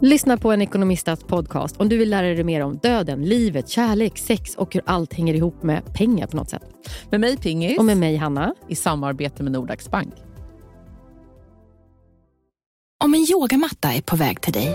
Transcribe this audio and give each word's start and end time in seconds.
Lyssna 0.00 0.36
på 0.36 0.52
en 0.52 0.62
ekonomistats 0.62 1.24
podcast 1.24 1.76
om 1.76 1.88
du 1.88 1.96
vill 1.96 2.10
lära 2.10 2.26
dig 2.26 2.44
mer 2.44 2.60
om 2.60 2.76
döden, 2.76 3.24
livet, 3.24 3.68
kärlek, 3.68 4.18
sex 4.18 4.54
och 4.54 4.74
hur 4.74 4.82
allt 4.86 5.14
hänger 5.14 5.34
ihop 5.34 5.62
med 5.62 5.94
pengar 5.94 6.26
på 6.26 6.36
något 6.36 6.50
sätt. 6.50 6.62
Med 7.10 7.20
mig 7.20 7.36
Pingis. 7.36 7.78
Och 7.78 7.84
med 7.84 7.96
mig 7.96 8.16
Hanna. 8.16 8.54
I 8.68 8.74
samarbete 8.74 9.42
med 9.42 9.52
Nordax 9.52 9.90
Bank. 9.90 10.14
Om 13.04 13.14
en 13.14 13.26
yogamatta 13.30 13.92
är 13.92 14.02
på 14.02 14.16
väg 14.16 14.40
till 14.40 14.52
dig, 14.52 14.74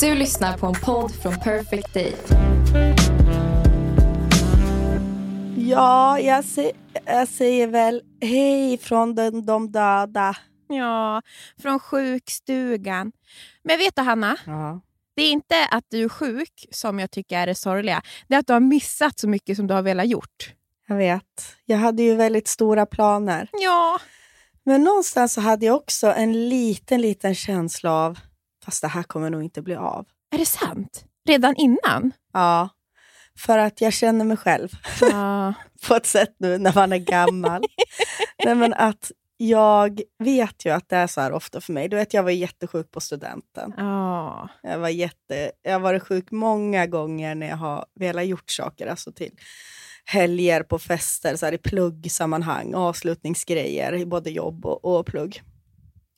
Du 0.00 0.14
lyssnar 0.14 0.58
på 0.58 0.66
en 0.66 0.74
podd 0.74 1.14
från 1.14 1.40
Perfect 1.40 1.94
Day. 1.94 2.16
Ja, 5.56 6.20
jag, 6.20 6.44
se, 6.44 6.72
jag 7.04 7.28
säger 7.28 7.66
väl 7.66 8.02
hej 8.20 8.78
från 8.78 9.14
den, 9.14 9.46
de 9.46 9.72
döda. 9.72 10.36
Ja, 10.68 11.22
från 11.62 11.80
sjukstugan. 11.80 13.12
Men 13.62 13.78
vet 13.78 13.96
du 13.96 14.02
Hanna? 14.02 14.36
Ja. 14.46 14.80
Det 15.16 15.22
är 15.22 15.30
inte 15.30 15.66
att 15.70 15.84
du 15.88 16.04
är 16.04 16.08
sjuk 16.08 16.66
som 16.70 16.98
jag 16.98 17.10
tycker 17.10 17.38
är 17.38 17.46
det 17.46 17.54
sorgliga. 17.54 18.02
Det 18.28 18.34
är 18.34 18.38
att 18.38 18.46
du 18.46 18.52
har 18.52 18.60
missat 18.60 19.18
så 19.18 19.28
mycket 19.28 19.56
som 19.56 19.66
du 19.66 19.74
har 19.74 19.82
velat 19.82 20.08
gjort. 20.08 20.52
Jag 20.88 20.96
vet. 20.96 21.56
Jag 21.64 21.78
hade 21.78 22.02
ju 22.02 22.14
väldigt 22.14 22.48
stora 22.48 22.86
planer. 22.86 23.48
Ja. 23.52 23.98
Men 24.64 24.84
någonstans 24.84 25.32
så 25.32 25.40
hade 25.40 25.66
jag 25.66 25.76
också 25.76 26.06
en 26.06 26.48
liten, 26.48 27.00
liten 27.00 27.34
känsla 27.34 27.92
av 27.92 28.18
fast 28.66 28.82
det 28.82 28.88
här 28.88 29.02
kommer 29.02 29.30
nog 29.30 29.42
inte 29.42 29.62
bli 29.62 29.74
av. 29.74 30.06
Är 30.34 30.38
det 30.38 30.46
sant? 30.46 31.04
Redan 31.28 31.54
innan? 31.56 32.12
Ja, 32.32 32.68
för 33.38 33.58
att 33.58 33.80
jag 33.80 33.92
känner 33.92 34.24
mig 34.24 34.36
själv. 34.36 34.68
Ja. 35.00 35.54
på 35.88 35.94
ett 35.94 36.06
sätt 36.06 36.34
nu 36.38 36.58
när 36.58 36.74
man 36.74 36.92
är 36.92 36.98
gammal. 36.98 37.62
Nej, 38.44 38.54
men 38.54 38.74
att 38.74 39.12
jag 39.36 40.00
vet 40.18 40.64
ju 40.64 40.70
att 40.70 40.88
det 40.88 40.96
är 40.96 41.06
så 41.06 41.20
här 41.20 41.32
ofta 41.32 41.60
för 41.60 41.72
mig. 41.72 41.88
Du 41.88 41.96
vet, 41.96 42.14
jag 42.14 42.22
var 42.22 42.30
jättesjuk 42.30 42.90
på 42.90 43.00
studenten. 43.00 43.74
Ja. 43.76 44.48
Jag, 44.62 44.78
var 44.78 44.88
jätte, 44.88 45.52
jag 45.62 45.72
har 45.72 45.80
varit 45.80 46.02
sjuk 46.02 46.30
många 46.30 46.86
gånger 46.86 47.34
när 47.34 47.48
jag 47.48 47.56
har 47.56 47.86
velat 47.94 48.26
gjort 48.26 48.50
saker. 48.50 48.86
Alltså 48.86 49.12
till 49.12 49.32
helger 50.04 50.62
på 50.62 50.78
fester, 50.78 51.36
så 51.36 51.46
här 51.46 51.52
i 51.52 51.58
pluggsammanhang, 51.58 52.74
avslutningsgrejer 52.74 53.94
i 53.94 54.06
både 54.06 54.30
jobb 54.30 54.66
och, 54.66 54.84
och 54.84 55.06
plugg. 55.06 55.42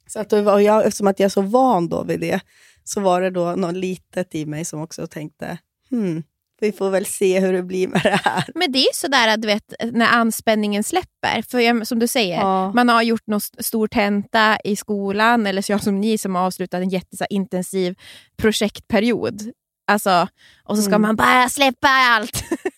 Så 0.08 0.20
att, 0.20 0.32
och 0.32 0.62
jag, 0.62 0.86
eftersom 0.86 1.06
att 1.06 1.18
jag 1.20 1.24
är 1.24 1.30
så 1.30 1.42
van 1.42 1.88
då 1.88 2.02
vid 2.02 2.20
det, 2.20 2.40
så 2.84 3.00
var 3.00 3.20
det 3.20 3.30
då 3.30 3.54
något 3.56 3.74
litet 3.76 4.34
i 4.34 4.46
mig 4.46 4.64
som 4.64 4.80
också 4.82 5.06
tänkte, 5.06 5.58
hmm, 5.90 6.22
vi 6.60 6.72
får 6.72 6.90
väl 6.90 7.06
se 7.06 7.40
hur 7.40 7.52
det 7.52 7.62
blir 7.62 7.88
med 7.88 8.00
det 8.02 8.20
här. 8.24 8.44
Men 8.54 8.72
det 8.72 8.78
är 8.78 8.94
sådär 8.94 9.36
du 9.36 9.46
vet, 9.46 9.74
när 9.92 10.06
anspänningen 10.06 10.84
släpper. 10.84 11.42
För 11.42 11.84
som 11.84 11.98
du 11.98 12.06
säger, 12.06 12.36
Ja. 12.40 12.72
man 12.72 12.88
har 12.88 13.02
gjort 13.02 13.26
någon 13.26 13.40
stor 13.40 13.88
tenta 13.88 14.58
i 14.64 14.76
skolan, 14.76 15.46
eller 15.46 15.62
så 15.62 15.72
jag 15.72 15.82
som 15.82 16.00
ni 16.00 16.18
som 16.18 16.34
har 16.34 16.42
avslutat 16.46 16.80
en 16.82 16.88
jätteintensiv 16.88 17.94
projektperiod. 18.36 19.42
Alltså, 19.90 20.28
och 20.64 20.76
så 20.76 20.82
ska 20.82 20.88
Mm. 20.94 21.02
man 21.02 21.16
bara 21.16 21.48
släppa 21.48 21.88
allt. 21.88 22.44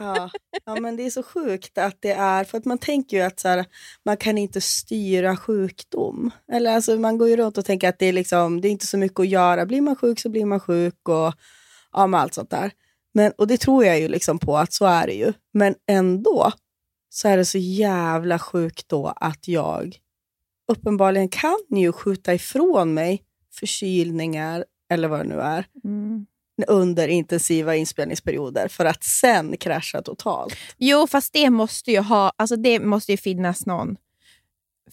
Ja. 0.00 0.30
ja, 0.64 0.80
men 0.80 0.96
det 0.96 1.06
är 1.06 1.10
så 1.10 1.22
sjukt 1.22 1.78
att 1.78 1.96
det 2.00 2.12
är, 2.12 2.44
för 2.44 2.58
att 2.58 2.64
man 2.64 2.78
tänker 2.78 3.16
ju 3.16 3.22
att 3.22 3.40
så 3.40 3.48
här, 3.48 3.64
man 4.04 4.16
kan 4.16 4.38
inte 4.38 4.60
styra 4.60 5.36
sjukdom. 5.36 6.30
Eller 6.52 6.74
alltså, 6.74 6.96
man 6.96 7.18
går 7.18 7.28
ju 7.28 7.36
runt 7.36 7.58
och 7.58 7.64
tänker 7.64 7.88
att 7.88 7.98
det 7.98 8.06
är, 8.06 8.12
liksom, 8.12 8.60
det 8.60 8.68
är 8.68 8.70
inte 8.70 8.86
så 8.86 8.98
mycket 8.98 9.20
att 9.20 9.28
göra. 9.28 9.66
Blir 9.66 9.80
man 9.80 9.96
sjuk 9.96 10.20
så 10.20 10.28
blir 10.28 10.44
man 10.44 10.60
sjuk 10.60 11.08
och 11.08 11.34
ja, 11.92 12.06
med 12.06 12.20
allt 12.20 12.34
sånt 12.34 12.50
där. 12.50 12.70
Men, 13.14 13.32
och 13.38 13.46
det 13.46 13.56
tror 13.56 13.84
jag 13.84 14.00
ju 14.00 14.08
liksom 14.08 14.38
på 14.38 14.58
att 14.58 14.72
så 14.72 14.84
är 14.84 15.06
det 15.06 15.14
ju. 15.14 15.32
Men 15.52 15.74
ändå 15.86 16.52
så 17.08 17.28
är 17.28 17.36
det 17.36 17.44
så 17.44 17.58
jävla 17.58 18.38
sjukt 18.38 18.88
då 18.88 19.12
att 19.16 19.48
jag 19.48 19.96
uppenbarligen 20.68 21.28
kan 21.28 21.58
ju 21.70 21.92
skjuta 21.92 22.34
ifrån 22.34 22.94
mig 22.94 23.22
förkylningar 23.52 24.64
eller 24.90 25.08
vad 25.08 25.20
det 25.20 25.28
nu 25.28 25.40
är 25.40 25.66
mm 25.84 26.26
under 26.68 27.08
intensiva 27.08 27.76
inspelningsperioder 27.76 28.68
för 28.68 28.84
att 28.84 29.04
sen 29.04 29.56
krascha 29.56 30.02
totalt. 30.02 30.56
Jo, 30.78 31.06
fast 31.06 31.32
det 31.32 31.50
måste 31.50 31.90
ju, 31.92 31.98
ha, 32.00 32.32
alltså 32.36 32.56
det 32.56 32.80
måste 32.80 33.12
ju 33.12 33.16
finnas 33.18 33.66
någon 33.66 33.96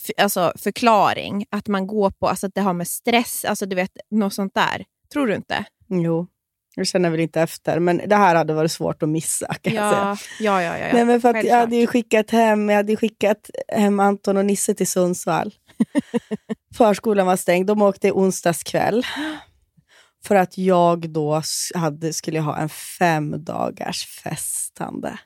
f- 0.03 0.11
alltså 0.23 0.53
förklaring. 0.55 1.45
Att 1.50 1.67
man 1.67 1.88
går 1.88 2.09
på, 2.09 2.28
alltså 2.28 2.47
att 2.47 2.55
det 2.55 2.61
har 2.61 2.73
med 2.73 2.88
stress, 2.88 3.45
alltså 3.45 3.66
du 3.66 3.75
vet, 3.75 3.91
något 4.11 4.33
sånt 4.33 4.53
där. 4.55 4.85
Tror 5.13 5.28
du 5.28 5.35
inte? 5.35 5.66
Jo, 5.89 6.28
jag 6.75 6.88
känner 6.88 7.09
väl 7.09 7.19
inte 7.19 7.41
efter, 7.41 7.79
men 7.79 8.01
det 8.07 8.16
här 8.16 8.35
hade 8.35 8.53
varit 8.53 8.72
svårt 8.72 9.03
att 9.03 9.09
missa 9.09 9.53
kan 9.53 9.73
jag 9.73 9.94
säga. 9.94 10.17
Ja, 10.39 10.63
ja, 10.63 10.78
ja. 10.78 10.88
ja. 10.88 10.94
Nej, 10.94 11.05
men 11.05 11.22
för 11.22 11.34
att 11.34 11.44
jag 11.45 11.55
hade 11.55 11.75
ju 11.75 11.88
skickat 11.88 12.31
hem, 12.31 12.69
jag 12.69 12.75
hade 12.78 12.95
skickat 12.95 13.49
hem 13.67 13.99
Anton 13.99 14.38
och 14.38 14.45
Nisse 14.45 14.73
till 14.73 14.88
Sundsvall. 14.88 15.53
Förskolan 16.78 17.25
var 17.28 17.35
stängd, 17.35 17.67
de 17.67 17.81
åkte 17.81 18.11
onsdags 18.11 18.63
kväll. 18.63 19.05
För 20.25 20.35
att 20.35 20.57
jag 20.57 21.09
då 21.09 21.41
hade, 21.75 22.13
skulle 22.13 22.39
ha 22.39 22.57
en 22.57 22.69
fem 22.69 23.44
dagars 23.44 24.05
festande. 24.05 25.19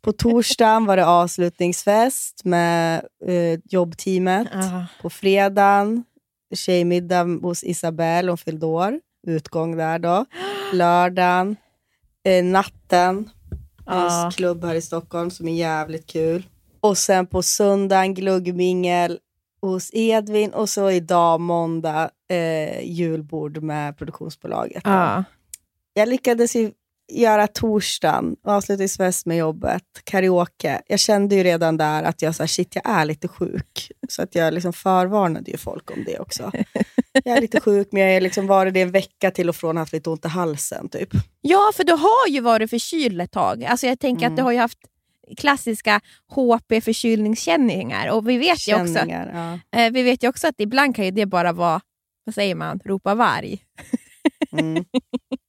På 0.00 0.12
torsdagen 0.12 0.84
var 0.84 0.96
det 0.96 1.06
avslutningsfest 1.06 2.44
med 2.44 3.04
eh, 3.26 3.60
jobbteamet. 3.64 4.48
Ja. 4.52 4.86
På 5.02 5.10
fredagen, 5.10 6.04
tjejmiddag 6.54 7.24
hos 7.42 7.64
Isabelle, 7.64 8.30
hon 8.30 8.38
fyllde 8.38 8.66
år. 8.66 9.00
Utgång 9.26 9.76
där 9.76 9.98
då. 9.98 10.24
Lördagen, 10.72 11.56
eh, 12.24 12.44
natten, 12.44 13.30
en 13.86 14.30
klubb 14.30 14.64
här 14.64 14.74
i 14.74 14.82
Stockholm 14.82 15.30
som 15.30 15.48
är 15.48 15.54
jävligt 15.54 16.06
kul. 16.06 16.46
Och 16.80 16.98
sen 16.98 17.26
på 17.26 17.42
söndagen 17.42 18.14
gluggmingel 18.14 19.18
hos 19.62 19.90
Edvin 19.92 20.50
och 20.50 20.68
så 20.68 20.90
idag 20.90 21.40
måndag 21.40 22.10
eh, 22.30 22.80
julbord 22.84 23.62
med 23.62 23.98
produktionsbolaget. 23.98 24.82
Ja. 24.84 25.24
Jag 25.94 26.08
lyckades 26.08 26.56
ju 26.56 26.72
göra 27.12 27.46
torsdagen, 27.46 28.36
avslutningsfest 28.44 29.26
med 29.26 29.36
jobbet, 29.36 29.82
karaoke. 30.04 30.82
Jag 30.86 30.98
kände 30.98 31.34
ju 31.34 31.42
redan 31.42 31.76
där 31.76 32.02
att 32.02 32.22
jag 32.22 32.34
sa 32.34 32.46
shit, 32.46 32.74
jag 32.74 32.86
är 32.90 33.04
lite 33.04 33.28
sjuk. 33.28 33.90
Så 34.08 34.22
att 34.22 34.34
jag 34.34 34.54
liksom 34.54 34.72
förvarnade 34.72 35.50
ju 35.50 35.56
folk 35.56 35.90
om 35.90 36.04
det 36.06 36.18
också. 36.18 36.52
Jag 37.24 37.36
är 37.36 37.40
lite 37.40 37.60
sjuk, 37.60 37.88
men 37.92 38.02
jag 38.02 38.12
har 38.14 38.20
liksom 38.20 38.46
varit 38.46 38.74
det 38.74 38.80
en 38.80 38.90
vecka 38.90 39.30
till 39.30 39.48
och 39.48 39.56
från 39.56 39.76
haft 39.76 39.92
lite 39.92 40.10
ont 40.10 40.24
i 40.24 40.28
halsen. 40.28 40.88
Typ. 40.88 41.08
ja, 41.40 41.72
för 41.74 41.84
du 41.84 41.92
har 41.92 42.28
ju 42.28 42.40
varit 42.40 42.70
förkyld 42.70 43.20
ett 43.20 43.32
tag. 43.32 43.64
Alltså 43.64 43.86
jag 43.86 44.00
tänker 44.00 44.22
Mm. 44.26 44.32
att 44.32 44.36
du 44.36 44.42
har 44.42 44.52
ju 44.52 44.58
haft 44.58 44.78
klassiska 45.36 46.00
HP-förkylningskänningar. 46.28 48.10
Och 48.10 48.28
vi 48.28 48.38
vet, 48.38 48.68
ju 48.68 48.82
också, 48.82 48.98
ja. 48.98 49.58
eh, 49.76 49.92
vi 49.92 50.02
vet 50.02 50.24
ju 50.24 50.28
också 50.28 50.48
att 50.48 50.60
ibland 50.60 50.96
kan 50.96 51.04
ju 51.04 51.10
det 51.10 51.26
bara 51.26 51.52
vara, 51.52 51.80
vad 52.24 52.34
säger 52.34 52.54
man, 52.54 52.80
ropa 52.84 53.14
varg. 53.14 53.64
Mm. 54.52 54.84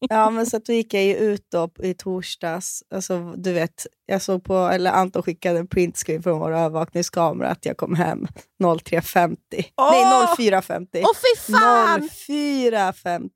Ja, 0.09 0.29
men 0.29 0.45
så 0.45 0.57
att 0.57 0.65
då 0.65 0.73
gick 0.73 0.93
jag 0.93 1.03
ju 1.03 1.15
ut 1.15 1.47
då 1.51 1.69
i 1.83 1.93
torsdags. 1.93 2.83
Alltså, 2.95 3.33
du 3.37 3.53
vet, 3.53 3.87
jag 4.05 4.21
såg 4.21 4.43
på, 4.43 4.57
eller 4.57 4.91
Anton 4.91 5.23
skickade 5.23 5.59
en 5.59 5.67
printscreen 5.67 6.23
från 6.23 6.39
vår 6.39 6.51
övervakningskamera 6.51 7.49
att 7.49 7.65
jag 7.65 7.77
kom 7.77 7.95
hem 7.95 8.27
03.50. 8.63 9.37
Åh! 9.77 9.91
Nej, 9.91 10.51
04.50. 10.51 10.87
Åh 10.93 11.11
fy 11.13 11.53
fan! 11.53 12.09
04.50 12.27 13.29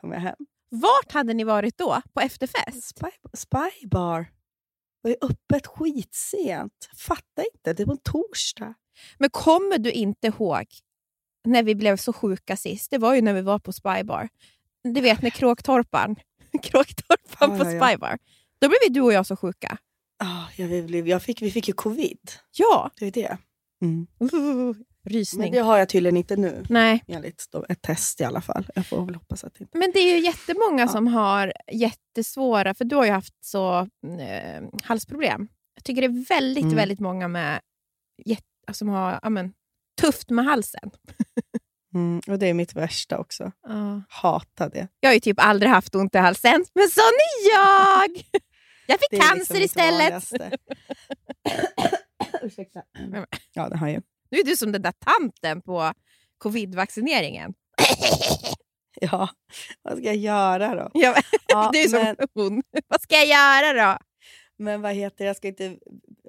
kom 0.00 0.12
jag 0.12 0.20
hem. 0.20 0.36
Vart 0.70 1.12
hade 1.12 1.34
ni 1.34 1.44
varit 1.44 1.78
då? 1.78 2.02
På 2.14 2.20
efterfest? 2.20 2.88
Spy, 2.88 3.10
spybar. 3.36 4.26
Var 5.04 5.10
ju 5.10 5.16
öppet 5.20 5.66
skitsent. 5.66 6.88
Fattar 6.96 7.44
inte, 7.54 7.72
det 7.72 7.84
var 7.84 7.92
en 7.94 8.00
torsdag. 8.00 8.74
Men 9.18 9.30
kommer 9.30 9.78
du 9.78 9.90
inte 9.90 10.26
ihåg 10.26 10.66
när 11.44 11.62
vi 11.62 11.74
blev 11.74 11.96
så 11.96 12.12
sjuka 12.12 12.56
sist? 12.56 12.90
Det 12.90 12.98
var 12.98 13.14
ju 13.14 13.22
när 13.22 13.32
vi 13.34 13.40
var 13.40 13.58
på 13.58 13.72
Spybar. 13.72 14.28
Du 14.94 15.00
vet 15.00 15.22
när 15.22 15.30
Kråktorpan, 15.30 16.16
Kråktorpan 16.62 17.50
Ja, 17.50 17.58
på 17.58 17.64
ja, 17.64 17.72
ja. 17.72 17.86
Spybar. 17.86 18.18
Då 18.58 18.68
blev 18.68 18.78
vi 18.88 18.94
du 18.94 19.00
och 19.00 19.12
jag 19.12 19.26
så 19.26 19.36
sjuka. 19.36 19.78
Ah, 20.18 20.44
jag 20.56 20.86
blev, 20.86 21.08
jag 21.08 21.22
fick, 21.22 21.42
vi 21.42 21.50
fick 21.50 21.68
ju 21.68 21.74
covid. 21.74 22.18
Ja. 22.52 22.90
Det 22.98 23.06
är 23.06 23.10
det. 23.10 23.38
Mm. 23.82 24.06
Uh, 25.06 25.12
Men 25.12 25.18
rysning. 25.18 25.52
det 25.52 25.58
har 25.58 25.78
jag 25.78 25.88
tydligen 25.88 26.16
inte 26.16 26.36
nu. 26.36 26.64
Nej, 26.68 27.04
Enligt 27.08 27.46
ett 27.68 27.82
test 27.82 28.20
i 28.20 28.24
alla 28.24 28.40
fall. 28.40 28.66
Jag 28.74 28.86
får 28.86 29.06
väl 29.06 29.14
hoppas 29.14 29.44
att 29.44 29.60
inte... 29.60 29.78
men 29.78 29.90
det 29.94 29.98
är 30.00 30.16
ju 30.16 30.24
jättemånga 30.24 30.82
Ja. 30.82 30.88
som 30.88 31.06
har 31.06 31.52
jättesvåra, 31.72 32.74
för 32.74 32.84
du 32.84 32.96
har 32.96 33.04
ju 33.04 33.10
haft 33.10 33.44
så 33.44 33.78
eh, 34.20 34.62
halsproblem. 34.82 35.48
Jag 35.74 35.84
tycker 35.84 36.02
det 36.02 36.06
är 36.08 36.26
väldigt, 36.28 36.64
Mm. 36.64 36.76
väldigt 36.76 37.00
många 37.00 37.28
med, 37.28 37.60
jätte, 38.24 38.42
som 38.72 38.88
har 38.88 39.18
ja, 39.22 39.30
men, 39.30 39.52
tufft 40.00 40.30
med 40.30 40.44
halsen. 40.44 40.90
Mm, 41.94 42.20
och 42.28 42.38
det 42.38 42.46
är 42.46 42.54
mitt 42.54 42.76
värsta 42.76 43.18
också. 43.18 43.52
Hatar 44.08 44.70
det. 44.70 44.88
Jag 45.00 45.08
har 45.10 45.14
ju 45.14 45.20
typ 45.20 45.40
aldrig 45.40 45.72
haft 45.72 45.94
ont 45.94 46.14
i 46.14 46.18
halsen, 46.18 46.64
men 46.74 46.88
sån 46.88 47.02
är 47.04 47.54
jag! 47.54 48.10
Jag 48.86 48.98
fick 49.00 49.12
är 49.12 49.18
cancer 49.28 49.54
liksom 49.54 49.82
istället. 49.82 50.32
Ursäkta. 52.42 52.82
Ja, 53.52 53.68
det 53.68 53.76
har 53.76 53.88
jag. 53.88 54.02
Nu 54.34 54.40
är 54.40 54.44
du 54.44 54.56
som 54.56 54.72
den 54.72 54.82
där 54.82 54.92
tanten 54.92 55.60
på 55.60 55.92
covid-vaccineringen. 56.38 57.54
Ja, 59.00 59.28
vad 59.82 59.98
ska 59.98 60.06
jag 60.06 60.16
göra 60.16 60.74
då? 60.74 60.90
Ja, 60.94 61.14
Ja, 61.48 61.70
du 61.72 61.78
är 61.78 61.88
som 61.88 62.02
men, 62.02 62.16
hon. 62.34 62.62
Vad 62.88 63.02
ska 63.02 63.14
jag 63.14 63.26
göra 63.26 63.86
då? 63.86 63.98
men 64.56 64.82
vad 64.82 64.92
heter 64.94 65.24
jag 65.24 65.36
ska 65.36 65.48
inte 65.48 65.78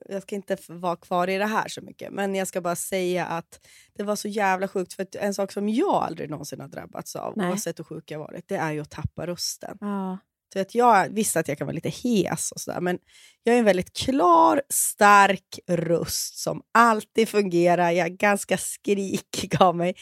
jag 0.09 0.21
ska 0.21 0.35
inte 0.35 0.57
vara 0.67 0.95
kvar 0.95 1.29
i 1.29 1.37
det 1.37 1.45
här 1.45 1.67
så 1.67 1.81
mycket. 1.81 2.11
Men 2.11 2.35
jag 2.35 2.47
ska 2.47 2.61
bara 2.61 2.75
säga 2.75 3.25
att 3.25 3.67
det 3.93 4.03
var 4.03 4.15
så 4.15 4.27
jävla 4.27 4.67
sjukt. 4.67 4.93
För 4.93 5.07
en 5.17 5.33
sak 5.33 5.51
som 5.51 5.69
jag 5.69 5.93
aldrig 5.93 6.29
någonsin 6.29 6.59
har 6.59 6.67
drabbats 6.67 7.15
av, 7.15 7.33
Nej. 7.35 7.49
oavsett 7.49 7.79
hur 7.79 7.83
sjuk 7.83 8.11
jag 8.11 8.19
varit, 8.19 8.47
det 8.47 8.55
är 8.55 8.71
ju 8.71 8.79
att 8.81 8.91
tappa 8.91 9.27
rösten. 9.27 9.77
Ja. 9.81 10.17
Att 10.61 10.75
jag 10.75 11.09
visste 11.09 11.39
att 11.39 11.47
jag 11.47 11.57
kan 11.57 11.67
vara 11.67 11.75
lite 11.75 11.89
hes 11.89 12.51
och 12.51 12.61
sådär, 12.61 12.81
men 12.81 12.99
jag 13.43 13.55
är 13.55 13.59
en 13.59 13.65
väldigt 13.65 13.93
klar, 13.93 14.61
stark 14.69 15.59
röst 15.67 16.37
som 16.37 16.61
alltid 16.73 17.29
fungerar. 17.29 17.91
Jag 17.91 18.05
är 18.07 18.11
ganska 18.11 18.57
skrikig 18.57 19.55
av 19.61 19.75
mig. 19.75 19.95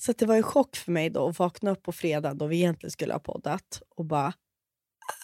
Så 0.00 0.12
det 0.12 0.26
var 0.26 0.36
en 0.36 0.42
chock 0.42 0.76
för 0.76 0.92
mig 0.92 1.10
då 1.10 1.28
att 1.28 1.38
vakna 1.38 1.70
upp 1.70 1.82
på 1.82 1.92
fredag 1.92 2.34
då 2.34 2.46
vi 2.46 2.56
egentligen 2.56 2.90
skulle 2.90 3.12
ha 3.12 3.20
poddat 3.20 3.82
och 3.96 4.04
bara... 4.04 4.32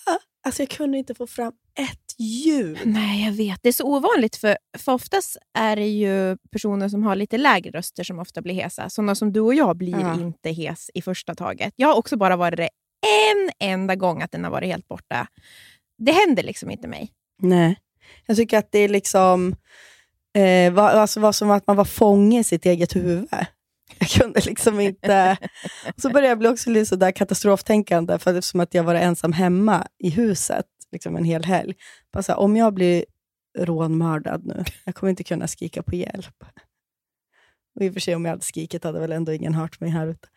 Ah, 0.07 0.19
alltså 0.47 0.63
jag 0.63 0.71
kunde 0.71 0.99
inte 0.99 1.15
få 1.15 1.27
fram 1.27 1.53
ett 1.79 2.15
ljud. 2.19 2.79
Nej, 2.85 3.25
jag 3.25 3.33
vet. 3.33 3.59
Det 3.63 3.69
är 3.69 3.73
så 3.73 3.85
ovanligt, 3.97 4.37
för, 4.37 4.57
för 4.79 4.93
oftast 4.93 5.37
är 5.59 5.77
det 5.77 5.87
ju 5.89 6.37
personer 6.51 6.89
som 6.89 7.03
har 7.03 7.17
lite 7.17 7.39
lägre 7.39 7.71
röster 7.79 8.05
som 8.05 8.19
ofta 8.19 8.43
blir 8.43 8.55
hesa. 8.55 8.91
Sådana 8.91 9.15
som 9.15 9.33
du 9.33 9.41
och 9.41 9.55
jag 9.55 9.77
blir 9.77 10.01
Ja. 10.01 10.15
inte 10.15 10.51
hes 10.51 10.91
i 10.95 11.03
första 11.03 11.35
taget. 11.35 11.73
Jag 11.77 11.89
har 11.89 11.95
också 11.95 12.17
bara 12.17 12.37
varit 12.37 12.57
det 12.57 12.69
en 13.07 13.51
enda 13.71 13.97
gång 13.97 14.23
att 14.23 14.33
den 14.33 14.45
har 14.45 14.51
varit 14.51 14.69
helt 14.69 14.89
borta. 14.89 15.27
Det 15.99 16.13
händer 16.13 16.43
liksom 16.43 16.71
inte 16.71 16.89
mig. 16.89 17.13
Nej. 17.43 17.77
Jag 18.27 18.37
tycker 18.37 18.59
att 18.59 18.73
det 18.73 18.79
är 18.79 18.89
liksom... 18.89 19.57
Eh, 20.35 20.73
var, 20.73 20.91
alltså 20.91 21.21
var 21.21 21.33
som 21.33 21.51
att 21.51 21.67
man 21.67 21.77
var 21.77 21.85
fånge 21.85 22.41
i 22.41 22.45
sitt 22.45 22.67
eget 22.67 22.97
huvud. 22.97 23.29
Jag 23.99 24.09
kunde 24.09 24.41
liksom 24.41 24.81
inte... 24.81 25.37
Så 25.97 26.11
började 26.11 26.29
jag 26.29 26.39
bli 26.39 26.49
också 26.49 26.71
lite 26.71 26.87
sådär 26.87 27.11
katastroftänkande, 27.11 28.19
för 28.19 28.39
eftersom 28.39 28.61
att 28.61 28.75
jag 28.75 28.85
var 28.85 28.95
ensam 28.95 29.33
hemma 29.33 29.87
i 29.99 30.11
huset 30.11 30.67
liksom 30.93 31.17
en 31.17 31.25
hel 31.25 31.45
helg. 31.45 31.75
Bara 32.13 32.23
så 32.23 32.33
här, 32.33 32.39
om 32.39 32.57
jag 32.57 32.75
blir 32.75 33.05
rånmördad 33.59 34.47
nu, 34.47 34.65
jag 34.85 34.95
kommer 34.95 35.11
inte 35.11 35.25
kunna 35.25 35.49
skrika 35.49 35.83
på 35.83 35.97
hjälp. 35.97 36.45
Och 37.75 37.83
i 37.83 37.89
och 37.89 37.93
för 37.93 38.01
sig 38.01 38.15
om 38.15 38.25
jag 38.25 38.33
hade 38.33 38.45
skrikit 38.45 38.85
hade 38.85 39.01
väl 39.01 39.13
ändå 39.13 39.33
ingen 39.33 39.55
hört 39.55 39.81
mig 39.81 39.91
här 39.91 40.07
ute. 40.07 40.29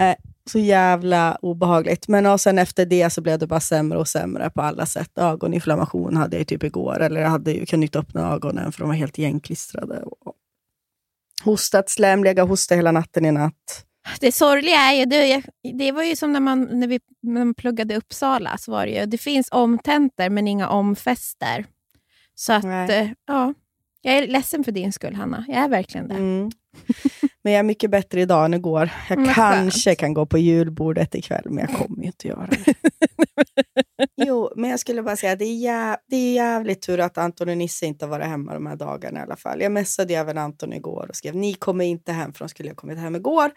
Eh, 0.00 0.14
så 0.50 0.58
jävla 0.58 1.38
obehagligt. 1.42 2.08
Men 2.08 2.26
och 2.26 2.40
sen 2.40 2.58
efter 2.58 2.86
det 2.86 3.10
så 3.10 3.20
blev 3.20 3.38
det 3.38 3.46
bara 3.46 3.60
sämre 3.60 3.98
och 3.98 4.08
sämre 4.08 4.50
på 4.50 4.62
alla 4.62 4.86
sätt. 4.86 5.18
Ögoninflammation 5.18 6.16
hade 6.16 6.38
jag 6.38 6.46
typ 6.46 6.62
igår, 6.62 7.00
eller 7.00 7.20
jag 7.20 7.28
hade 7.28 7.52
ju, 7.52 7.66
kunde 7.66 7.86
inte 7.86 7.98
öppna 7.98 8.32
ögonen 8.32 8.72
för 8.72 8.80
de 8.80 8.88
var 8.88 8.94
helt 8.94 9.18
igenklistrade. 9.18 10.04
Hostat 11.44 11.90
slem, 11.90 12.24
och 12.40 12.48
hostat 12.48 12.78
hela 12.78 12.92
natten 12.92 13.24
i 13.26 13.32
natt. 13.32 13.84
Det 14.20 14.32
sorgliga 14.32 14.76
är 14.76 14.92
ju, 14.92 15.04
det, 15.04 15.42
det 15.78 15.92
var 15.92 16.02
ju 16.02 16.16
som 16.16 16.32
när 16.32 16.40
man, 16.40 16.68
när 16.80 16.86
vi 16.86 17.00
när 17.22 17.44
man 17.44 17.54
pluggade 17.54 17.96
Uppsala, 17.96 18.58
så 18.58 18.72
var 18.72 18.86
det 18.86 18.92
ju, 18.92 19.06
det 19.06 19.18
finns 19.18 19.48
omtentor 19.50 20.28
men 20.28 20.48
inga 20.48 20.68
omfester. 20.68 21.66
Så 22.34 22.52
att, 22.52 22.64
Nej. 22.64 22.98
eh, 22.98 23.10
ja, 23.26 23.54
jag 24.02 24.14
är 24.14 24.26
ledsen 24.26 24.64
för 24.64 24.72
din 24.72 24.92
skull, 24.92 25.14
Hanna. 25.14 25.44
Jag 25.48 25.56
är 25.56 25.68
verkligen 25.68 26.08
det. 26.08 26.14
Mm. 26.14 26.50
Men 27.44 27.52
jag 27.52 27.58
är 27.60 27.62
mycket 27.64 27.90
bättre 27.90 28.20
idag 28.20 28.44
än 28.44 28.54
igår. 28.54 28.90
Jag 29.08 29.18
Men 29.18 29.34
kanske 29.34 29.90
skönt. 29.90 29.98
kan 29.98 30.14
gå 30.14 30.26
på 30.26 30.38
julbordet 30.38 31.14
ikväll, 31.14 31.44
men 31.50 31.58
jag 31.68 31.78
kommer 31.78 31.96
ju 32.02 32.06
inte 32.06 32.28
göra 32.28 32.46
det. 32.46 32.74
jo, 34.16 34.52
men 34.56 34.70
jag 34.70 34.80
skulle 34.80 35.02
bara 35.02 35.16
säga 35.16 35.32
att 35.32 35.38
det 35.38 35.44
är, 35.44 35.68
jä- 35.68 35.96
det 36.10 36.16
är 36.16 36.34
jävligt 36.34 36.82
tur 36.82 37.00
att 37.00 37.18
Anton 37.18 37.48
och 37.48 37.56
Nisse 37.56 37.86
inte 37.86 38.04
har 38.04 38.10
varit 38.10 38.26
hemma 38.26 38.54
de 38.54 38.66
här 38.66 38.76
dagarna 38.76 39.20
i 39.20 39.22
alla 39.22 39.36
fall. 39.36 39.60
Jag 39.60 39.72
messade 39.72 40.14
även 40.14 40.38
Anton 40.38 40.72
igår 40.72 41.06
och 41.08 41.16
skrev 41.16 41.36
ni 41.36 41.54
kommer 41.54 41.84
inte 41.84 42.12
hem, 42.12 42.32
för 42.32 42.38
de 42.38 42.48
skulle 42.48 42.68
ha 42.70 42.74
kommit 42.74 42.98
hem 42.98 43.16
igår. 43.16 43.50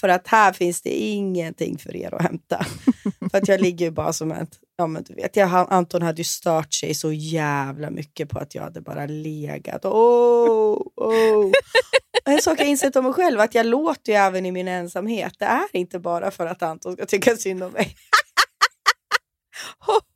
För 0.00 0.08
att 0.08 0.26
här 0.28 0.52
finns 0.52 0.82
det 0.82 0.90
ingenting 0.90 1.78
för 1.78 1.96
er 1.96 2.14
att 2.14 2.22
hämta. 2.22 2.66
för 3.30 3.38
att 3.38 3.48
jag 3.48 3.60
ligger 3.60 3.86
ju 3.86 3.90
bara 3.92 4.12
som 4.12 4.32
ett, 4.32 4.58
ja 4.76 4.86
men 4.86 5.02
du 5.02 5.14
vet, 5.14 5.36
jag, 5.36 5.66
Anton 5.70 6.02
hade 6.02 6.18
ju 6.20 6.24
stört 6.24 6.72
sig 6.72 6.94
så 6.94 7.12
jävla 7.12 7.90
mycket 7.90 8.28
på 8.28 8.38
att 8.38 8.54
jag 8.54 8.62
hade 8.62 8.80
bara 8.80 9.06
legat. 9.06 9.84
Oh, 9.84 10.82
oh. 10.96 11.52
En 12.24 12.42
sak 12.42 12.60
jag 12.60 12.68
insett 12.68 12.96
om 12.96 13.04
mig 13.04 13.12
själv, 13.12 13.40
att 13.40 13.54
jag 13.54 13.66
låter 13.66 14.12
ju 14.12 14.18
även 14.18 14.46
i 14.46 14.52
min 14.52 14.68
ensamhet. 14.68 15.34
Det 15.38 15.44
är 15.44 15.68
inte 15.72 15.98
bara 15.98 16.30
för 16.30 16.46
att 16.46 16.62
Anton 16.62 16.92
ska 16.92 17.06
tycka 17.06 17.36
synd 17.36 17.62
om 17.62 17.72
mig. 17.72 17.96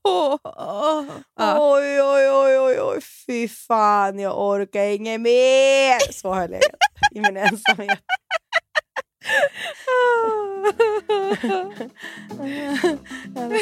Oj, 0.07 2.03
oj, 2.03 2.31
oj, 2.31 2.59
oj, 2.59 2.81
oj, 2.81 3.01
fy 3.27 3.49
fan, 3.49 4.19
jag 4.19 4.39
orkar 4.39 4.85
inget 4.85 5.21
mer. 5.21 6.13
Så 6.13 6.29
har 6.29 6.41
jag 6.41 6.51
legat 6.51 6.75
i 7.15 7.21
min 7.21 7.37
ensamhet. 7.37 7.99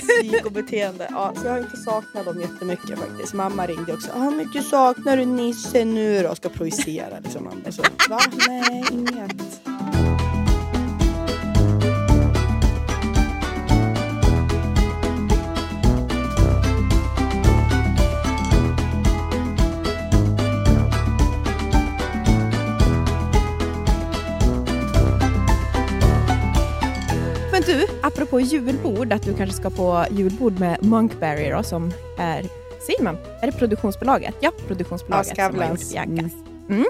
Psykobeteende. 0.00 1.06
Ja, 1.10 1.32
så 1.36 1.46
jag 1.46 1.52
har 1.52 1.58
inte 1.58 1.76
saknat 1.76 2.24
dem 2.24 2.40
jättemycket 2.40 2.98
faktiskt. 2.98 3.34
Mamma 3.34 3.66
ringde 3.66 3.92
också. 3.92 4.10
Ah, 4.14 4.18
Hur 4.18 4.30
mycket 4.36 4.64
saknar 4.64 5.16
du 5.16 5.24
Nisse 5.24 5.84
nu 5.84 6.22
då? 6.22 6.34
Ska 6.34 6.48
projicera 6.48 7.18
liksom. 7.24 7.62
Så, 7.70 7.82
va? 8.10 8.20
Nej, 8.48 8.84
inget. 8.92 9.32
Men 27.66 27.78
du, 27.78 27.86
apropå 28.02 28.40
julbord, 28.40 29.12
att 29.12 29.22
du 29.22 29.34
kanske 29.34 29.56
ska 29.56 29.70
på 29.70 30.04
julbord 30.10 30.58
med 30.60 30.84
Monkberry 30.84 31.50
då, 31.50 31.62
som 31.62 31.92
är, 32.18 32.42
säger 32.86 33.02
man, 33.02 33.16
är 33.42 33.46
det 33.46 33.52
produktionsbolaget? 33.58 34.34
Ja, 34.40 34.52
produktionsbolaget 34.66 35.38
Ja, 35.38 35.50
som 35.50 35.58
har 35.60 35.68
gjort 35.70 35.90
Biancas. 35.92 36.32
Mm. 36.68 36.84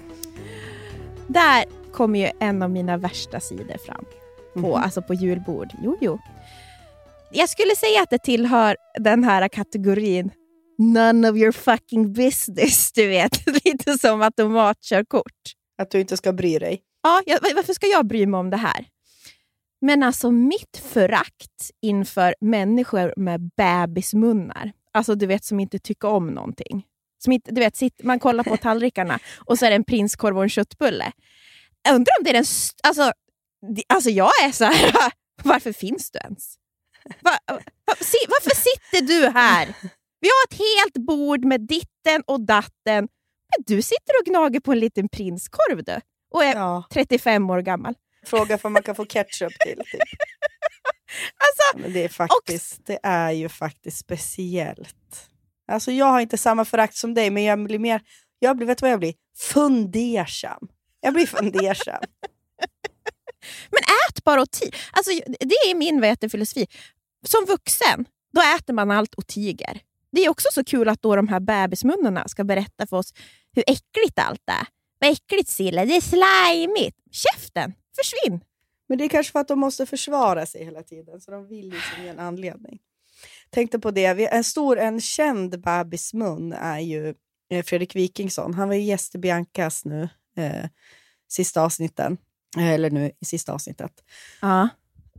Där 1.27 1.65
kommer 1.93 2.19
ju 2.19 2.31
en 2.41 2.63
av 2.63 2.71
mina 2.71 2.97
värsta 2.97 3.41
sidor 3.41 3.77
fram, 3.87 4.05
på, 4.55 4.61
Mhm. 4.61 4.73
alltså 4.75 5.03
på 5.03 5.15
julbord. 5.15 5.69
Jo, 5.83 5.97
jo. 6.01 6.19
Jag 7.33 7.49
skulle 7.49 7.77
säga 7.77 8.03
att 8.03 8.11
det 8.11 8.19
tillhör 8.19 8.77
den 8.99 9.25
här 9.25 9.49
kategorin 9.49 10.31
None 10.79 11.31
of 11.31 11.37
your 11.37 11.53
fucking 11.53 12.13
business, 12.13 12.93
du 12.93 13.07
vet. 13.09 13.47
Lite 13.65 13.99
som 13.99 14.23
automatkörkort. 14.23 15.33
Att 15.83 15.91
du 15.91 16.01
inte 16.01 16.17
ska 16.17 16.33
bry 16.33 16.59
dig. 16.59 16.83
Ja, 17.03 17.23
jag, 17.27 17.39
varför 17.55 17.73
ska 17.75 17.87
jag 17.87 18.07
bry 18.07 18.27
mig 18.27 18.39
om 18.39 18.51
det 18.51 18.57
här? 18.57 18.87
Men 19.85 20.03
alltså 20.03 20.31
mitt 20.31 20.77
förakt 20.77 21.71
inför 21.81 22.35
människor 22.41 23.15
med 23.17 23.51
bebismunnar, 23.57 24.73
alltså 24.93 25.15
du 25.15 25.27
vet 25.27 25.45
som 25.45 25.61
inte 25.61 25.79
tycker 25.79 26.09
om 26.09 26.27
någonting. 26.27 26.87
Som 27.25 27.33
inte, 27.33 27.51
du 27.53 27.61
vet, 27.61 27.77
sitt, 27.77 28.03
man 28.03 28.19
kollar 28.19 28.45
på 28.45 28.57
tallrikarna 28.63 29.19
och 29.39 29.59
så 29.59 29.67
är 29.67 29.71
det 29.71 29.77
en 29.77 29.85
prinskorv 29.85 30.37
och 30.37 30.43
en 30.43 30.49
köttbulle. 30.49 31.13
Jag 31.83 31.95
undrar 31.95 32.13
om 32.19 32.25
det 32.25 32.31
är 32.31 32.35
den... 32.35 32.45
Alltså, 32.83 33.13
alltså 33.87 34.11
jag 34.11 34.31
är 34.45 34.53
så 34.53 34.65
här, 34.65 34.93
varför 35.43 35.73
finns 35.73 36.11
du 36.11 36.19
ens? 36.19 36.55
Va, 37.21 37.39
va, 37.87 37.95
si, 38.01 38.19
varför 38.29 38.57
sitter 38.57 39.07
du 39.07 39.29
här? 39.29 39.67
Vi 40.21 40.29
har 40.29 40.55
ett 40.55 40.59
helt 40.59 41.07
bord 41.07 41.45
med 41.45 41.61
ditten 41.61 42.23
och 42.27 42.41
datten, 42.41 43.09
men 43.51 43.65
du 43.67 43.83
sitter 43.83 44.13
och 44.21 44.27
gnager 44.27 44.61
på 44.61 44.73
en 44.73 44.79
liten 44.79 45.09
prinskorv 45.09 45.85
du. 45.85 46.01
Och 46.35 46.45
är 46.45 46.55
Ja. 46.55 46.85
35 46.91 47.51
år 47.51 47.61
gammal. 47.61 47.95
Fråga 48.27 48.59
om 48.63 48.73
man 48.73 48.83
kan 48.83 48.95
få 48.95 49.05
ketchup 49.05 49.59
till. 49.59 49.77
Typ. 49.77 50.01
Alltså, 51.37 51.79
Men 51.83 51.93
det 51.93 52.05
är, 52.05 52.09
faktiskt, 52.09 52.87
det 52.87 52.99
är 53.03 53.31
ju 53.31 53.49
faktiskt 53.49 53.99
speciellt. 53.99 55.29
Alltså 55.73 55.93
jag 55.93 56.07
har 56.07 56.21
inte 56.21 56.39
samma 56.39 56.65
förakt 56.65 56.97
som 56.97 57.15
dig, 57.15 57.31
men 57.31 57.43
jag 57.43 57.65
blir 57.65 57.79
mer... 57.79 58.01
Jag 58.39 58.57
blir, 58.57 58.67
vet 58.67 58.79
du 58.79 58.83
vad 58.83 58.91
jag 58.91 58.99
blir? 59.01 59.15
Fundersam. 59.39 60.69
Jag 61.01 61.15
blir 61.15 61.27
fundersam. 61.27 62.03
men 63.71 63.81
ät 64.09 64.25
bara 64.25 64.43
och 64.43 64.49
ti- 64.49 64.75
alltså, 64.93 65.11
Det 65.41 65.55
är 65.71 65.75
min 65.75 66.01
vad 66.01 66.09
heter, 66.09 66.29
filosofi. 66.29 66.67
Som 67.29 67.45
vuxen, 67.45 68.05
då 68.33 68.41
äter 68.59 68.75
man 68.75 68.91
allt 68.91 69.15
och 69.15 69.27
tiger. 69.27 69.81
Det 70.13 70.25
är 70.25 70.29
också 70.29 70.49
så 70.53 70.65
kul 70.65 70.89
att 70.89 71.03
då 71.03 71.17
de 71.17 71.29
här 71.29 71.41
bebismunnarna 71.41 72.29
ska 72.29 72.45
berätta 72.45 72.87
för 72.87 72.97
oss 72.97 73.15
hur 73.53 73.65
äckligt 73.67 74.19
allt 74.19 74.43
är. 74.47 74.67
Vad 74.99 75.11
äckligt 75.11 75.49
Silla, 75.49 75.85
det 75.85 75.97
är 75.97 76.01
slimigt. 76.01 76.97
Käften, 77.11 77.75
försvinn! 77.97 78.45
Men 78.89 78.99
det 78.99 79.05
är 79.05 79.09
kanske 79.09 79.33
för 79.33 79.41
att 79.41 79.49
de 79.49 79.61
måste 79.61 79.87
försvara 79.87 80.47
sig 80.47 80.65
hela 80.65 80.83
tiden, 80.83 81.21
så 81.21 81.31
de 81.31 81.49
vill 81.49 81.69
liksom 81.69 82.05
ge 82.05 82.09
en 82.09 82.19
anledning. 82.19 82.79
Tänkte 83.51 83.79
på 83.79 83.91
det, 83.91 84.05
en 84.33 84.45
stor, 84.45 84.79
en 84.79 85.01
känd 85.01 85.61
bebismun 85.61 86.53
är 86.53 86.79
ju 86.79 87.15
eh, 87.51 87.65
Fredrik 87.65 87.97
Wikingsson. 87.97 88.55
Han 88.55 88.69
var 88.69 88.75
ju 88.75 88.83
gäst 88.83 89.15
i 89.15 89.19
Biancas 89.19 89.85
nu, 89.85 90.09
eh, 90.37 90.69
sista 91.29 91.63
avsnitten. 91.63 92.19
Eller 92.59 92.91
nu 92.91 93.11
i 93.21 93.25
sista 93.25 93.53
avsnittet. 93.53 93.93
Ja. 94.41 94.69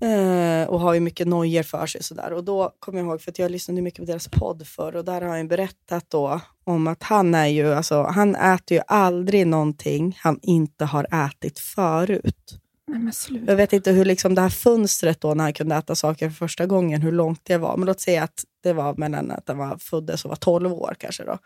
Eh, 0.01 0.69
och 0.69 0.79
har 0.79 0.93
ju 0.93 0.99
mycket 0.99 1.27
nojer 1.27 1.63
för 1.63 1.85
sig. 1.85 2.03
Sådär. 2.03 2.33
Och 2.33 2.43
då 2.43 2.75
kommer 2.79 2.99
jag 2.99 3.07
ihåg, 3.07 3.21
för 3.21 3.31
att 3.31 3.39
jag 3.39 3.51
lyssnade 3.51 3.81
mycket 3.81 3.99
på 3.99 4.05
deras 4.05 4.27
podd 4.27 4.67
förr 4.67 4.95
och 4.95 5.05
där 5.05 5.21
har 5.21 5.37
han 5.37 5.47
berättat 5.47 6.09
då 6.09 6.41
om 6.63 6.87
att 6.87 7.03
han 7.03 7.35
är 7.35 7.47
ju, 7.47 7.73
alltså, 7.73 8.03
han 8.03 8.35
äter 8.35 8.77
ju 8.77 8.83
aldrig 8.87 9.47
någonting 9.47 10.17
han 10.19 10.39
inte 10.41 10.85
har 10.85 11.27
ätit 11.27 11.59
förut. 11.59 12.62
Nej. 12.93 13.43
Jag 13.47 13.55
vet 13.55 13.73
inte 13.73 13.91
hur 13.91 14.05
liksom 14.05 14.35
det 14.35 14.41
här 14.41 14.49
fönstret 14.49 15.21
då 15.21 15.33
när 15.33 15.43
han 15.43 15.53
kunde 15.53 15.75
äta 15.75 15.95
saker 15.95 16.29
för 16.29 16.35
första 16.35 16.65
gången, 16.65 17.01
hur 17.01 17.11
långt 17.11 17.41
det 17.43 17.57
var. 17.57 17.77
Men 17.77 17.85
låt 17.85 17.99
säga 17.99 18.23
att 18.23 18.45
det 18.63 18.73
var 18.73 18.95
mellan 18.95 19.31
att 19.31 19.47
han 19.47 19.57
var 19.57 19.77
föddes 19.77 20.25
och 20.25 20.29
var 20.29 20.35
12 20.35 20.73
år 20.73 20.95
kanske 20.99 21.23
då. 21.23 21.37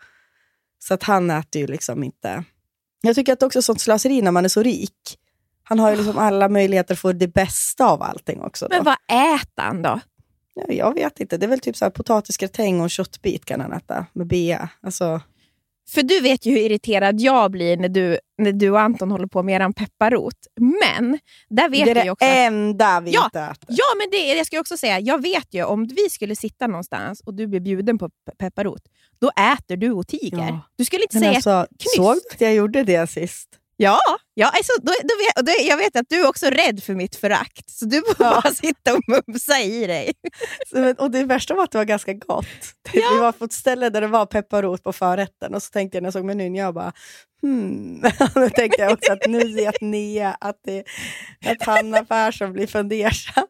Så 0.78 0.94
att 0.94 1.02
han 1.02 1.30
äter 1.30 1.60
ju 1.60 1.66
liksom 1.66 2.04
inte... 2.04 2.44
Jag 3.00 3.14
tycker 3.14 3.32
att 3.32 3.40
det 3.40 3.46
också 3.46 3.58
är 3.58 3.62
sånt 3.62 3.80
slöseri 3.80 4.22
när 4.22 4.30
man 4.30 4.44
är 4.44 4.48
så 4.48 4.62
rik. 4.62 5.18
Han 5.62 5.78
har 5.78 5.90
ju 5.90 5.96
liksom 5.96 6.18
alla 6.18 6.48
möjligheter 6.48 6.94
att 6.94 7.00
få 7.00 7.12
det 7.12 7.28
bästa 7.28 7.86
av 7.86 8.02
allting 8.02 8.40
också. 8.40 8.68
Då. 8.70 8.76
Men 8.76 8.84
vad 8.84 8.96
äter 9.34 9.62
han 9.62 9.82
då? 9.82 10.00
Ja, 10.54 10.64
jag 10.68 10.94
vet 10.94 11.20
inte. 11.20 11.36
Det 11.36 11.46
är 11.46 11.50
väl 11.50 11.60
typ 11.60 11.76
så 11.76 11.84
här 11.84 11.90
potatisgratäng 11.90 12.76
och 12.76 12.82
en 12.82 12.88
köttbit 12.88 13.44
kan 13.44 13.60
han 13.60 13.72
äta 13.72 14.06
med 14.12 14.26
bea. 14.26 14.68
Alltså, 14.80 15.20
För 15.90 16.02
du 16.02 16.20
vet 16.20 16.46
ju 16.46 16.50
hur 16.52 16.58
irriterad 16.60 17.20
jag 17.20 17.50
blir 17.50 17.76
när 17.76 17.88
du, 17.88 18.18
när 18.38 18.52
du 18.52 18.70
och 18.70 18.80
Anton 18.80 19.10
håller 19.10 19.26
på 19.26 19.42
med 19.42 19.54
eran 19.56 19.72
pepparrot. 19.72 20.34
Men 20.60 21.18
där 21.48 21.68
vet 21.68 21.84
det 21.84 21.90
är 21.90 21.94
jag 21.94 21.96
det 21.96 22.04
ju 22.04 22.10
också... 22.10 22.24
att- 22.24 22.36
enda 22.36 23.00
vi 23.00 23.10
Ja, 23.10 23.24
inte 23.24 23.40
äter. 23.40 23.66
Ja, 23.68 23.84
men 23.98 24.10
det, 24.10 24.34
jag 24.34 24.46
ska 24.46 24.60
också 24.60 24.76
säga, 24.76 25.00
jag 25.00 25.22
vet 25.22 25.54
ju 25.54 25.64
om 25.64 25.86
vi 25.86 26.10
skulle 26.10 26.36
sitta 26.36 26.66
någonstans 26.66 27.20
och 27.20 27.34
du 27.34 27.46
blir 27.46 27.60
bjuden 27.60 27.98
på 27.98 28.06
pe- 28.08 28.10
pepparrot, 28.38 28.82
då 29.20 29.30
äter 29.52 29.76
du 29.76 29.90
och 29.92 30.08
tiger. 30.08 30.38
Ja. 30.38 30.60
Du 30.76 30.84
skulle 30.84 31.02
inte 31.02 31.16
Men 31.16 31.22
säga 31.22 31.34
alltså, 31.34 31.66
knyst. 31.78 31.96
såg 31.96 32.14
du 32.14 32.34
att 32.34 32.40
jag 32.40 32.54
gjorde 32.54 32.82
det 32.82 33.10
sist? 33.10 33.48
Ja, 33.80 33.98
ja 34.34 34.46
alltså, 34.46 34.72
då, 34.82 34.92
då 35.02 35.14
vet, 35.18 35.46
då, 35.46 35.52
jag 35.68 35.76
vet 35.76 35.96
att 35.96 36.06
du 36.08 36.20
är 36.20 36.28
också 36.28 36.46
rädd 36.46 36.82
för 36.84 36.94
mitt 36.94 37.16
förakt, 37.16 37.70
så 37.70 37.84
du 37.84 37.96
får 38.06 38.14
Ja. 38.26 38.40
bara 38.44 38.54
sitta 38.54 38.94
och 38.94 39.00
mumsa 39.08 39.60
i 39.60 39.86
dig. 39.86 40.12
Så, 40.70 40.78
men- 40.78 40.96
och 40.98 41.10
det 41.10 41.24
värsta 41.24 41.54
var 41.54 41.64
att 41.64 41.70
det 41.70 41.78
var 41.78 41.84
ganska 41.84 42.12
gott. 42.12 42.46
Vi 42.92 43.18
var 43.20 43.32
på 43.32 43.44
ett 43.44 43.52
ställe 43.52 43.90
där 43.90 44.00
det 44.00 44.06
var 44.06 44.26
pepparrot 44.26 44.82
på 44.82 44.92
förrätten 44.92 45.54
och 45.54 45.62
så 45.62 45.70
tänkte 45.70 45.96
jag 45.96 46.02
när 46.02 46.06
jag 46.06 46.12
såg 46.12 46.24
menyn, 46.24 46.54
jag 46.54 46.74
bara 46.74 46.92
hmm. 47.42 48.00
Då 48.34 48.50
tänkte 48.50 48.82
jag 48.82 48.92
också 48.92 49.12
att 49.12 49.26
nu 49.26 49.54
vet 49.54 49.80
Nia 49.80 50.36
att, 50.40 50.56
det, 50.64 50.84
att 51.46 51.62
Hanna 51.66 52.04
Persson 52.04 52.52
blir 52.52 52.66
fundersam. 52.66 53.46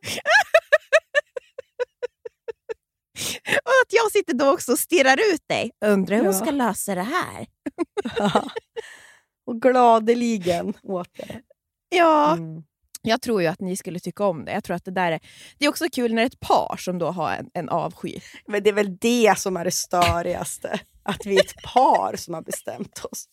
Och 3.64 3.72
att 3.84 3.92
jag 3.92 4.12
sitter 4.12 4.34
då 4.34 4.52
också 4.52 4.72
och 4.72 4.78
stirrar 4.78 5.16
ut 5.34 5.48
dig. 5.48 5.70
Undrar 5.84 6.16
hur 6.16 6.24
hon 6.24 6.32
Ja. 6.32 6.38
ska 6.40 6.50
lösa 6.50 6.94
det 6.94 7.02
här. 7.02 7.46
Och 9.48 9.62
gladeligen 9.62 10.74
åt 10.82 11.08
det. 11.16 11.40
Ja, 11.88 12.32
Mm. 12.32 12.62
jag 13.02 13.22
tror 13.22 13.42
ju 13.42 13.48
att 13.48 13.60
ni 13.60 13.76
skulle 13.76 14.00
tycka 14.00 14.24
om 14.24 14.44
det. 14.44 14.52
Jag 14.52 14.64
tror 14.64 14.76
att 14.76 14.84
det 14.84 14.90
där 14.90 15.12
är, 15.12 15.20
det 15.58 15.64
är 15.64 15.68
också 15.68 15.84
kul 15.92 16.14
när 16.14 16.24
ett 16.26 16.40
par 16.40 16.76
som 16.76 16.98
då 16.98 17.06
har 17.10 17.32
en, 17.32 17.50
en 17.54 17.68
avsky. 17.68 18.20
Men 18.46 18.62
det 18.62 18.70
är 18.70 18.74
väl 18.74 18.96
det 18.96 19.38
som 19.38 19.56
är 19.56 19.64
det 19.64 19.70
störigaste. 19.70 20.80
Att 21.02 21.26
vi 21.26 21.36
är 21.36 21.40
ett 21.44 21.62
par 21.62 22.16
som 22.16 22.34
har 22.34 22.42
bestämt 22.42 23.04
oss. 23.04 23.24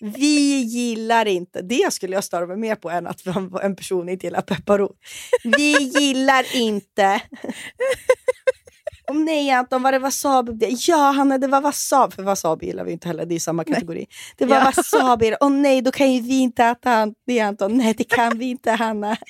Vi 0.00 0.56
gillar 0.62 1.26
inte, 1.26 1.62
det 1.62 1.92
skulle 1.92 2.14
jag 2.14 2.24
störa 2.24 2.46
mig 2.46 2.56
mer 2.56 2.74
på 2.74 2.90
än 2.90 3.06
att 3.06 3.26
en 3.62 3.76
person 3.76 4.08
inte 4.08 4.26
gillar 4.26 4.40
pepparrot. 4.42 4.96
Vi 5.44 5.78
gillar 5.78 6.56
inte. 6.56 7.22
Om 9.10 9.24
nej 9.24 9.50
Anton, 9.50 9.82
var 9.82 9.92
det 9.92 9.98
wasabi? 9.98 10.76
Ja 10.88 11.10
Hanna, 11.10 11.38
det 11.38 11.46
var 11.46 11.60
wasabi. 11.60 12.14
För 12.14 12.22
wasabi 12.22 12.66
gillar 12.66 12.84
vi 12.84 12.92
inte 12.92 13.08
heller, 13.08 13.26
det 13.26 13.34
är 13.34 13.40
samma 13.40 13.64
kategori. 13.64 14.06
Det 14.36 14.44
var 14.46 14.56
Ja. 14.56 14.64
wasabi. 14.76 15.34
Åh 15.40 15.50
nej, 15.50 15.82
då 15.82 15.92
kan 15.92 16.12
ju 16.12 16.20
vi 16.20 16.38
inte 16.38 16.64
äta 16.64 17.08
det 17.26 17.40
Anton. 17.40 17.76
Nej, 17.78 17.94
det 17.94 18.04
kan 18.04 18.38
vi 18.38 18.44
inte 18.44 18.70
Hanna. 18.72 19.16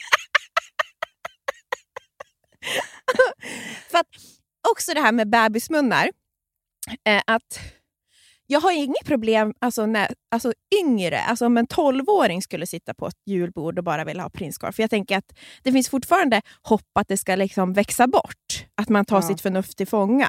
För 3.90 3.98
att 3.98 4.06
också 4.70 4.94
det 4.94 5.00
här 5.00 5.12
med 5.12 5.30
bebismunnar. 5.30 6.10
Eh, 7.08 7.22
att 7.26 7.60
jag 8.46 8.60
har 8.60 8.72
inget 8.72 9.04
problem 9.04 9.54
alltså, 9.58 9.86
när 9.86 10.14
alltså, 10.30 10.52
yngre, 10.80 11.20
alltså 11.20 11.46
om 11.46 11.56
en 11.56 11.66
12-åring 11.66 12.42
skulle 12.42 12.66
sitta 12.66 12.94
på 12.94 13.06
ett 13.06 13.16
julbord 13.26 13.78
och 13.78 13.84
bara 13.84 14.04
vilja 14.04 14.22
ha 14.22 14.30
prinskorv. 14.30 14.72
För 14.72 14.82
jag 14.82 14.90
tänker 14.90 15.16
att 15.18 15.32
det 15.62 15.72
finns 15.72 15.88
fortfarande 15.88 16.42
hopp 16.62 16.90
att 16.94 17.08
det 17.08 17.16
ska 17.16 17.36
liksom 17.36 17.72
växa 17.72 18.06
bort. 18.06 18.66
Att 18.74 18.88
man 18.88 19.04
tar 19.04 19.16
Ja. 19.16 19.22
sitt 19.22 19.40
förnuft 19.40 19.76
till 19.76 19.86
fånga. 19.86 20.28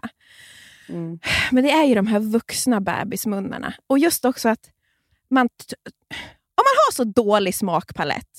Mm. 0.89 1.19
Men 1.51 1.63
det 1.63 1.71
är 1.71 1.83
ju 1.83 1.95
de 1.95 2.07
här 2.07 2.19
vuxna 2.19 2.81
bebismunnarna. 2.81 3.73
Och 3.87 3.99
just 3.99 4.25
också 4.25 4.49
att 4.49 4.71
man 5.29 5.49
om 6.57 6.63
man 6.63 6.75
har 6.87 6.91
så 6.91 7.03
dålig 7.03 7.55
smakpalett, 7.55 8.29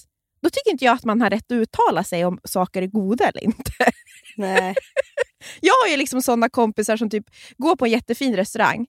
då 0.42 0.50
tycker 0.50 0.71
inte 0.71 0.85
jag 0.85 0.95
att 0.95 1.04
man 1.04 1.21
har 1.21 1.30
rätt 1.30 1.52
att 1.52 1.56
uttala 1.56 2.04
sig 2.04 2.25
om 2.25 2.38
saker 2.45 2.83
är 2.83 2.87
goda 2.87 3.28
eller 3.28 3.45
inte. 3.45 3.73
Nej. 4.37 4.75
Jag 5.61 5.75
har 5.75 5.88
ju 5.90 5.97
liksom 5.97 6.23
sådana 6.23 6.49
kompisar 6.49 6.97
som 6.97 7.11
typ 7.11 7.25
går 7.56 7.76
på 7.76 7.85
en 7.85 7.90
jättefin 7.90 8.37
restaurang 8.37 8.87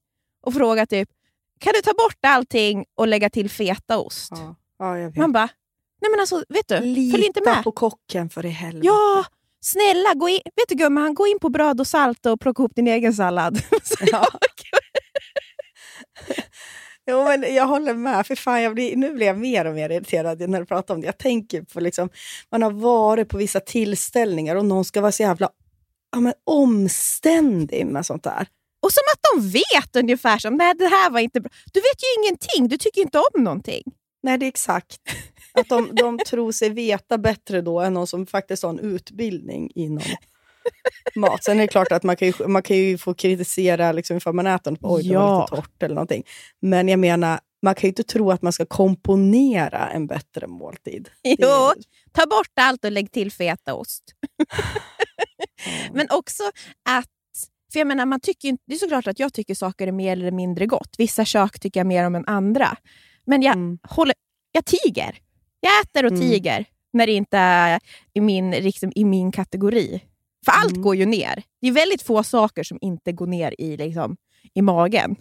och 0.47 0.53
frågar 0.53 0.85
typ, 0.85 1.09
kan 1.59 1.73
du 1.73 1.81
ta 1.81 1.93
bort 1.93 2.17
allting 2.21 2.85
och 2.95 3.07
lägga 3.07 3.29
till 3.29 3.49
fetaost? 3.49 4.31
Ja, 4.31 4.55
ja 4.79 4.97
jag 4.97 5.09
vet. 5.09 5.17
Man 5.17 5.31
bara, 5.31 5.49
nej 6.01 6.11
men 6.11 6.19
alltså 6.19 6.43
vet 6.49 6.67
du, 6.67 6.77
följ 6.77 6.99
inte 6.99 7.17
Lita 7.17 7.41
med. 7.55 7.63
på 7.63 7.71
kocken 7.71 8.29
för 8.29 8.45
i 8.45 8.49
helvete. 8.49 8.87
Ja, 8.87 9.25
snälla, 9.61 10.13
gå 10.13 10.29
in, 10.29 10.39
vet 10.55 10.69
du 10.69 10.75
gumman, 10.75 11.13
gå 11.13 11.27
in 11.27 11.39
på 11.39 11.49
bröd 11.49 11.79
och 11.79 11.87
salt 11.87 12.25
och 12.25 12.39
plocka 12.39 12.61
ihop 12.61 12.75
din 12.75 12.87
egen 12.87 13.13
sallad. 13.13 13.61
Ja. 14.11 14.27
Jo, 17.09 17.23
men 17.23 17.55
jag 17.55 17.65
håller 17.65 17.93
med. 17.93 18.27
För 18.27 18.35
fan, 18.35 18.61
jag 18.61 18.73
blir, 18.73 18.95
nu 18.95 19.13
blir 19.13 19.27
jag 19.27 19.37
mer 19.37 19.65
och 19.65 19.75
mer 19.75 19.89
irriterad 19.89 20.49
när 20.49 20.59
du 20.59 20.65
pratar 20.65 20.93
om 20.93 21.01
det. 21.01 21.05
Jag 21.05 21.17
tänker 21.17 21.61
på 21.61 21.79
liksom, 21.79 22.09
man 22.51 22.63
har 22.63 22.71
varit 22.71 23.29
på 23.29 23.37
vissa 23.37 23.59
tillställningar 23.59 24.55
och 24.55 24.65
någon 24.65 24.85
ska 24.85 25.01
vara 25.01 25.11
så 25.11 25.23
jävla 25.23 25.49
ja, 26.11 26.19
men 26.19 26.33
omständig 26.43 27.85
med 27.85 28.05
sånt 28.05 28.23
där. 28.23 28.47
Och 28.87 28.93
som 28.93 29.03
att 29.13 29.19
de 29.33 29.49
vet 29.49 29.95
ungefär 29.95 30.37
som, 30.37 30.55
nej 30.57 30.73
det 30.77 30.87
här 30.87 31.09
var 31.09 31.19
inte 31.19 31.41
bra. 31.41 31.49
Du 31.73 31.79
vet 31.79 32.03
ju 32.03 32.23
ingenting, 32.23 32.67
du 32.67 32.77
tycker 32.77 33.01
inte 33.01 33.19
om 33.19 33.43
någonting. 33.43 33.83
Nej, 34.23 34.37
det 34.37 34.45
är 34.45 34.47
exakt. 34.47 34.97
Att 35.53 35.69
de, 35.69 35.89
de 35.95 36.17
tror 36.17 36.51
sig 36.51 36.69
veta 36.69 37.17
bättre 37.17 37.61
då 37.61 37.79
än 37.79 37.93
någon 37.93 38.07
som 38.07 38.25
faktiskt 38.25 38.63
har 38.63 38.69
en 38.69 38.79
utbildning 38.79 39.71
inom 39.75 40.03
mat. 41.15 41.43
Sen 41.43 41.57
är 41.57 41.61
det 41.61 41.67
klart 41.67 41.91
att 41.91 42.03
man 42.03 42.15
kan 42.15 42.27
ju, 42.27 42.47
man 42.47 42.63
kan 42.63 42.77
ju 42.77 42.97
få 42.97 43.13
kritisera 43.13 43.91
liksom, 43.91 44.17
ifall 44.17 44.33
man 44.33 44.47
äter 44.47 44.71
något, 44.71 44.79
oj 44.83 45.03
det 45.09 45.17
var 45.17 45.41
lite 45.41 45.55
torrt 45.55 45.83
eller 45.83 45.95
någonting. 45.95 46.23
Men 46.61 46.87
jag 46.87 46.99
menar, 46.99 47.39
man 47.61 47.75
kan 47.75 47.81
ju 47.81 47.89
inte 47.89 48.03
tro 48.03 48.31
att 48.31 48.41
man 48.41 48.53
ska 48.53 48.65
komponera 48.65 49.89
en 49.89 50.07
bättre 50.07 50.47
måltid. 50.47 51.09
Det 51.23 51.29
är- 51.29 51.37
Jo, 51.39 51.73
ta 52.11 52.25
bort 52.25 52.51
allt 52.55 52.85
och 52.85 52.91
lägg 52.91 53.11
till 53.11 53.31
fetaost. 53.31 54.03
Men 55.93 56.07
också 56.09 56.43
att, 56.89 57.05
för 57.77 57.81
jag 57.81 57.87
menar, 57.87 58.05
man 58.05 58.19
tycker, 58.19 58.57
det 58.67 58.73
är 58.73 58.77
såklart 58.79 59.07
att 59.07 59.19
jag 59.19 59.33
tycker 59.33 59.55
saker 59.55 59.87
är 59.87 59.91
mer 59.91 60.11
eller 60.11 60.31
mindre 60.31 60.65
gott. 60.65 60.95
Vissa 60.97 61.25
kök 61.25 61.59
tycker 61.59 61.79
jag 61.79 61.87
mer 61.87 62.05
om 62.07 62.15
än 62.15 62.25
andra. 62.27 62.77
Men 63.25 63.41
jag, 63.41 63.55
Mm. 63.55 63.79
håller, 63.83 64.15
jag 64.51 64.65
tiger. 64.65 65.17
Jag 65.59 65.71
äter 65.83 66.05
och 66.05 66.11
Mm. 66.11 66.21
tiger 66.21 66.65
när 66.93 67.07
det 67.07 67.13
inte 67.13 67.37
är 67.37 67.79
i 68.13 68.21
min, 68.21 68.51
liksom, 68.51 68.91
i 68.95 69.05
min 69.05 69.31
kategori. 69.31 70.03
För 70.45 70.51
allt 70.51 70.71
Mm. 70.71 70.81
går 70.81 70.95
ju 70.95 71.05
ner. 71.05 71.43
Det 71.61 71.67
är 71.67 71.71
väldigt 71.71 72.01
få 72.01 72.23
saker 72.23 72.63
som 72.63 72.77
inte 72.81 73.11
går 73.11 73.27
ner 73.27 73.55
i, 73.61 73.77
liksom, 73.77 74.17
i 74.53 74.61
magen. 74.61 75.15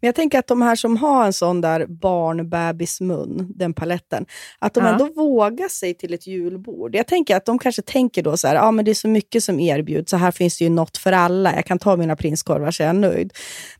Men 0.00 0.08
jag 0.08 0.14
tänker 0.14 0.38
att 0.38 0.46
de 0.46 0.62
här 0.62 0.76
som 0.76 0.96
har 0.96 1.26
en 1.26 1.32
sån 1.32 1.60
där 1.60 1.86
barnbebismun, 1.86 3.52
den 3.56 3.74
paletten, 3.74 4.26
att 4.58 4.74
de 4.74 4.84
Ja. 4.84 4.90
ändå 4.92 5.08
vågar 5.16 5.68
sig 5.68 5.94
till 5.94 6.14
ett 6.14 6.26
julbord. 6.26 6.94
Jag 6.94 7.06
tänker 7.06 7.36
att 7.36 7.44
de 7.44 7.58
kanske 7.58 7.82
tänker 7.82 8.22
då 8.22 8.36
så 8.36 8.48
här, 8.48 8.54
ja 8.54 8.70
men 8.70 8.84
det 8.84 8.90
är 8.90 8.94
så 8.94 9.08
mycket 9.08 9.44
som 9.44 9.60
erbjuds, 9.60 10.10
så 10.10 10.16
här 10.16 10.30
finns 10.30 10.58
det 10.58 10.64
ju 10.64 10.70
något 10.70 10.96
för 10.96 11.12
alla. 11.12 11.54
Jag 11.54 11.64
kan 11.66 11.78
ta 11.78 11.96
mina 11.96 12.16
prinskorvar 12.16 12.70
så 12.70 12.82
är 12.82 12.86
jag 12.86 12.96
nöjd. 12.96 13.32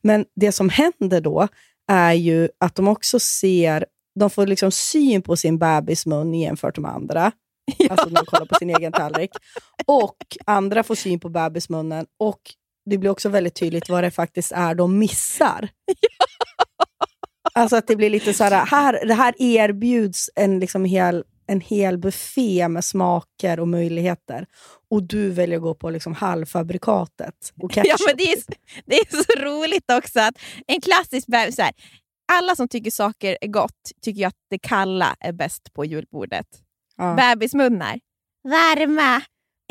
Men 0.03 0.25
det 0.37 0.53
som 0.53 0.69
händer 0.69 1.21
då 1.21 1.49
är 1.93 2.13
ju 2.13 2.49
att 2.59 2.75
de 2.75 2.89
också 2.89 3.19
ser, 3.19 3.87
de 4.21 4.31
får 4.31 4.47
liksom 4.47 4.71
syn 4.71 5.23
på 5.23 5.37
sin 5.37 5.59
bebismun 5.59 6.35
jämfört 6.35 6.79
med 6.79 6.91
andra. 6.91 7.33
Alltså 7.91 8.09
när 8.09 8.21
de 8.21 8.27
kollar 8.27 8.47
på 8.47 8.55
sin 8.55 8.71
egen 8.77 8.93
tallrik. 8.93 9.31
Och 9.87 10.17
andra 10.47 10.83
får 10.83 10.95
syn 10.95 11.21
på 11.21 11.29
bebismunnen 11.29 12.07
och 12.19 12.41
det 12.87 12.99
blir 12.99 13.11
också 13.11 13.29
väldigt 13.29 13.55
tydligt 13.55 13.89
vad 13.89 14.05
det 14.05 14.11
faktiskt 14.11 14.53
är 14.53 14.75
de 14.75 14.99
missar. 14.99 15.69
Alltså 17.57 17.77
att 17.77 17.87
det 17.87 17.97
blir 17.97 18.11
lite 18.11 18.35
så 18.35 18.45
här, 18.45 18.67
här 18.67 19.07
det 19.07 19.15
här 19.15 19.35
erbjuds 19.39 20.31
en, 20.35 20.61
liksom 20.61 20.85
hel, 20.85 21.25
en 21.47 21.61
hel 21.61 21.99
buffé 21.99 22.69
med 22.69 22.85
smaker 22.85 23.61
och 23.61 23.69
möjligheter. 23.69 24.47
Och 24.91 25.03
du 25.03 25.31
väljer 25.31 25.57
att 25.57 25.63
gå 25.63 25.75
på 25.75 25.91
liksom 25.91 26.15
halvfabrikatet. 26.15 27.35
Och 27.63 27.77
Ja, 27.77 27.83
ketchup. 27.83 28.07
men 28.07 28.17
det, 28.17 28.33
är, 28.33 28.39
det 28.87 28.95
är 28.97 29.23
så 29.25 29.45
roligt 29.45 29.91
också 29.93 30.21
att 30.21 30.35
en 30.67 30.81
klassisk 30.81 31.27
bebis... 31.27 31.57
Så 31.57 31.63
här, 31.63 31.73
alla 32.33 32.57
som 32.57 32.69
tycker 32.69 32.91
saker 32.91 33.39
är 33.41 33.49
gott 33.49 33.91
tycker 34.03 34.27
att 34.27 34.37
det 34.51 34.59
kalla 34.59 35.17
är 35.21 35.33
bäst 35.33 35.73
på 35.73 35.85
julbordet. 35.85 36.47
ja. 36.97 37.15
Bebismunnar. 37.15 38.01
Varma. 38.45 39.23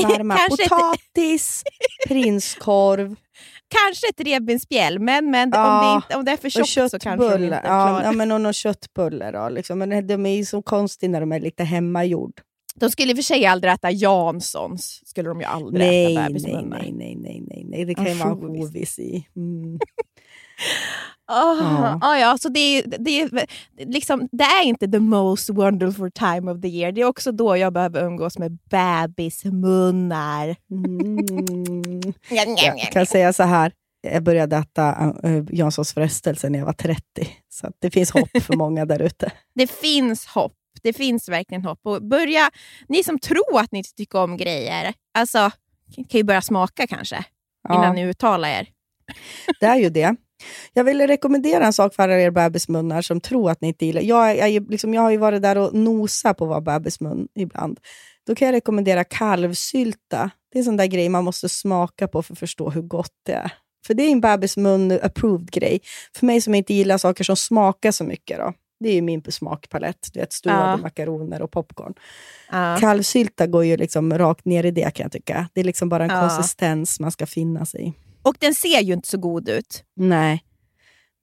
Varma 0.01 0.37
potatis, 0.49 1.63
prinskorv. 2.07 3.15
kanske 3.67 4.07
ett 4.09 4.27
revbensspjäll, 4.27 4.99
men, 4.99 5.31
men 5.31 5.51
Ja, 5.53 5.79
om, 5.79 5.87
det 5.87 5.95
inte, 5.95 6.17
om 6.17 6.25
det 6.25 6.31
är 6.31 6.37
för 6.37 6.49
tjockt 6.49 6.91
så 6.91 6.99
kanske 6.99 7.37
de 7.37 7.43
inte. 7.43 7.61
Ja, 7.63 8.03
ja, 8.03 8.11
men 8.11 8.31
och 8.31 8.41
någon 8.41 8.53
köttbullar 8.53 9.33
då. 9.33 9.49
Liksom. 9.49 9.79
Men 9.79 10.07
de 10.07 10.25
är 10.25 10.35
ju 10.35 10.45
så 10.45 10.61
konstiga 10.61 11.11
när 11.11 11.19
de 11.19 11.31
är 11.31 11.39
lite 11.39 11.63
hemmagjord. 11.63 12.41
De 12.75 12.89
skulle 12.91 13.11
i 13.11 13.13
och 13.13 13.17
för 13.17 13.23
sig 13.23 13.45
aldrig 13.45 13.73
äta 13.73 13.91
Janssons. 13.91 15.01
Skulle 15.05 15.29
de 15.29 15.39
ju 15.39 15.45
aldrig 15.45 15.79
Nej, 15.79 16.13
äta 16.15 16.29
nej, 16.29 16.63
nej, 16.69 17.15
nej, 17.15 17.41
nej, 17.47 17.65
nej. 17.69 17.85
Det 17.85 17.95
kan 17.95 18.05
ju 18.05 18.13
vara 18.13 18.31
en 18.31 18.37
hovis 18.41 18.99
i. 18.99 19.27
Mm. 19.35 19.79
Oh, 21.31 21.57
Ja. 21.61 21.99
ja. 22.01 22.19
ja, 22.19 22.37
så 22.37 22.49
det, 22.49 22.59
är, 22.59 22.83
det, 22.99 23.29
liksom, 23.85 24.29
det 24.31 24.43
är 24.43 24.63
inte 24.63 24.87
the 24.87 24.99
most 24.99 25.49
wonderful 25.49 26.11
time 26.11 26.51
of 26.51 26.61
the 26.61 26.67
year. 26.67 26.91
Det 26.91 27.01
är 27.01 27.05
också 27.05 27.31
då 27.31 27.57
jag 27.57 27.73
behöver 27.73 28.03
umgås 28.05 28.37
med 28.37 28.57
bebismunnar. 28.69 30.55
Mm. 30.71 32.13
Jag 32.29 32.91
kan 32.91 33.05
säga 33.05 33.33
så 33.33 33.43
här. 33.43 33.71
Jag 34.07 34.23
började 34.23 34.57
äta 34.57 35.13
uh, 35.25 35.43
Janssons 35.51 35.93
frestelse 35.93 36.49
när 36.49 36.59
jag 36.59 36.65
var 36.65 36.73
30. 36.73 37.01
Så 37.49 37.71
det 37.79 37.91
finns 37.91 38.11
hopp 38.11 38.29
för 38.43 38.55
många 38.57 38.85
där 38.85 39.01
ute. 39.01 39.31
Det 39.55 39.71
finns 39.71 40.25
hopp. 40.25 40.53
Det 40.83 40.93
finns 40.93 41.29
verkligen 41.29 41.65
hopp. 41.65 41.79
Och 41.83 42.03
börja, 42.03 42.51
ni 42.87 43.03
som 43.03 43.19
tror 43.19 43.59
att 43.59 43.71
ni 43.71 43.77
inte 43.77 43.93
tycker 43.93 44.19
om 44.19 44.37
grejer, 44.37 44.93
alltså, 45.17 45.51
kan 45.95 46.05
ju 46.19 46.23
börja 46.23 46.41
smaka 46.41 46.87
kanske 46.87 47.25
innan 47.69 47.83
Ja, 47.83 47.93
ni 47.93 48.03
uttalar 48.05 48.49
er. 48.49 48.67
det 49.59 49.65
är 49.65 49.75
ju 49.75 49.89
det. 49.89 50.15
Jag 50.73 50.83
vill 50.83 51.07
rekommendera 51.07 51.65
en 51.65 51.73
sak 51.73 51.95
för 51.95 52.03
alla 52.03 52.19
er 52.19 52.31
bebismunnar 52.31 53.01
som 53.01 53.21
tror 53.21 53.51
att 53.51 53.61
ni 53.61 53.67
inte 53.67 53.85
gillar. 53.85 54.01
Jag, 54.01 54.51
jag, 54.51 54.71
liksom, 54.71 54.93
jag 54.93 55.01
har 55.01 55.11
ju 55.11 55.17
varit 55.17 55.41
där 55.41 55.57
och 55.57 55.73
nosat 55.73 56.37
på 56.37 56.45
vad 56.45 56.63
bebismun 56.63 57.27
ibland. 57.35 57.79
Då 58.27 58.35
kan 58.35 58.45
jag 58.45 58.53
rekommendera 58.53 59.03
kalvsylta. 59.03 60.29
Det 60.51 60.57
är 60.57 60.59
en 60.59 60.65
sån 60.65 60.77
där 60.77 60.85
grej 60.85 61.09
man 61.09 61.23
måste 61.23 61.49
smaka 61.49 62.07
på 62.07 62.23
för 62.23 62.33
att 62.33 62.39
förstå 62.39 62.69
hur 62.69 62.81
gott 62.81 63.11
det 63.25 63.33
är. 63.33 63.51
För 63.87 63.93
det 63.93 64.03
är 64.03 64.11
en 64.11 64.21
bebismun-approved 64.23 65.51
grej. 65.51 65.79
För 66.15 66.25
mig 66.25 66.41
som 66.41 66.55
inte 66.55 66.73
gillar 66.73 66.97
saker 66.97 67.23
som 67.23 67.35
smakar 67.35 67.91
så 67.91 68.03
mycket. 68.03 68.37
Då. 68.37 68.53
Det 68.79 68.89
är 68.89 68.93
ju 68.93 69.01
min 69.01 69.23
smakpalett. 69.29 70.09
Du 70.13 70.19
vet, 70.19 70.33
stuvade 70.33 70.69
Ja. 70.71 70.77
makaroner 70.77 71.41
och 71.41 71.51
popcorn. 71.51 71.93
Ja. 72.51 72.77
Kalvsylta 72.79 73.47
går 73.47 73.65
ju 73.65 73.77
liksom 73.77 74.17
rakt 74.17 74.45
ner 74.45 74.65
i 74.65 74.71
det 74.71 74.93
kan 74.95 75.03
jag 75.03 75.11
tycka. 75.11 75.49
Det 75.53 75.59
är 75.59 75.63
liksom 75.63 75.89
bara 75.89 76.03
en 76.03 76.09
Ja. 76.09 76.19
konsistens 76.29 76.99
man 76.99 77.11
ska 77.11 77.25
finna 77.25 77.65
sig 77.65 77.87
i. 77.87 77.93
Och 78.23 78.35
den 78.39 78.53
ser 78.53 78.81
ju 78.81 78.93
inte 78.93 79.07
så 79.07 79.17
god 79.17 79.49
ut. 79.49 79.83
Nej. 79.95 80.43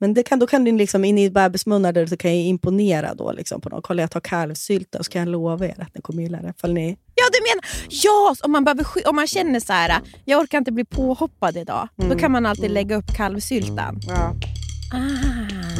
Men 0.00 0.14
det 0.14 0.22
kan, 0.22 0.38
då 0.38 0.46
kan 0.46 0.64
du 0.64 0.72
liksom 0.72 1.04
in 1.04 1.18
i 1.18 1.30
bebismunnar 1.30 1.92
där 1.92 2.06
du 2.06 2.16
kan 2.16 2.30
jag 2.36 2.46
imponera 2.46 3.14
då 3.14 3.32
liksom 3.32 3.60
på 3.60 3.68
någon. 3.68 3.82
Kolla 3.82 4.02
jag 4.02 4.10
tar 4.10 4.20
kalvsylta 4.20 5.02
så 5.02 5.10
kan 5.10 5.18
jag 5.20 5.28
lova 5.28 5.66
er 5.66 5.80
att 5.80 5.94
ni 5.94 6.00
kommer 6.00 6.22
gilla 6.22 6.42
det. 6.42 6.54
Fall 6.60 6.72
ni, 6.72 6.98
Ja, 7.14 7.24
du 7.32 7.38
menar, 7.42 7.64
ja 7.90 8.34
om, 8.42 8.52
man 8.52 8.64
behöver, 8.64 9.08
om 9.08 9.16
man 9.16 9.26
känner 9.26 9.60
så 9.60 9.72
här, 9.72 10.00
jag 10.24 10.40
orkar 10.40 10.58
inte 10.58 10.72
bli 10.72 10.84
påhoppad 10.84 11.56
idag, 11.56 11.88
då 11.96 12.18
kan 12.18 12.32
man 12.32 12.46
alltid 12.46 12.70
lägga 12.70 12.96
upp 12.96 13.16
kalvsyltan. 13.16 14.00
ja. 14.06 14.34
Ah. 14.92 15.79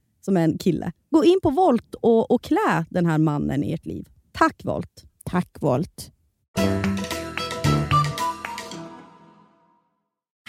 som 0.21 0.37
är 0.37 0.43
en 0.43 0.57
kille. 0.57 0.91
Gå 1.09 1.23
in 1.25 1.39
på 1.43 1.49
Volt 1.49 1.95
och, 2.01 2.31
och 2.31 2.43
klä 2.43 2.85
den 2.89 3.05
här 3.05 3.17
mannen 3.17 3.63
i 3.63 3.73
ert 3.73 3.85
liv. 3.85 4.07
Tack 4.31 4.61
Volt! 4.63 5.03
Tack 5.25 5.49
Volt. 5.61 6.11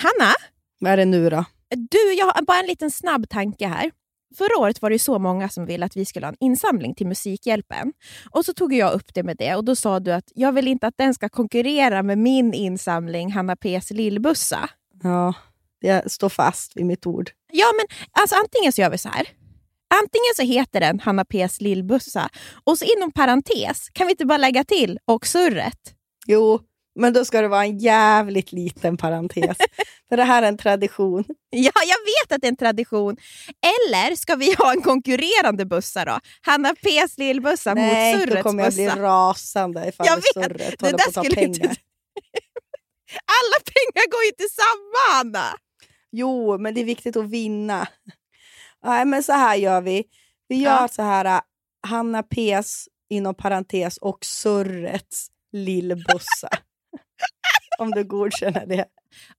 Hanna, 0.01 0.35
Vad 0.81 0.93
är 0.93 0.97
det 0.97 1.05
nu 1.05 1.31
då? 1.31 1.45
du, 1.91 2.13
jag 2.13 2.27
har 2.27 2.43
bara 2.43 2.59
en 2.61 2.67
liten 2.67 2.91
snabb 2.91 3.29
tanke 3.29 3.67
här. 3.67 3.91
Förra 4.39 4.59
året 4.61 4.83
var 4.83 4.91
det 4.91 4.99
så 4.99 5.19
många 5.19 5.49
som 5.49 5.67
ville 5.67 5.87
att 5.87 5.97
vi 5.97 6.05
skulle 6.05 6.27
ha 6.27 6.33
en 6.33 6.37
insamling 6.41 6.95
till 6.95 7.07
Musikhjälpen. 7.07 7.93
Och 8.31 8.45
så 8.45 8.53
tog 8.53 8.73
jag 8.75 8.93
upp 8.93 9.15
det 9.15 9.23
med 9.23 9.37
det 9.37 9.55
och 9.55 9.65
då 9.65 9.77
sa 9.77 10.01
du 10.01 10.13
att 10.13 10.33
jag 10.35 10.53
vill 10.53 10.69
inte 10.69 10.87
att 10.87 10.95
den 10.97 11.15
ska 11.15 11.29
konkurrera 11.29 12.03
med 12.03 12.19
min 12.19 12.55
insamling 12.55 13.33
Hanna 13.33 13.55
P's 13.55 13.93
lillbussa. 13.93 14.71
Ja, 15.03 15.35
jag 15.81 16.11
står 16.11 16.29
fast 16.29 16.77
vid 16.77 16.87
mitt 16.87 17.07
ord. 17.07 17.31
Ja, 17.53 17.67
men 17.77 17.97
alltså 18.23 18.37
antingen 18.37 18.73
så 18.73 18.81
gör 18.81 18.91
vi 18.91 18.99
så 18.99 19.09
här. 19.09 19.27
Antingen 19.95 20.35
så 20.37 20.43
heter 20.43 20.81
den 20.81 21.01
Hanna 21.01 21.25
P's 21.25 21.63
lillbussa 21.63 22.29
och 22.65 22.79
så 22.79 22.85
inom 22.85 23.13
parentes 23.13 23.89
kan 23.93 24.07
vi 24.07 24.11
inte 24.11 24.27
bara 24.27 24.39
lägga 24.39 24.65
till 24.65 24.99
och 25.05 25.27
surret. 25.27 25.79
Jo, 26.27 26.61
Men 27.01 27.13
då 27.13 27.25
ska 27.25 27.41
det 27.41 27.49
vara 27.49 27.65
en 27.65 27.79
jävligt 27.79 28.53
liten 28.53 28.97
parentes. 28.97 29.57
För 30.09 30.17
det 30.17 30.25
här 30.25 30.43
är 30.43 30.47
en 30.49 30.59
tradition. 30.59 31.25
Ja, 31.51 31.73
jag 31.87 31.99
vet 31.99 32.33
att 32.33 32.41
det 32.41 32.47
är 32.47 32.49
en 32.53 32.57
tradition. 32.57 33.17
Eller 33.67 34.17
ska 34.17 34.37
vi 34.37 34.55
ha 34.55 34.73
en 34.73 34.83
konkurrerande 34.83 35.65
bussa 35.67 36.05
då? 36.05 36.19
Hanna 36.43 36.73
P's 36.75 37.13
lillbussa 37.19 37.71
mot 37.71 37.77
Nej, 37.79 38.15
då 38.15 38.21
Surrets 38.21 38.43
kommer 38.43 38.65
jag 38.65 38.75
bli 38.75 38.85
bussa. 38.85 39.03
rasande 39.03 39.89
ifall 39.89 40.07
Jag 40.07 40.17
vet, 40.17 40.25
surret 40.35 40.81
håller 40.81 40.99
på 40.99 41.09
att 41.09 41.15
ta 41.15 41.25
skulle 41.25 41.43
inte- 41.43 41.61
pengar. 41.61 41.77
Alla 43.39 43.59
pengar 43.75 44.11
går 44.11 44.25
ju 44.25 44.31
till 44.31 44.49
samma, 44.55 45.17
Hanna! 45.17 45.59
Jo, 46.13 46.59
men 46.59 46.75
det 46.75 46.81
är 46.81 46.85
viktigt 46.85 47.17
att 47.17 47.29
vinna. 47.31 47.89
Nej, 48.85 49.05
men 49.05 49.23
så 49.23 49.33
här 49.33 49.57
gör 49.57 49.81
vi. 49.81 50.05
Vi 50.49 50.57
gör 50.57 50.71
Ja. 50.81 50.89
så 50.89 51.03
här. 51.03 51.25
äh, 51.25 51.41
Hanna 51.87 52.23
P's 52.23 52.87
inom 53.11 53.35
parentes 53.35 53.97
och 53.99 54.25
Surrets 54.25 55.27
lillbussa. 55.53 56.49
Om 57.79 57.91
du 57.91 58.05
godkänner 58.05 58.67
det. 58.67 58.85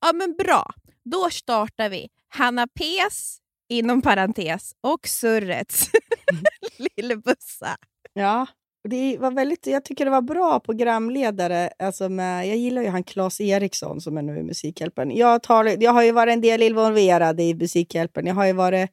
Ja, 0.02 0.14
men 0.14 0.34
bra. 0.34 0.74
Då 1.06 1.30
startar 1.30 1.90
vi. 1.90 2.08
Hanna 2.28 2.66
P's, 2.80 3.38
inom 3.70 4.02
parentes, 4.02 4.72
och 4.82 5.08
Surrets 5.08 5.90
lillbussa. 6.98 7.78
Ja, 8.14 8.46
det 8.90 9.18
var 9.18 9.32
väldigt, 9.32 9.68
jag 9.68 9.86
tycker 9.86 10.06
det 10.06 10.12
var 10.12 10.22
bra 10.22 10.60
programledare. 10.60 11.70
Alltså 11.80 12.10
med, 12.10 12.48
jag 12.48 12.58
gillar 12.58 12.82
ju 12.82 12.88
han 12.90 13.04
Claes 13.04 13.42
Eriksson 13.42 14.02
som 14.02 14.18
är 14.18 14.22
nu 14.22 14.38
i 14.40 14.44
Musikhjälpen. 14.44 15.12
Jag, 15.18 15.44
tar, 15.44 15.84
jag 15.84 15.92
har 15.92 16.04
ju 16.04 16.12
varit 16.12 16.34
en 16.34 16.42
del 16.42 16.62
involverad 16.64 17.42
i 17.42 17.54
Musikhjälpen. 17.56 18.26
Jag 18.26 18.36
har 18.36 18.46
ju 18.46 18.54
varit 18.54 18.90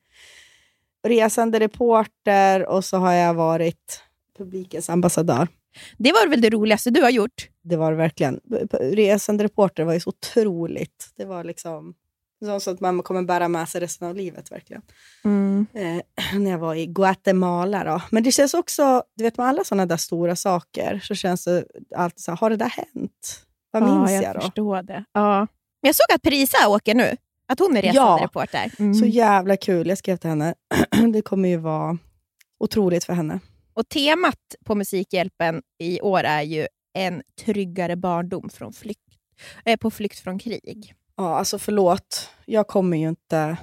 resande 1.09 1.61
reporter 1.61 2.69
och 2.69 2.85
så 2.85 2.97
har 2.97 3.13
jag 3.13 3.35
varit 3.35 4.03
publikens 4.39 4.91
ambassadör. 4.91 5.49
Det 5.99 6.13
var 6.13 6.29
väl 6.29 6.41
det 6.41 6.51
roligaste 6.51 6.91
du 6.91 7.03
har 7.03 7.11
gjort? 7.11 7.49
Det 7.63 7.77
var 7.77 7.91
det 7.91 7.97
verkligen. 7.97 8.41
Resande 8.81 9.45
reporter 9.45 9.85
var 9.85 9.93
ju 9.93 10.01
så 10.01 10.09
otroligt. 10.11 11.13
Det 11.17 11.25
var 11.25 11.45
liksom 11.45 11.95
så 12.61 12.71
att 12.71 12.81
man 12.81 13.03
kommer 13.03 13.23
bära 13.23 13.49
med 13.49 13.69
sig 13.69 13.81
resten 13.81 14.09
av 14.09 14.17
livet. 14.17 14.53
verkligen. 14.53 14.83
Eh, 15.75 16.39
när 16.41 16.51
jag 16.51 16.59
var 16.59 16.75
i 16.75 16.87
Guatemala. 16.87 17.85
Då. 17.85 18.03
Men 18.11 18.23
det 18.23 18.33
känns 18.33 18.55
också, 18.55 19.03
du 19.17 19.25
vet 19.25 19.37
med 19.37 19.47
alla 19.47 19.65
sådana 19.65 19.87
där 19.87 19.97
stora 19.97 20.37
saker, 20.37 21.01
så 21.03 21.15
känns 21.15 21.45
det 21.45 21.65
alltid 21.97 22.21
så 22.21 22.31
här, 22.31 22.39
har 22.39 22.51
det 22.51 22.57
där 22.57 22.69
hänt? 22.69 23.47
Vad 23.71 23.83
minns 23.83 24.11
ja, 24.11 24.23
jag, 24.23 24.35
då? 24.35 24.41
förstår 24.41 24.83
det. 24.83 25.05
Ja. 25.13 25.39
Men 25.83 25.89
jag 25.89 25.95
såg 25.95 26.07
att 26.15 26.23
Parisa 26.23 26.69
åker 26.69 26.95
nu. 26.95 27.17
Att 27.53 27.59
hon 27.59 27.77
är 27.77 27.83
resande 27.83 28.01
Ja. 28.01 28.19
reporter. 28.25 28.73
Mm. 28.79 28.95
Så 28.95 29.07
jävla 29.07 29.57
kul. 29.57 29.89
Jag 29.89 29.99
skrev 29.99 30.17
till 30.17 30.31
henne. 30.31 30.55
det 31.13 31.23
kommer 31.23 31.49
ju 31.49 31.57
vara 31.57 31.99
otroligt 32.61 33.05
för 33.05 33.13
henne. 33.13 33.41
Och 33.75 33.89
temat 33.89 34.37
på 34.65 34.75
Musikhjälpen 34.75 35.63
i 35.79 36.01
år 36.01 36.21
är 36.25 36.43
ju 36.43 36.67
en 36.99 37.23
tryggare 37.45 37.97
barndom 37.97 38.49
från 38.51 38.73
flykt, 38.73 39.01
eh, 39.65 39.77
på 39.77 39.91
flykt 39.91 40.19
från 40.19 40.39
krig. 40.39 40.95
Ja, 41.17 41.39
alltså 41.39 41.59
förlåt. 41.59 42.31
Jag 42.47 42.67
kommer 42.69 42.97
ju 42.97 43.09
inte... 43.09 43.57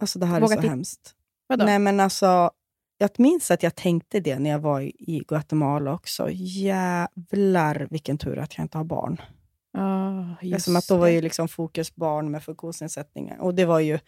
Alltså 0.00 0.18
det 0.18 0.26
här 0.26 0.40
Våga 0.40 0.56
är 0.56 0.62
så 0.62 0.68
hemskt. 0.68 1.14
Vadå? 1.46 1.64
Nej, 1.64 1.78
men 1.78 2.00
alltså, 2.00 2.50
jag 2.98 3.10
minns 3.16 3.50
att 3.50 3.62
jag 3.62 3.74
tänkte 3.74 4.20
det 4.20 4.38
när 4.38 4.50
jag 4.50 4.58
var 4.58 4.80
i- 4.80 4.94
i 4.98 5.22
Guatemala 5.28 5.92
också. 5.94 6.28
Jävlar 6.32 7.86
vilken 7.90 8.18
tur 8.18 8.38
att 8.38 8.56
jag 8.58 8.64
inte 8.64 8.78
har 8.78 8.84
barn. 8.84 9.20
Oh, 9.78 10.34
Det 10.40 10.54
är 10.54 10.58
som 10.58 10.76
att 10.76 10.88
då 10.88 10.96
var 10.96 11.08
ju 11.08 11.20
liksom 11.20 11.48
fokus 11.48 11.94
barn 11.94 12.30
med 12.30 12.42
funktionsnedsättningar. 12.42 13.38
Och 13.40 13.54
det 13.54 13.64
var 13.64 13.80
ju, 13.80 13.98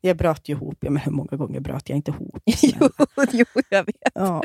jag 0.00 0.16
bröt 0.16 0.48
ju 0.48 0.52
ihop. 0.52 0.78
Ja, 0.80 0.90
men 0.90 1.02
hur 1.02 1.12
många 1.12 1.36
gånger 1.36 1.60
bröt 1.60 1.88
jag 1.88 1.96
inte 1.96 2.10
ihop? 2.10 2.42
jo, 2.62 2.88
jo, 3.32 3.44
jag 3.70 3.84
vet. 3.84 4.12
Ja. 4.14 4.42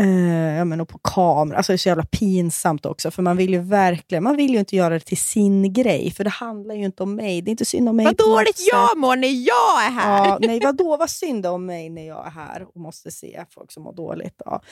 Eh, 0.00 0.56
ja, 0.56 0.64
men 0.64 0.80
och 0.80 0.88
på 0.88 0.98
kamera. 0.98 1.56
Alltså 1.56 1.72
det 1.72 1.74
är 1.74 1.78
så 1.78 1.88
jävla 1.88 2.04
pinsamt 2.04 2.86
också. 2.86 3.10
För 3.10 3.22
man 3.22 3.36
vill 3.36 3.52
ju 3.52 3.58
verkligen, 3.58 4.24
man 4.24 4.36
vill 4.36 4.50
ju 4.50 4.58
inte 4.58 4.76
göra 4.76 4.94
det 4.94 5.00
till 5.00 5.16
sin 5.16 5.72
grej. 5.72 6.10
För 6.10 6.24
det 6.24 6.30
handlar 6.30 6.74
ju 6.74 6.84
inte 6.84 7.02
om 7.02 7.14
mig. 7.14 7.42
Det 7.42 7.48
är 7.48 7.50
inte 7.50 7.64
synd 7.64 7.88
om 7.88 7.96
mig. 7.96 8.06
Vad 8.06 8.16
dåligt 8.16 8.68
jag 8.72 8.98
mår 8.98 9.16
när 9.16 9.28
jag 9.28 9.86
är 9.86 9.90
här! 9.90 10.26
Ja, 10.26 10.38
nej, 10.46 10.60
vadå, 10.62 10.96
vad 10.96 11.10
synd 11.10 11.46
om 11.46 11.66
mig 11.66 11.90
när 11.90 12.06
jag 12.06 12.26
är 12.26 12.30
här 12.30 12.66
och 12.74 12.80
måste 12.80 13.10
se 13.10 13.44
folk 13.50 13.72
som 13.72 13.82
mår 13.82 13.92
dåligt. 13.92 14.42
Ja. 14.44 14.62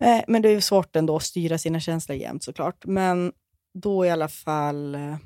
Eh, 0.00 0.20
men 0.28 0.42
det 0.42 0.48
är 0.48 0.52
ju 0.52 0.60
svårt 0.60 0.96
ändå 0.96 1.16
att 1.16 1.22
styra 1.22 1.58
sina 1.58 1.80
känslor 1.80 2.18
jämt 2.18 2.44
såklart. 2.44 2.86
Men 2.86 3.32
då 3.74 4.06
i 4.06 4.10
alla 4.10 4.28
fall 4.28 4.94
eh, 4.94 5.16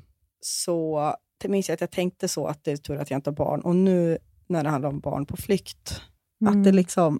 så 0.41 1.13
minns 1.47 1.69
jag 1.69 1.73
att 1.73 1.81
jag 1.81 1.91
tänkte 1.91 2.27
så, 2.27 2.47
att 2.47 2.63
det 2.63 2.71
är 2.71 2.77
tur 2.77 2.97
att 2.97 3.11
jag 3.11 3.17
inte 3.17 3.29
har 3.29 3.35
barn. 3.35 3.61
Och 3.61 3.75
nu 3.75 4.17
när 4.47 4.63
det 4.63 4.69
handlar 4.69 4.89
om 4.89 4.99
barn 4.99 5.25
på 5.25 5.37
flykt, 5.37 6.01
att 6.45 6.51
Mm. 6.51 6.63
det 6.63 6.71
liksom... 6.71 7.19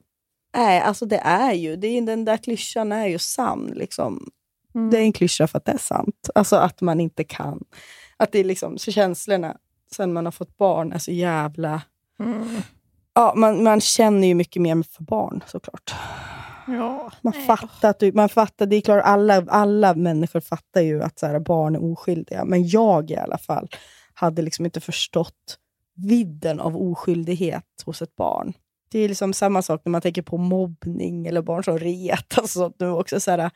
Nej, 0.57 0.81
alltså 0.81 1.05
det 1.05 1.17
är 1.17 1.53
ju, 1.53 1.75
det 1.75 1.87
är, 1.87 2.01
den 2.01 2.25
där 2.25 2.37
klyschan 2.37 2.91
är 2.91 3.07
ju 3.07 3.19
sann. 3.19 3.71
Liksom. 3.75 4.29
Mm. 4.75 4.89
Det 4.89 4.97
är 4.97 5.01
en 5.01 5.13
klyscha 5.13 5.47
för 5.47 5.57
att 5.57 5.65
det 5.65 5.71
är 5.71 5.77
sant. 5.77 6.29
Alltså 6.35 6.55
att 6.55 6.81
man 6.81 6.99
inte 6.99 7.23
kan. 7.23 7.63
Att 8.17 8.31
det 8.31 8.39
är 8.39 8.43
liksom, 8.43 8.77
så 8.77 8.91
känslorna 8.91 9.57
sen 9.91 10.13
man 10.13 10.25
har 10.25 10.31
fått 10.31 10.57
barn 10.57 10.91
är 10.91 10.99
så 10.99 11.11
jävla... 11.11 11.81
Mm. 12.19 12.61
Ja, 13.17 13.33
man, 13.35 13.63
man 13.63 13.81
känner 13.81 14.27
ju 14.27 14.35
mycket 14.35 14.61
mer 14.61 14.83
för 14.83 15.03
barn 15.03 15.43
såklart. 15.47 15.95
Ja. 16.67 17.11
Man 17.21 17.33
Nej, 17.35 17.45
fattar, 17.45 17.89
att 17.89 17.99
du, 17.99 18.11
man 18.11 18.29
fattar, 18.29 18.65
det 18.65 18.75
är 18.75 18.81
klart 18.81 19.03
alla, 19.05 19.45
alla 19.47 19.93
människor 19.93 20.39
fattar 20.39 20.81
ju 20.81 21.03
att 21.03 21.19
så 21.19 21.25
här, 21.25 21.39
barn 21.39 21.75
är 21.75 21.91
oskyldiga. 21.91 22.45
Men 22.45 22.67
jag 22.67 23.11
i 23.11 23.15
alla 23.15 23.37
fall 23.37 23.67
hade 24.13 24.41
liksom 24.41 24.65
inte 24.65 24.81
förstått 24.81 25.57
vidden 25.95 26.59
av 26.59 26.77
oskyldighet 26.77 27.83
hos 27.85 28.01
ett 28.01 28.15
barn. 28.15 28.53
Det 28.91 28.99
är 28.99 29.09
liksom 29.09 29.33
samma 29.33 29.61
sak 29.61 29.81
när 29.85 29.91
man 29.91 30.01
tänker 30.01 30.21
på 30.21 30.37
mobbning 30.37 31.27
eller 31.27 31.41
barn 31.41 31.63
som 31.63 31.79
retas. 31.79 32.39
och 32.39 32.49
sånt 32.49 32.75
nu 32.79 32.89
också 32.89 33.19
så 33.19 33.31
här, 33.31 33.51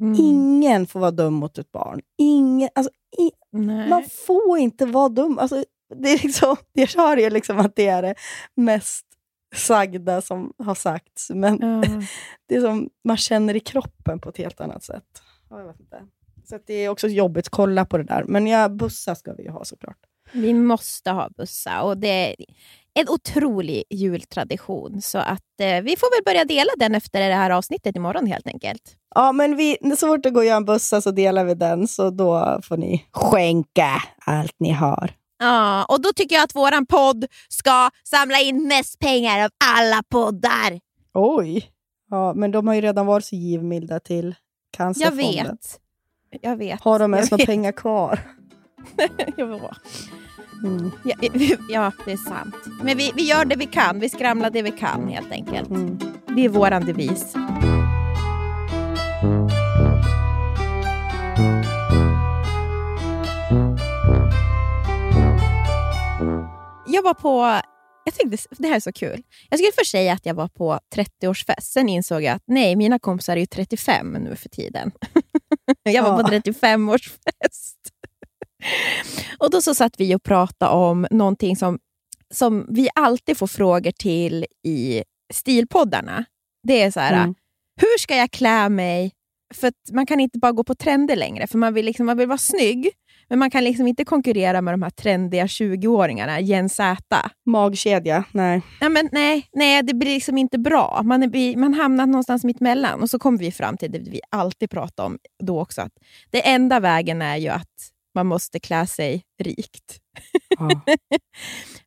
Mm. 0.00 0.16
Ingen 0.20 0.86
får 0.86 1.00
vara 1.00 1.10
dum 1.10 1.34
mot 1.34 1.58
ett 1.58 1.72
barn. 1.72 2.00
Ingen, 2.18 2.68
alltså, 2.74 2.92
i, 3.18 3.30
man 3.88 4.04
får 4.26 4.58
inte 4.58 4.86
vara 4.86 5.08
dum. 5.08 5.38
Alltså, 5.38 5.64
det 5.96 6.08
är 6.12 6.22
liksom, 6.22 6.56
jag 6.72 6.88
hör 6.88 7.16
ju 7.16 7.30
liksom 7.30 7.58
att 7.58 7.76
det 7.76 7.86
är 7.86 8.02
det 8.02 8.14
mest 8.56 9.06
sagda 9.54 10.20
som 10.22 10.52
har 10.58 10.74
sagts. 10.74 11.30
Men 11.30 11.58
Ja. 11.60 11.82
det 12.48 12.54
är 12.56 12.60
som 12.60 12.90
man 13.04 13.16
känner 13.16 13.56
i 13.56 13.60
kroppen 13.60 14.20
på 14.20 14.28
ett 14.28 14.38
helt 14.38 14.60
annat 14.60 14.84
sätt. 14.84 15.22
Så 16.44 16.58
det 16.66 16.74
är 16.74 16.88
också 16.88 17.08
jobbigt 17.08 17.46
att 17.46 17.50
kolla 17.50 17.84
på 17.84 17.98
det 17.98 18.04
där. 18.04 18.24
Men 18.24 18.46
ja, 18.46 18.68
bussar 18.68 19.14
ska 19.14 19.32
vi 19.34 19.42
ju 19.42 19.50
ha 19.50 19.64
såklart. 19.64 19.98
Vi 20.32 20.54
måste 20.54 21.10
ha 21.10 21.28
bussar 21.36 21.80
och 21.82 21.98
det 21.98 22.08
är 22.08 22.34
en 22.94 23.08
otrolig 23.08 23.84
jultradition. 23.90 25.02
Så 25.02 25.18
att 25.18 25.60
eh, 25.60 25.80
vi 25.82 25.96
får 25.96 26.16
väl 26.16 26.24
börja 26.24 26.44
dela 26.44 26.70
den 26.78 26.94
efter 26.94 27.28
det 27.28 27.34
här 27.34 27.50
avsnittet 27.50 27.96
imorgon 27.96 28.26
helt 28.26 28.46
enkelt. 28.46 28.96
Ja, 29.14 29.32
men 29.32 29.56
vi, 29.56 29.76
så 29.98 30.06
fort 30.06 30.22
det 30.22 30.30
går 30.30 30.40
att 30.40 30.46
göra 30.46 30.56
en 30.56 30.64
bussa 30.64 31.00
så 31.00 31.10
delar 31.10 31.44
vi 31.44 31.54
den. 31.54 31.88
Så 31.88 32.10
då 32.10 32.60
får 32.62 32.76
ni 32.76 33.04
skänka 33.12 34.02
allt 34.26 34.54
ni 34.58 34.70
har. 34.72 35.10
Ja, 35.42 35.84
och 35.84 36.02
då 36.02 36.12
tycker 36.12 36.34
jag 36.36 36.42
att 36.44 36.54
våran 36.56 36.86
podd 36.86 37.26
ska 37.48 37.90
samla 38.04 38.38
in 38.40 38.68
mest 38.68 38.98
pengar 38.98 39.44
av 39.44 39.50
alla 39.64 40.02
poddar. 40.08 40.80
Oj! 41.14 41.68
Ja, 42.10 42.34
men 42.34 42.50
de 42.50 42.66
har 42.66 42.74
ju 42.74 42.80
redan 42.80 43.06
varit 43.06 43.24
så 43.24 43.36
givmilda 43.36 44.00
till 44.00 44.24
Jag 44.26 44.34
Cancerfonden. 44.76 45.46
vet. 45.46 45.78
Jag 46.42 46.56
vet. 46.56 46.80
Har 46.80 46.98
de 46.98 47.14
ens 47.14 47.30
Jag 47.30 47.38
några 47.38 47.46
pengar 47.46 47.72
kvar? 47.72 48.20
Ja, 49.36 49.74
Mm. 50.64 50.90
Ja, 51.04 51.14
ja, 51.68 51.92
det 52.04 52.12
är 52.12 52.16
sant. 52.16 52.54
Men 52.82 52.96
vi, 52.96 53.12
vi 53.16 53.22
gör 53.22 53.44
det 53.44 53.56
vi 53.56 53.66
kan. 53.66 54.00
Vi 54.00 54.08
skramlar 54.08 54.50
det 54.50 54.62
vi 54.62 54.70
kan 54.70 55.08
helt 55.08 55.32
enkelt. 55.32 55.70
Mm. 55.70 55.98
Det 56.26 56.44
är 56.44 56.48
våran 56.48 56.84
devis. 56.84 57.34
Jag 66.92 67.02
var 67.02 67.14
på... 67.14 67.60
Jag 68.04 68.14
tänkte, 68.14 68.38
det 68.58 68.68
här 68.68 68.76
är 68.76 68.80
så 68.80 68.92
kul. 68.92 69.22
Jag 69.50 69.58
skulle 69.58 69.72
först 69.78 69.90
säga 69.90 70.12
att 70.12 70.26
jag 70.26 70.34
var 70.34 70.48
på 70.48 70.78
30-årsfest. 70.94 71.60
Sen 71.60 71.88
insåg 71.88 72.22
jag 72.22 72.34
att 72.34 72.42
nej, 72.46 72.76
mina 72.76 72.98
kompisar 72.98 73.36
är 73.36 73.40
ju 73.40 73.46
35 73.46 74.12
nu 74.12 74.36
för 74.36 74.48
tiden. 74.48 74.92
jag 75.82 76.02
var 76.02 76.22
på 76.22 76.34
Ja. 76.34 76.38
35-årsfest. 76.40 77.76
och 79.38 79.50
då 79.50 79.62
så 79.62 79.74
satt 79.74 79.94
vi 80.00 80.14
och 80.14 80.22
pratade 80.22 80.72
om 80.72 81.06
någonting 81.10 81.56
som, 81.56 81.78
som 82.34 82.66
vi 82.68 82.88
alltid 82.94 83.36
får 83.38 83.46
frågor 83.46 83.90
till 83.90 84.46
i 84.66 85.02
stilpoddarna. 85.32 86.24
Det 86.62 86.82
är 86.82 86.90
så 86.90 87.00
här, 87.00 87.12
Mm. 87.22 87.34
hur 87.80 87.98
ska 87.98 88.16
jag 88.16 88.30
klä 88.30 88.68
mig? 88.68 89.12
För 89.54 89.72
man 89.92 90.06
kan 90.06 90.20
inte 90.20 90.38
bara 90.38 90.52
gå 90.52 90.64
på 90.64 90.74
trender 90.74 91.16
längre, 91.16 91.46
för 91.46 91.58
man 91.58 91.74
vill, 91.74 91.86
liksom, 91.86 92.06
man 92.06 92.16
vill 92.18 92.28
vara 92.28 92.38
snygg. 92.38 92.90
Men 93.32 93.38
man 93.38 93.50
kan 93.50 93.64
liksom 93.64 93.86
inte 93.86 94.04
konkurrera 94.04 94.62
med 94.62 94.74
de 94.74 94.82
här 94.82 94.90
trendiga 94.90 95.46
20-åringarna, 95.46 96.40
Gen 96.40 96.68
Z. 96.68 96.96
Magkedja? 97.46 98.24
Nej. 98.32 98.62
Nej, 98.80 98.90
men 98.90 99.08
nej, 99.12 99.48
nej, 99.52 99.82
det 99.82 99.94
blir 99.94 100.14
liksom 100.14 100.38
inte 100.38 100.58
bra. 100.58 101.00
Man, 101.04 101.22
är, 101.22 101.56
man 101.56 101.74
hamnar 101.74 102.06
någonstans 102.06 102.44
mitt 102.44 102.60
emellan. 102.60 103.02
Och 103.02 103.10
så 103.10 103.18
kommer 103.18 103.38
vi 103.38 103.52
fram 103.52 103.76
till 103.76 103.92
det 103.92 103.98
vi 103.98 104.20
alltid 104.30 104.70
pratar 104.70 105.04
om 105.04 105.18
då 105.42 105.60
också. 105.60 105.80
Att 105.80 105.92
det 106.30 106.48
enda 106.48 106.80
vägen 106.80 107.22
är 107.22 107.36
ju 107.36 107.48
att 107.48 107.70
man 108.14 108.26
måste 108.26 108.60
klä 108.60 108.86
sig 108.86 109.22
rikt. 109.42 109.98
Ja. 110.58 110.70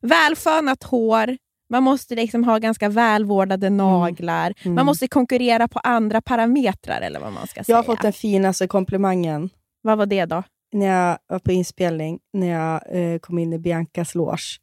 Välfönat 0.00 0.82
hår, 0.82 1.36
man 1.70 1.82
måste 1.82 2.14
liksom 2.14 2.44
ha 2.44 2.58
ganska 2.58 2.88
välvårdade 2.88 3.70
naglar. 3.70 4.54
Mm. 4.62 4.74
Man 4.74 4.86
måste 4.86 5.08
konkurrera 5.08 5.68
på 5.68 5.78
andra 5.78 6.20
parametrar 6.20 7.00
eller 7.00 7.20
vad 7.20 7.32
man 7.32 7.46
ska 7.46 7.58
Jag 7.58 7.66
säga. 7.66 7.76
har 7.76 7.82
fått 7.82 8.02
den 8.02 8.12
finaste 8.12 8.66
komplimangen. 8.66 9.50
Vad 9.82 9.98
var 9.98 10.06
det 10.06 10.24
då? 10.24 10.42
När 10.72 10.86
jag 10.86 11.18
var 11.26 11.38
på 11.38 11.52
inspelning, 11.52 12.18
när 12.32 12.46
jag 12.46 12.82
eh, 12.88 13.18
kom 13.18 13.38
in 13.38 13.52
i 13.52 13.58
Biancas 13.58 14.14
loge. 14.14 14.58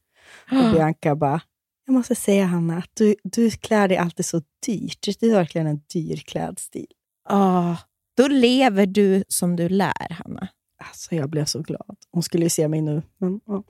Och 0.51 0.71
Bianca 0.73 1.15
bara, 1.15 1.41
jag 1.85 1.93
måste 1.93 2.15
säga 2.15 2.45
Hanna, 2.45 2.77
att 2.77 2.89
du, 2.93 3.15
du 3.23 3.51
klär 3.51 3.87
dig 3.87 3.97
alltid 3.97 4.25
så 4.25 4.41
dyrt. 4.65 5.19
Det 5.19 5.25
är 5.25 5.33
verkligen 5.33 5.67
en 5.67 5.81
dyr 5.93 6.17
klädstil. 6.17 6.87
Ah, 7.29 7.75
då 8.17 8.27
lever 8.27 8.85
du 8.85 9.23
som 9.27 9.55
du 9.55 9.69
lär, 9.69 10.09
Hanna. 10.09 10.47
Alltså, 10.77 11.15
jag 11.15 11.29
blev 11.29 11.45
så 11.45 11.61
glad. 11.61 11.97
Hon 12.11 12.23
skulle 12.23 12.43
ju 12.43 12.49
se 12.49 12.67
mig 12.67 12.81
nu. 12.81 13.01
Men, 13.17 13.41
ja. 13.45 13.63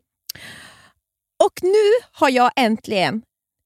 Och 1.45 1.59
nu 1.61 2.05
har 2.11 2.29
jag 2.29 2.51
äntligen, 2.55 3.21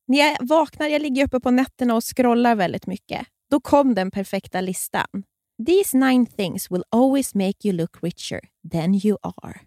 när 0.07 0.17
jag 0.17 0.37
vaknar, 0.47 0.87
jag 0.87 1.01
ligger 1.01 1.25
uppe 1.25 1.39
på 1.39 1.51
nätterna 1.51 1.95
och 1.95 2.03
scrollar 2.03 2.55
väldigt 2.55 2.87
mycket, 2.87 3.27
då 3.51 3.59
kom 3.59 3.95
den 3.95 4.11
perfekta 4.11 4.61
listan. 4.61 5.23
These 5.65 5.97
nine 5.97 6.25
things 6.25 6.71
will 6.71 6.83
always 6.91 7.35
make 7.35 7.53
you 7.63 7.73
look 7.73 8.03
richer 8.03 8.39
than 8.71 8.95
you 8.95 9.17
are. 9.21 9.59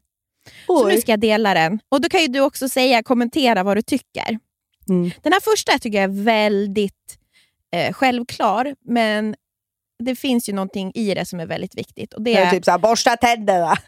Så 0.66 0.87
Oj. 0.87 0.94
nu 0.94 1.00
ska 1.00 1.12
jag 1.12 1.20
dela 1.20 1.55
den. 1.55 1.81
Och 1.88 2.00
Då 2.00 2.09
kan 2.09 2.20
ju 2.20 2.26
du 2.26 2.40
också 2.40 2.68
säga, 2.68 3.03
kommentera 3.03 3.62
vad 3.62 3.76
du 3.76 3.83
tycker. 3.83 4.38
Mm. 4.88 5.11
Den 5.22 5.33
här 5.33 5.40
första 5.40 5.79
tycker 5.79 5.98
jag 6.00 6.05
är 6.11 6.24
väldigt 6.24 7.18
eh, 7.74 7.92
självklar, 7.92 8.74
men 8.85 9.35
det 10.05 10.16
finns 10.16 10.48
ju 10.48 10.53
någonting 10.53 10.92
i 10.94 11.14
det 11.14 11.24
som 11.24 11.40
är 11.40 11.46
väldigt 11.46 11.74
viktigt. 11.74 12.14
Och 12.14 12.22
det 12.22 12.33
Det 12.35 12.40
är 12.40 12.46
är, 12.46 12.50
typ 12.50 12.64
så 12.64 12.70
här, 12.70 12.79
borsta 12.79 13.16
tänderna. 13.16 13.76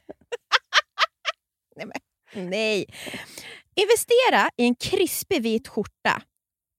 Nej. 2.35 2.87
Investera 3.75 4.51
i 4.57 4.65
en 4.65 4.75
krispig 4.75 5.43
vit 5.43 5.69
skjorta 5.69 6.23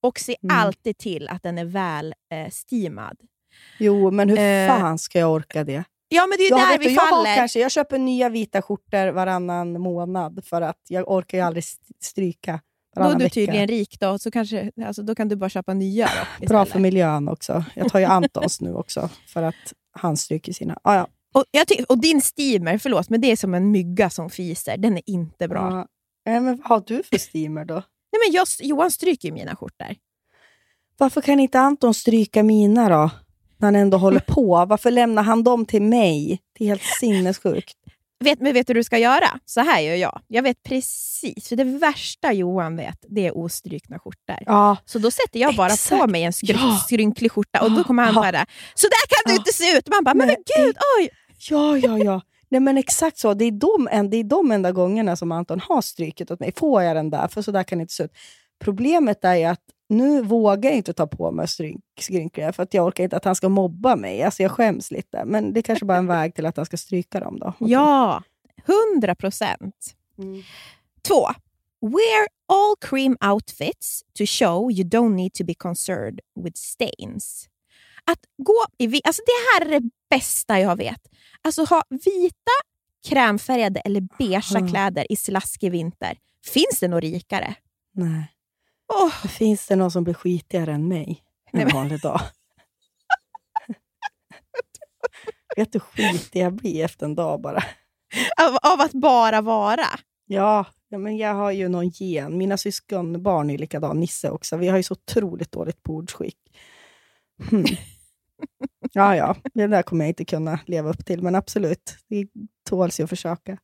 och 0.04 0.20
se 0.20 0.36
Mm. 0.44 0.58
alltid 0.58 0.98
till 0.98 1.30
att 1.30 1.44
den 1.44 1.58
är 1.58 1.66
väl 1.66 2.14
eh, 2.34 2.50
steamad. 2.52 3.18
Jo, 3.78 4.12
men 4.12 4.30
hur 4.30 4.38
Eh. 4.40 4.68
fan 4.68 4.98
ska 4.98 5.20
jag 5.20 5.32
orka 5.32 5.64
det? 5.64 5.84
Ja, 6.08 6.28
men 6.28 6.38
det 6.38 6.44
är 6.44 6.50
ju 6.50 6.58
Jag, 6.58 6.60
där 6.60 6.78
vet 6.78 6.88
vi 6.88 6.94
jag, 6.94 7.10
faller. 7.10 7.36
kanske, 7.36 7.60
jag 7.60 7.72
köper 7.72 8.00
nya 8.00 8.30
vita 8.30 8.62
skjortor 8.62 9.12
varannan 9.12 9.82
månad 9.82 10.40
för 10.46 10.62
att 10.62 10.80
jag 10.88 11.12
orkar 11.12 11.38
ju 11.38 11.44
aldrig 11.44 11.64
st- 11.64 11.94
stryka 12.02 12.60
Då 12.96 13.02
är 13.02 13.10
du 13.10 13.18
vecka. 13.18 13.30
tydligen 13.30 13.68
rik 13.68 14.00
då, 14.00 14.18
så 14.20 14.32
kanske, 14.32 14.72
alltså, 14.86 15.04
då 15.04 15.16
kan 15.16 15.28
du 15.30 15.36
bara 15.36 15.50
köpa 15.50 15.74
nya. 15.74 16.10
Då, 16.42 16.48
Bra 16.48 16.66
för 16.66 16.80
miljön 16.80 17.28
också. 17.30 17.64
Jag 17.76 17.90
tar 17.92 18.00
ju 18.00 18.06
Antons 18.06 18.62
nu 18.62 18.74
också 18.74 19.10
för 19.28 19.44
att 19.44 19.74
han 19.92 20.18
stryker 20.18 20.54
sina. 20.54 20.80
Ah, 20.84 20.96
ja. 20.96 21.08
och, 21.34 21.44
och 21.90 21.98
din 22.02 22.22
steamer, 22.22 22.78
förlåt, 22.78 23.10
men 23.10 23.22
det 23.22 23.32
är 23.32 23.36
som 23.36 23.54
en 23.54 23.72
mygga 23.72 24.10
som 24.10 24.30
fiser. 24.30 24.78
Den 24.78 24.98
är 24.98 25.04
inte 25.06 25.48
bra. 25.48 25.72
Ja. 25.72 25.88
Men 26.32 26.46
vad 26.46 26.60
har 26.64 26.84
du 26.88 27.04
för 27.04 27.18
steamer 27.18 27.66
då? 27.66 27.74
Nej, 27.74 28.20
men 28.28 28.34
jag, 28.34 28.48
Johan 28.62 28.92
stryker 28.92 29.28
ju 29.28 29.34
mina 29.34 29.56
skjortor. 29.56 29.96
Varför 30.98 31.22
kan 31.22 31.40
inte 31.40 31.60
Anton 31.60 31.94
stryka 31.94 32.44
mina 32.44 32.90
då? 32.90 33.10
När 33.64 33.68
han 33.68 33.76
ändå 33.76 33.98
håller 33.98 34.20
på. 34.28 34.66
Varför 34.66 34.92
lämnar 34.92 35.24
han 35.24 35.44
dem 35.44 35.66
till 35.66 35.82
mig? 35.82 36.40
Det 36.58 36.64
är 36.64 36.68
helt 36.68 36.84
sinnessjukt. 37.00 37.74
Vet, 38.20 38.40
men 38.42 38.54
vet 38.54 38.68
du 38.68 38.72
hur 38.74 38.76
du 38.80 38.84
ska 38.84 38.98
göra? 38.98 39.40
Så 39.46 39.62
här 39.62 39.82
gör 39.82 39.96
jag. 39.96 40.22
Jag 40.28 40.44
vet 40.44 40.64
precis. 40.64 41.48
För 41.50 41.56
det 41.56 41.64
värsta 41.64 42.34
Johan 42.34 42.76
vet, 42.76 42.98
det 43.10 43.28
är 43.28 43.38
ostrukna 43.38 44.00
skjortor. 44.00 44.38
Ja, 44.46 44.78
Så 44.86 45.00
då 45.00 45.12
sätter 45.12 45.40
jag 45.40 45.56
bara 45.56 45.68
Exakt. 45.74 46.02
på 46.02 46.08
mig 46.08 46.24
en 46.24 46.32
skry- 46.32 46.56
Ja. 46.60 46.78
skrynklig 46.88 47.32
skjorta 47.32 47.62
och 47.62 47.72
då 47.72 47.84
kommer 47.84 48.04
han 48.04 48.14
Ja. 48.16 48.22
bara 48.22 48.46
“Så 48.76 48.88
där 48.88 49.08
kan 49.10 49.24
du 49.26 49.32
Ja. 49.32 49.38
inte 49.38 49.54
se 49.54 49.78
ut!” 49.78 49.88
Man 49.90 50.04
bara 50.04 50.14
“Men, 50.16 50.28
men 50.28 50.36
gud, 50.58 50.76
oj!” 51.00 51.10
ja, 51.50 51.78
ja. 51.78 51.98
ja. 51.98 52.22
Nej, 52.50 52.62
men 52.62 52.78
exakt 52.78 53.18
så. 53.18 53.34
Det 53.34 53.46
är, 53.46 53.52
de, 53.52 54.10
det 54.10 54.18
är 54.18 54.24
de 54.24 54.52
enda 54.52 54.72
gångerna 54.72 55.16
som 55.16 55.32
Anton 55.32 55.60
har 55.60 55.82
strykit 55.82 56.32
åt 56.32 56.40
mig. 56.40 56.52
Får 56.58 56.84
jag 56.84 56.96
den 56.96 57.10
där? 57.10 57.28
För 57.28 57.42
så 57.42 57.52
där 57.52 57.64
kan 57.64 57.78
det 57.78 57.82
inte 57.82 57.94
se 57.94 58.04
ut. 58.04 58.12
Problemet 58.64 59.24
är 59.26 59.50
att 59.50 59.60
nu 59.94 60.22
vågar 60.22 60.70
jag 60.70 60.78
inte 60.78 60.94
ta 60.94 61.08
på 61.08 61.32
mig 61.32 61.48
skrynkliga 62.00 62.54
för 62.54 62.64
att 62.64 62.74
jag 62.74 62.86
orkar 62.86 63.04
inte 63.04 63.18
att 63.18 63.26
han 63.26 63.36
ska 63.36 63.50
mobba 63.50 63.96
mig. 63.96 64.24
Alltså 64.24 64.44
jag 64.44 64.52
skäms 64.52 64.92
lite. 64.92 65.26
Men 65.26 65.54
det 65.54 65.60
är 65.60 65.62
kanske 65.62 65.86
bara 65.86 65.98
en 65.98 66.08
väg 66.08 66.36
till 66.36 66.46
att 66.46 66.58
han 66.58 66.66
ska 66.66 66.78
stryka 66.78 67.20
dem 67.20 67.40
då. 67.40 67.54
Ja, 67.60 68.24
hundra 68.66 69.16
procent. 69.16 69.96
Mm. 70.18 70.42
Två. 71.08 71.28
Wear 71.82 72.28
all 72.48 72.76
cream 72.82 73.18
outfits 73.32 74.04
to 74.18 74.26
show 74.26 74.72
you 74.72 74.90
don't 74.90 75.16
need 75.16 75.34
to 75.34 75.44
be 75.44 75.54
concerned 75.54 76.20
with 76.36 76.58
stains. 76.58 77.50
Att 78.06 78.20
gå 78.38 78.66
i 78.78 79.02
alltså 79.04 79.22
Det 79.26 79.66
här 79.66 79.72
är 79.72 79.80
det 79.80 79.90
bästa 80.10 80.60
jag 80.60 80.76
vet. 80.76 81.02
Alltså 81.42 81.64
ha 81.64 81.84
vita, 81.90 82.52
krämfärgade 83.08 83.80
eller 83.80 84.02
beigea 84.18 84.58
Aha. 84.58 84.68
kläder 84.68 85.12
i 85.12 85.16
slaskig 85.16 85.72
vinter. 85.72 86.18
Finns 86.46 86.80
det 86.80 86.88
något 86.88 87.02
rikare? 87.02 87.56
Nej. 87.94 88.33
Men 89.22 89.30
Finns 89.30 89.68
det 89.68 89.76
någon 89.76 89.92
som 89.92 90.04
blir 90.04 90.14
skitigare 90.14 90.74
än 90.74 90.88
mig 90.88 91.24
en 91.52 91.70
vanlig 91.74 92.02
dag? 92.02 92.22
Vet 95.56 95.72
du 95.72 95.80
hur 95.80 96.12
skitig 96.12 96.42
jag 96.42 96.54
blir 96.54 96.86
efter 96.86 97.06
en 97.06 97.16
dag 97.16 97.42
bara? 97.42 97.64
av, 98.42 98.72
av 98.74 98.82
att 98.82 98.92
bara 98.92 99.42
vara. 99.42 99.86
Ja, 100.26 100.66
ja, 100.90 100.98
men 100.98 101.18
jag 101.18 101.34
har 101.34 101.52
ju 101.52 101.68
någon 101.68 101.90
gen. 101.90 102.38
Mina 102.38 102.58
syskonbarn 102.58 103.50
är 103.50 103.54
ju 103.54 103.58
likadan, 103.58 104.00
Nisse 104.00 104.30
också. 104.30 104.58
Vi 104.58 104.68
har 104.68 104.78
ju 104.78 104.84
så 104.84 104.92
otroligt 104.92 105.52
dåligt 105.52 105.84
bordsskick. 105.84 106.38
Hmm. 107.50 107.66
Ja, 108.96 109.16
ja, 109.16 109.36
det 109.54 109.68
där 109.68 109.82
kommer 109.82 110.06
jag 110.06 110.10
inte 110.10 110.26
kunna 110.26 110.60
leva 110.66 110.90
upp 110.90 111.06
till, 111.06 111.22
men 111.22 111.36
absolut, 111.36 111.98
det 112.10 112.28
tåls 112.70 113.00
ju 113.00 113.04
att 113.04 113.10
försöka. 113.10 113.58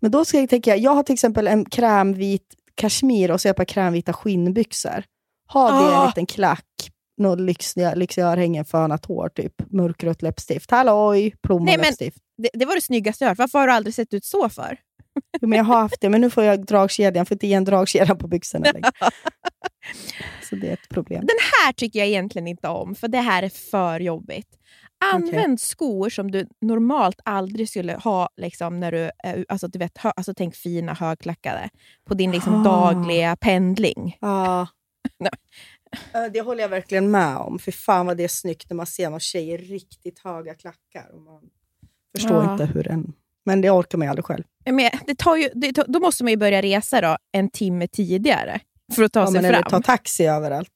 Men 0.00 0.10
då 0.10 0.24
ska 0.24 0.40
jag 0.40 0.48
tänka, 0.48 0.76
jag 0.76 0.90
har 0.90 1.02
till 1.02 1.12
exempel 1.12 1.46
en 1.46 1.64
krämvit 1.64 2.54
kashmir 2.76 3.30
och 3.30 3.40
så 3.40 3.48
jag 3.48 3.50
ett 3.52 3.56
par 3.56 3.64
krämvita 3.64 4.12
skinnbyxor. 4.12 5.04
Ha 5.52 5.70
det 5.70 5.76
en 5.88 5.94
Ah! 5.94 6.06
liten 6.06 6.26
klack, 6.26 6.64
något 7.18 7.40
lyxiga, 7.40 7.94
lyxiga 7.94 8.26
örhängen, 8.26 8.64
fönat 8.64 9.04
hår, 9.06 9.28
typ 9.28 9.52
mörkrött 9.70 10.22
läppstift. 10.22 10.70
Halloj, 10.70 11.34
plommon 11.42 11.64
Nej, 11.64 11.76
men- 11.76 11.86
läppstift. 11.86 12.18
Det, 12.42 12.48
det 12.54 12.64
var 12.66 12.74
det 12.74 12.80
snyggaste 12.80 13.24
jag 13.24 13.28
hört. 13.28 13.38
Varför 13.38 13.58
har 13.58 13.66
du 13.66 13.72
aldrig 13.72 13.94
sett 13.94 14.14
ut 14.14 14.24
så 14.24 14.48
för? 14.48 14.78
Jo, 15.40 15.48
men 15.48 15.56
jag 15.56 15.64
har 15.64 15.78
haft 15.80 16.00
det, 16.00 16.08
men 16.08 16.20
nu 16.20 16.30
får 16.30 16.44
jag 16.44 16.66
dragkedjan, 16.66 17.26
för 17.26 17.34
inte 17.34 17.46
ge 17.46 17.54
en 17.54 17.64
dragkedja 17.64 18.14
på 18.14 18.28
byxorna 18.28 18.72
längre. 18.72 18.90
Så 20.48 20.56
det 20.56 20.68
är 20.68 20.72
ett 20.72 20.88
problem. 20.88 21.20
Den 21.26 21.36
här 21.64 21.72
tycker 21.72 21.98
jag 21.98 22.08
egentligen 22.08 22.46
inte 22.48 22.68
om, 22.68 22.94
för 22.94 23.08
det 23.08 23.18
här 23.20 23.42
är 23.42 23.48
för 23.48 24.00
jobbigt. 24.00 24.48
Använd 25.14 25.60
skor 25.60 26.10
som 26.10 26.30
du 26.30 26.46
normalt 26.60 27.20
aldrig 27.24 27.68
skulle 27.68 27.94
ha 27.96 28.28
liksom, 28.36 28.80
när 28.80 28.92
du 28.92 29.10
är, 29.24 29.44
alltså, 29.48 29.68
du 29.68 29.78
vet, 29.78 29.98
hö, 29.98 30.12
alltså, 30.16 30.34
tänk 30.36 30.54
fina 30.56 30.94
högklackade 30.94 31.68
på 32.08 32.14
din 32.14 32.30
liksom, 32.32 32.54
Ah. 32.54 32.64
dagliga 32.64 33.36
pendling. 33.36 34.16
Ja. 34.20 34.66
Eh, 36.14 36.24
Det 36.32 36.40
håller 36.40 36.62
jag 36.62 36.68
verkligen 36.68 37.10
med 37.10 37.36
om. 37.36 37.58
För 37.58 37.72
fan 37.72 38.06
vad 38.06 38.16
det 38.16 38.24
är 38.24 38.28
snyggt 38.28 38.70
när 38.70 38.74
man 38.76 38.86
ser 38.86 39.10
någon 39.10 39.20
tjej 39.20 39.48
i 39.50 39.56
riktigt 39.56 40.18
höga 40.18 40.54
klackar. 40.54 41.14
Och 41.14 41.22
man 41.22 41.42
förstår 42.16 42.44
Ja. 42.44 42.52
inte 42.52 42.64
hur 42.64 42.82
den... 42.82 43.12
Men 43.44 43.60
det 43.60 43.70
orkar 43.70 43.98
man 43.98 44.06
ju 44.06 44.10
aldrig 44.10 44.24
själv. 44.24 44.44
Men 44.64 44.90
det 45.06 45.18
tar 45.18 45.36
ju, 45.36 45.48
det, 45.54 45.72
tar- 45.72 45.84
då 45.88 46.00
måste 46.00 46.24
man 46.24 46.30
ju 46.30 46.36
börja 46.36 46.62
resa 46.62 47.00
då, 47.00 47.16
en 47.32 47.50
timme 47.50 47.88
tidigare 47.88 48.60
för 48.94 49.02
att 49.02 49.12
ta 49.12 49.20
Ja, 49.20 49.26
sig 49.26 49.42
men 49.42 49.52
fram. 49.52 49.62
du 49.64 49.70
tar 49.70 49.80
taxi 49.80 50.24
överallt. 50.26 50.75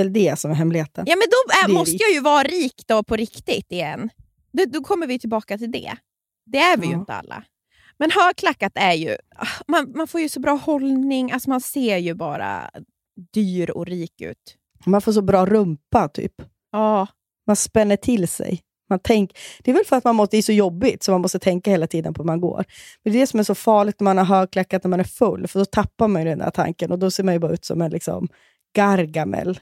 Är 0.00 0.04
väl 0.04 0.12
det 0.12 0.38
som 0.38 0.50
är 0.50 0.54
hemligheten. 0.54 1.04
Ja, 1.08 1.16
men 1.16 1.26
då 1.30 1.70
är 1.72 1.78
måste 1.78 1.92
rik. 1.92 2.02
jag 2.02 2.10
ju 2.12 2.20
vara 2.20 2.42
rik 2.42 2.84
då 2.86 3.02
på 3.02 3.16
riktigt 3.16 3.72
igen. 3.72 4.10
Då, 4.52 4.64
då 4.64 4.80
kommer 4.80 5.06
vi 5.06 5.18
tillbaka 5.18 5.58
till 5.58 5.70
det. 5.70 5.92
Det 6.46 6.58
är 6.58 6.76
vi 6.76 6.86
ju 6.86 6.92
Ja. 6.92 6.98
inte 6.98 7.12
alla. 7.12 7.44
Men 7.98 8.10
högklackat 8.10 8.72
är 8.74 8.92
ju... 8.92 9.16
ah, 9.36 9.46
Man, 9.66 9.92
man 9.96 10.06
får 10.06 10.20
ju 10.20 10.28
så 10.28 10.40
bra 10.40 10.52
hållning, 10.52 11.32
alltså 11.32 11.50
man 11.50 11.60
ser 11.60 11.96
ju 11.96 12.14
bara 12.14 12.70
dyr 13.34 13.70
och 13.70 13.86
rik 13.86 14.20
ut. 14.20 14.56
Man 14.86 15.00
får 15.00 15.12
så 15.12 15.22
bra 15.22 15.46
rumpa, 15.46 16.08
typ. 16.08 16.32
Ja, 16.72 17.06
Man 17.46 17.56
spänner 17.56 17.96
till 17.96 18.28
sig. 18.28 18.60
Man 18.90 18.98
tänk, 19.02 19.38
det 19.62 19.70
är 19.70 19.74
väl 19.74 19.84
för 19.84 19.96
att 19.96 20.04
man 20.04 20.16
måste, 20.16 20.36
det 20.36 20.40
är 20.40 20.42
så 20.42 20.52
jobbigt, 20.52 21.02
så 21.02 21.12
man 21.12 21.20
måste 21.20 21.38
tänka 21.38 21.70
hela 21.70 21.86
tiden 21.86 22.14
på 22.14 22.22
hur 22.22 22.26
man 22.26 22.40
går. 22.40 22.64
Men 23.02 23.12
det 23.12 23.18
är 23.18 23.20
det 23.20 23.26
som 23.26 23.40
är 23.40 23.44
så 23.44 23.54
farligt 23.54 24.00
när 24.00 24.04
man 24.04 24.18
har 24.18 24.24
högklackat 24.36 24.84
när 24.84 24.88
man 24.88 25.00
är 25.00 25.04
full, 25.04 25.48
för 25.48 25.58
då 25.58 25.64
tappar 25.64 26.08
man 26.08 26.22
ju 26.22 26.28
den 26.28 26.38
där 26.38 26.50
tanken 26.50 26.92
och 26.92 26.98
då 26.98 27.10
ser 27.10 27.24
man 27.24 27.34
ju 27.34 27.40
bara 27.40 27.52
ut 27.52 27.64
som 27.64 27.82
en 27.82 27.90
liksom, 27.90 28.28
gargamel. 28.76 29.60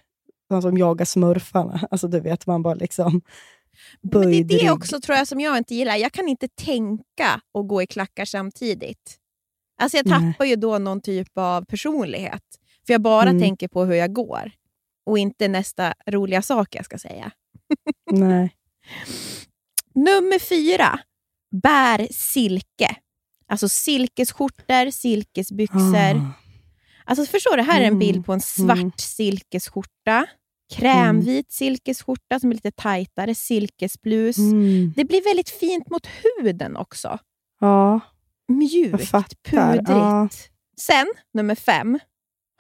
Någon 0.50 0.62
som 0.62 0.78
jagar 0.78 1.04
smurfarna. 1.04 1.80
Alltså 1.90 2.08
du 2.08 2.20
vet, 2.20 2.46
man 2.46 2.62
bara 2.62 2.74
liksom 2.74 3.20
men 4.02 4.30
det 4.30 4.36
är 4.36 4.44
det 4.64 4.70
också 4.70 5.00
tror 5.00 5.18
jag 5.18 5.28
som 5.28 5.40
jag 5.40 5.58
inte 5.58 5.74
gillar. 5.74 5.96
Jag 5.96 6.12
kan 6.12 6.28
inte 6.28 6.48
tänka 6.48 7.40
och 7.52 7.68
gå 7.68 7.82
i 7.82 7.86
klackar 7.86 8.24
samtidigt. 8.24 9.16
Alltså 9.80 9.96
jag 9.96 10.06
Nej. 10.06 10.32
tappar 10.32 10.44
ju 10.44 10.56
då 10.56 10.78
någon 10.78 11.00
typ 11.00 11.28
av 11.38 11.64
personlighet. 11.64 12.42
För 12.86 12.94
jag 12.94 13.00
bara 13.02 13.28
Mm. 13.30 13.42
tänker 13.42 13.68
på 13.68 13.84
hur 13.84 13.94
jag 13.94 14.12
går. 14.12 14.50
Och 15.06 15.18
inte 15.18 15.48
nästa 15.48 15.94
roliga 16.06 16.42
sak 16.42 16.74
jag 16.74 16.84
ska 16.84 16.98
säga. 16.98 17.30
Nej. 18.10 18.54
Nummer 19.94 20.38
fyra. 20.38 20.98
Bär 21.62 22.08
silke. 22.12 22.96
Alltså 23.46 23.68
silkesskjortor, 23.68 24.90
silkesbyxor. 24.90 26.16
Ah. 26.16 26.32
Alltså 27.04 27.26
förstår 27.26 27.56
du, 27.56 27.62
här 27.62 27.80
är 27.80 27.84
en 27.84 27.86
Mm, 27.86 27.98
bild 27.98 28.26
på 28.26 28.32
en 28.32 28.40
svart 28.40 28.78
mm. 28.78 28.92
silkesskjorta. 28.98 30.26
Krämvit 30.72 31.52
silkesskjorta 31.52 32.40
som 32.40 32.50
är 32.50 32.54
lite 32.54 32.70
tajtare, 32.70 33.34
silkesblus. 33.34 34.38
Mm. 34.38 34.92
Det 34.96 35.04
blir 35.04 35.24
väldigt 35.24 35.50
fint 35.50 35.90
mot 35.90 36.06
huden 36.06 36.76
också. 36.76 37.18
Ja, 37.60 38.00
Mjukt, 38.48 39.42
pudrigt. 39.50 39.88
Ja. 39.88 40.28
Sen, 40.76 41.06
nummer 41.34 41.54
fem. 41.54 41.98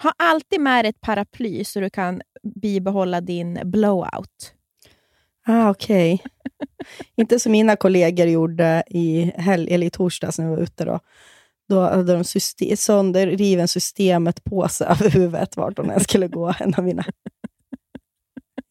Ha 0.02 0.12
alltid 0.18 0.60
med 0.60 0.84
dig 0.84 0.90
ett 0.90 1.00
paraply 1.00 1.64
så 1.64 1.80
du 1.80 1.90
kan 1.90 2.22
bibehålla 2.62 3.20
din 3.20 3.60
blowout. 3.64 4.52
Ah, 5.46 5.70
okej. 5.70 6.22
Inte 7.16 7.40
som 7.40 7.52
mina 7.52 7.76
kollegor 7.76 8.26
gjorde 8.26 8.82
i, 8.86 9.32
helg, 9.36 9.74
eller 9.74 9.86
i 9.86 9.90
torsdags 9.90 10.38
när 10.38 10.48
vi 10.48 10.56
var 10.56 10.62
ute. 10.62 10.84
Då, 10.84 11.00
då 11.68 11.80
hade 11.80 12.12
de 12.12 12.24
system, 12.24 12.76
sönderriven 12.76 13.68
systemet 13.68 14.44
på 14.44 14.68
sig 14.68 14.86
över 14.86 15.10
huvudet 15.10 15.56
vart 15.56 15.76
de 15.76 15.90
än 15.90 16.00
skulle 16.00 16.28
gå. 16.28 16.54
En 16.60 16.74
av 16.74 16.84
mina. 16.84 17.04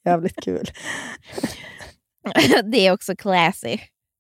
Jävligt 0.06 0.44
kul. 0.44 0.72
det 2.72 2.88
är 2.88 2.94
också 2.94 3.16
classy. 3.16 3.78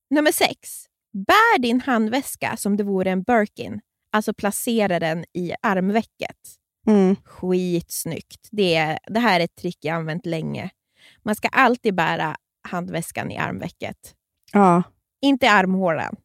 Nummer 0.09 0.31
sex. 0.31 0.85
Bär 1.27 1.59
din 1.59 1.81
handväska 1.81 2.57
som 2.57 2.77
det 2.77 2.83
vore 2.83 3.11
en 3.11 3.23
Birkin. 3.23 3.79
Alltså 4.11 4.33
placera 4.33 4.99
den 4.99 5.25
i 5.33 5.53
armvecket. 5.61 6.37
Mm. 6.87 7.15
Skitsnyggt. 7.25 8.47
Det, 8.51 8.75
är, 8.75 8.99
det 9.07 9.19
här 9.19 9.39
är 9.39 9.43
ett 9.43 9.55
trick 9.55 9.77
jag 9.81 9.95
använt 9.95 10.25
länge. 10.25 10.69
Man 11.23 11.35
ska 11.35 11.47
alltid 11.47 11.95
bära 11.95 12.35
handväskan 12.67 13.31
i 13.31 13.37
armvecket. 13.37 13.97
Ja. 14.51 14.83
Inte 15.21 15.45
i 15.45 15.49
armhålan, 15.49 16.15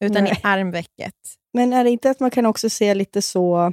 utan 0.00 0.24
Nej. 0.24 0.32
i 0.32 0.40
armvecket. 0.42 1.14
Men 1.52 1.72
är 1.72 1.84
det 1.84 1.90
inte 1.90 2.10
att 2.10 2.20
man 2.20 2.30
kan 2.30 2.46
också 2.46 2.70
se 2.70 2.94
lite 2.94 3.22
så... 3.22 3.72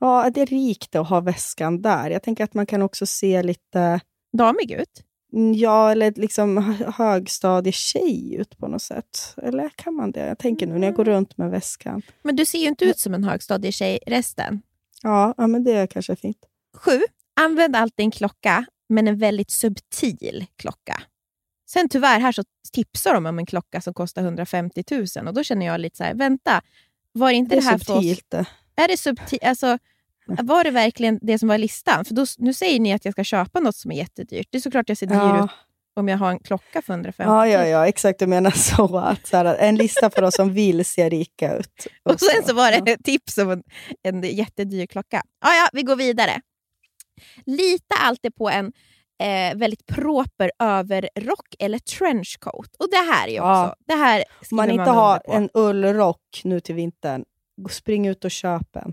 Ja, 0.00 0.30
det 0.34 0.40
är 0.40 0.46
rikt 0.46 0.94
att 0.96 1.08
ha 1.08 1.20
väskan 1.20 1.82
där. 1.82 2.10
Jag 2.10 2.22
tänker 2.22 2.44
att 2.44 2.54
man 2.54 2.66
kan 2.66 2.82
också 2.82 3.06
se 3.06 3.42
lite... 3.42 4.00
Damig 4.32 4.70
ut. 4.70 5.02
mm, 5.32 5.54
Ja, 5.54 5.90
eller 5.90 6.12
liksom 6.16 6.56
hö- 6.58 6.90
högstadietjej 6.96 8.34
ut 8.34 8.58
på 8.58 8.68
något 8.68 8.82
sätt. 8.82 9.34
Eller 9.42 9.68
kan 9.76 9.94
man 9.94 10.10
det? 10.10 10.26
Jag 10.26 10.38
tänker 10.38 10.66
nu 10.66 10.78
när 10.78 10.86
jag 10.86 10.96
går 10.96 11.04
runt 11.04 11.36
med 11.36 11.50
väskan. 11.50 12.02
Men 12.22 12.36
du 12.36 12.46
ser 12.46 12.58
ju 12.58 12.66
inte 12.68 12.84
ut 12.84 12.98
som 12.98 13.14
en 13.14 13.24
högstadietjej 13.24 13.98
resten. 14.06 14.62
Ja, 15.02 15.34
ja 15.36 15.46
men 15.46 15.64
det 15.64 15.72
är 15.72 15.86
kanske 15.86 16.16
fint. 16.16 16.38
Sju. 16.76 17.00
Använd 17.40 17.76
alltid 17.76 18.04
en 18.04 18.10
klocka, 18.10 18.64
men 18.88 19.08
en 19.08 19.18
väldigt 19.18 19.50
subtil 19.50 20.46
klocka. 20.56 21.02
Sen 21.66 21.88
tyvärr 21.88 22.20
här 22.20 22.32
så 22.32 22.42
tipsar 22.72 23.14
de 23.14 23.26
om 23.26 23.38
en 23.38 23.46
klocka 23.46 23.80
som 23.80 23.94
kostar 23.94 24.22
150 24.22 24.84
000 24.90 25.28
och 25.28 25.34
då 25.34 25.42
känner 25.44 25.66
jag 25.66 25.80
lite 25.80 25.96
så 25.96 26.04
här, 26.04 26.14
vänta, 26.14 26.62
var 27.12 27.30
inte 27.30 27.54
Det 27.54 27.60
det, 27.60 27.66
är 27.66 27.70
här 27.70 27.78
för 27.78 27.92
oss? 27.94 28.04
subtilt. 28.04 28.34
Är 28.76 28.88
det 28.88 28.96
subtilt? 28.96 29.44
Alltså, 29.44 29.78
var 30.26 30.64
det 30.64 30.70
verkligen 30.70 31.18
det 31.22 31.38
som 31.38 31.48
var 31.48 31.58
listan? 31.58 32.04
För 32.04 32.14
då, 32.14 32.26
nu 32.38 32.52
säger 32.54 32.80
ni 32.80 32.92
att 32.92 33.04
jag 33.04 33.12
ska 33.12 33.24
köpa 33.24 33.60
något 33.60 33.76
som 33.76 33.90
är 33.92 33.96
jättedyrt. 33.96 34.46
Det 34.50 34.58
är 34.58 34.62
såklart 34.62 34.88
jag 34.88 34.98
ser 34.98 35.06
dyr 35.06 35.14
Ja. 35.14 35.44
ut 35.44 35.50
om 35.96 36.08
jag 36.08 36.18
har 36.18 36.30
en 36.30 36.38
klocka 36.38 36.82
för 36.82 36.92
150 36.92 37.22
Ja, 37.30 37.44
000. 37.44 37.50
ja, 37.50 37.66
ja, 37.66 37.86
exakt. 37.88 38.18
Du 38.18 38.26
menar 38.26 38.50
så. 38.50 38.98
Att, 38.98 39.26
så 39.26 39.36
här, 39.36 39.54
en 39.56 39.76
lista 39.76 40.10
för 40.10 40.22
oss 40.22 40.34
som 40.34 40.52
vill 40.52 40.84
se 40.84 41.08
rika 41.08 41.54
ut. 41.56 41.86
Och 42.02 42.20
sen 42.20 42.42
så 42.46 42.54
var 42.54 42.70
det 42.70 42.82
Ja. 42.86 42.92
ett 42.92 43.04
tips 43.04 43.38
om 43.38 43.50
en, 43.50 43.62
en 44.02 44.22
jättedyr 44.22 44.86
klocka. 44.86 45.22
Ja, 45.44 45.54
ja, 45.54 45.68
vi 45.72 45.82
går 45.82 45.96
vidare. 45.96 46.40
Lita 47.46 47.94
alltid 48.00 48.34
på 48.34 48.50
en 48.50 48.72
eh, 49.22 49.56
väldigt 49.58 49.86
proper 49.86 50.50
överrock 50.58 51.54
eller 51.58 51.78
trenchcoat. 51.78 52.76
Och 52.78 52.90
det 52.90 52.96
här 53.12 53.26
är 53.26 53.30
ju 53.30 53.36
Ja. 53.36 53.66
också... 53.68 53.76
Det 53.86 53.94
här 53.94 54.24
Om 54.50 54.56
man 54.56 54.70
inte 54.70 54.90
har 54.90 55.12
under 55.14 55.26
på. 55.26 55.32
en 55.32 55.50
ullrock 55.54 56.40
nu 56.44 56.60
till 56.60 56.74
vintern, 56.74 57.24
spring 57.70 58.06
ut 58.06 58.24
och 58.24 58.30
köp 58.30 58.76
en. 58.76 58.92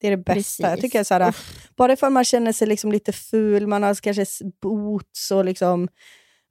Det 0.00 0.06
är 0.06 0.10
det 0.10 0.16
bästa. 0.16 0.70
Jag 0.70 0.80
tycker 0.80 1.04
så 1.04 1.14
här, 1.14 1.36
bara 1.76 1.96
för 1.96 2.06
att 2.06 2.12
man 2.12 2.24
känner 2.24 2.52
sig 2.52 2.68
liksom 2.68 2.92
lite 2.92 3.12
ful, 3.12 3.66
man 3.66 3.82
har 3.82 3.94
kanske 3.94 4.26
boots 4.62 5.30
och 5.30 5.44
liksom, 5.44 5.88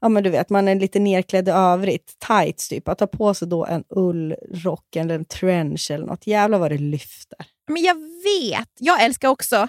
ja 0.01 0.09
men 0.09 0.23
du 0.23 0.29
vet, 0.29 0.49
man 0.49 0.67
är 0.67 0.75
lite 0.75 0.99
nerklädd 0.99 1.47
i 1.47 1.51
övrigt, 1.51 2.15
tights 2.27 2.69
typ. 2.69 2.87
Att 2.87 2.97
ta 2.97 3.07
på 3.07 3.33
sig 3.33 3.47
då 3.47 3.65
en 3.65 3.83
ullrock 3.89 4.95
eller 4.95 5.15
en 5.15 5.25
trench 5.25 5.91
eller 5.91 6.05
något, 6.05 6.27
jävlar 6.27 6.59
vad 6.59 6.71
det 6.71 6.77
lyfter. 6.77 7.37
Men 7.67 7.83
jag 7.83 7.95
vet, 8.23 8.69
jag 8.79 9.03
älskar 9.03 9.29
också, 9.29 9.67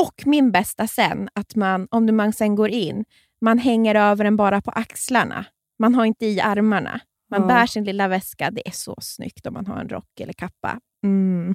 och 0.00 0.22
min 0.26 0.52
bästa 0.52 0.86
sen, 0.86 1.28
att 1.34 1.56
man, 1.56 1.88
om 1.90 2.16
man 2.16 2.32
sen 2.32 2.54
går 2.56 2.68
in, 2.68 3.04
man 3.40 3.58
hänger 3.58 3.94
över 3.94 4.24
den 4.24 4.36
bara 4.36 4.60
på 4.62 4.70
axlarna. 4.70 5.44
Man 5.78 5.94
har 5.94 6.04
inte 6.04 6.26
i 6.26 6.40
armarna. 6.40 7.00
Man 7.30 7.40
Ja. 7.40 7.46
bär 7.46 7.66
sin 7.66 7.84
lilla 7.84 8.08
väska. 8.08 8.50
Det 8.50 8.68
är 8.68 8.72
så 8.72 8.96
snyggt 9.00 9.46
om 9.46 9.54
man 9.54 9.66
har 9.66 9.80
en 9.80 9.88
rock 9.88 10.20
eller 10.20 10.32
kappa. 10.32 10.78
Mm. 11.04 11.54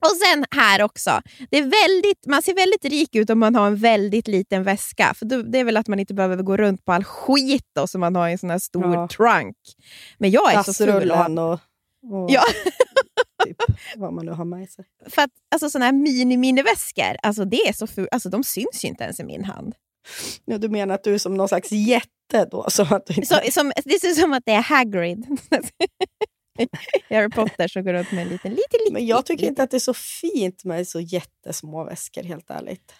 och 0.00 0.10
sen 0.24 0.44
här 0.50 0.82
också. 0.82 1.20
Det 1.50 1.58
är 1.58 1.62
väldigt, 1.62 2.26
man 2.26 2.42
ser 2.42 2.54
väldigt 2.54 2.84
rik 2.84 3.14
ut 3.14 3.30
om 3.30 3.38
man 3.38 3.54
har 3.54 3.66
en 3.66 3.76
väldigt 3.76 4.28
liten 4.28 4.62
väska. 4.62 5.14
För 5.14 5.26
då, 5.26 5.42
Det 5.42 5.58
är 5.58 5.64
väl 5.64 5.76
att 5.76 5.88
man 5.88 6.00
inte 6.00 6.14
behöver 6.14 6.36
gå 6.42 6.56
runt 6.56 6.84
på 6.84 6.92
all 6.92 7.04
skit 7.04 7.64
då, 7.74 7.86
som 7.86 8.00
man 8.00 8.16
har 8.16 8.28
i 8.28 8.32
en 8.32 8.38
sån 8.38 8.50
här 8.50 8.58
stor 8.58 8.94
Ja. 8.94 9.08
trunk. 9.08 9.56
Men 10.18 10.30
jag 10.30 10.52
är 10.54 10.62
så 10.62 10.74
ful. 10.74 10.86
Dassrullen 10.86 11.38
och, 11.38 11.52
och 11.52 12.30
Ja. 12.30 12.42
Typ, 13.48 13.56
vad 13.96 14.12
man 14.12 14.26
nu 14.26 14.32
har 14.32 14.44
med 14.44 14.70
sig. 14.70 14.84
För 15.06 15.22
att 15.22 15.30
alltså, 15.50 15.70
såna 15.70 15.84
här 15.84 15.92
mini-mini-väskor, 15.92 17.16
alltså, 17.22 17.44
det 17.44 17.68
är 17.68 17.72
så 17.72 17.86
ful, 17.86 18.08
alltså, 18.10 18.28
de 18.28 18.44
syns 18.44 18.84
ju 18.84 18.88
inte 18.88 19.04
ens 19.04 19.20
i 19.20 19.24
min 19.24 19.44
hand. 19.44 19.74
Ja, 20.44 20.58
du 20.58 20.68
menar 20.68 20.94
att 20.94 21.04
du 21.04 21.14
är 21.14 21.18
som 21.18 21.34
någon 21.34 21.48
slags 21.48 21.72
jätte 21.72 22.44
då? 22.50 22.70
Som 22.70 22.86
att 22.90 23.10
inte... 23.10 23.26
Så, 23.26 23.52
som, 23.52 23.72
det 23.84 24.00
ser 24.00 24.08
ut 24.08 24.16
som 24.16 24.32
att 24.32 24.42
det 24.46 24.52
är 24.52 24.62
Hagrid. 24.62 25.26
Harry 27.10 27.30
Potter 27.30 27.68
som 27.68 27.84
går 27.84 27.92
runt 27.92 28.12
med 28.12 28.22
en 28.22 28.28
liten, 28.28 28.50
liten, 28.50 28.78
liten... 28.80 28.92
Men 28.92 29.06
jag 29.06 29.26
tycker 29.26 29.42
liten- 29.42 29.48
inte 29.48 29.62
att 29.62 29.70
det 29.70 29.76
är 29.76 29.78
så 29.78 29.94
fint 29.94 30.64
med 30.64 30.88
så 30.88 31.00
jättesmå 31.00 31.84
väskor, 31.84 32.22
helt 32.22 32.50
ärligt. 32.50 32.92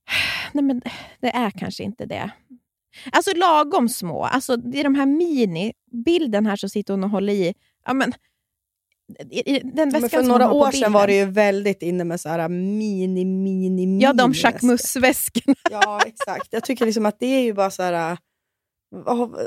Nej, 0.52 0.64
men 0.64 0.82
det 1.20 1.28
är 1.28 1.50
kanske 1.50 1.82
inte 1.82 2.06
det. 2.06 2.30
Alltså 3.12 3.36
lagom 3.36 3.88
små. 3.88 4.24
Alltså, 4.24 4.56
det 4.56 4.80
är 4.80 4.84
de 4.84 4.94
här 4.94 5.06
mini... 5.06 5.72
Bilden 6.04 6.46
här 6.46 6.56
så 6.56 6.68
sitter 6.68 6.94
hon 6.94 7.04
och 7.04 7.10
håller 7.10 7.32
i. 7.32 7.54
Ja, 7.86 7.94
men, 7.94 8.12
i- 9.30 9.56
i- 9.56 9.60
den 9.64 9.90
väskan 9.90 10.10
för 10.10 10.22
några 10.22 10.52
år 10.52 10.70
sedan 10.70 10.92
var 10.92 11.06
det 11.06 11.14
ju 11.16 11.24
väldigt 11.24 11.82
inne 11.82 12.04
med 12.04 12.20
så 12.20 12.28
här 12.28 12.48
mini, 12.48 13.24
mini, 13.24 13.70
mini 13.70 14.02
Ja, 14.04 14.12
de 14.12 14.30
väskor. 14.30 14.50
Jacquemus-väskorna. 14.50 15.54
Ja, 15.70 16.00
exakt. 16.06 16.48
Jag 16.50 16.64
tycker 16.64 16.86
liksom 16.86 17.06
att 17.06 17.18
det 17.20 17.26
är 17.26 17.40
ju 17.42 17.52
bara 17.52 17.70
så 17.70 17.82
här... 17.82 18.18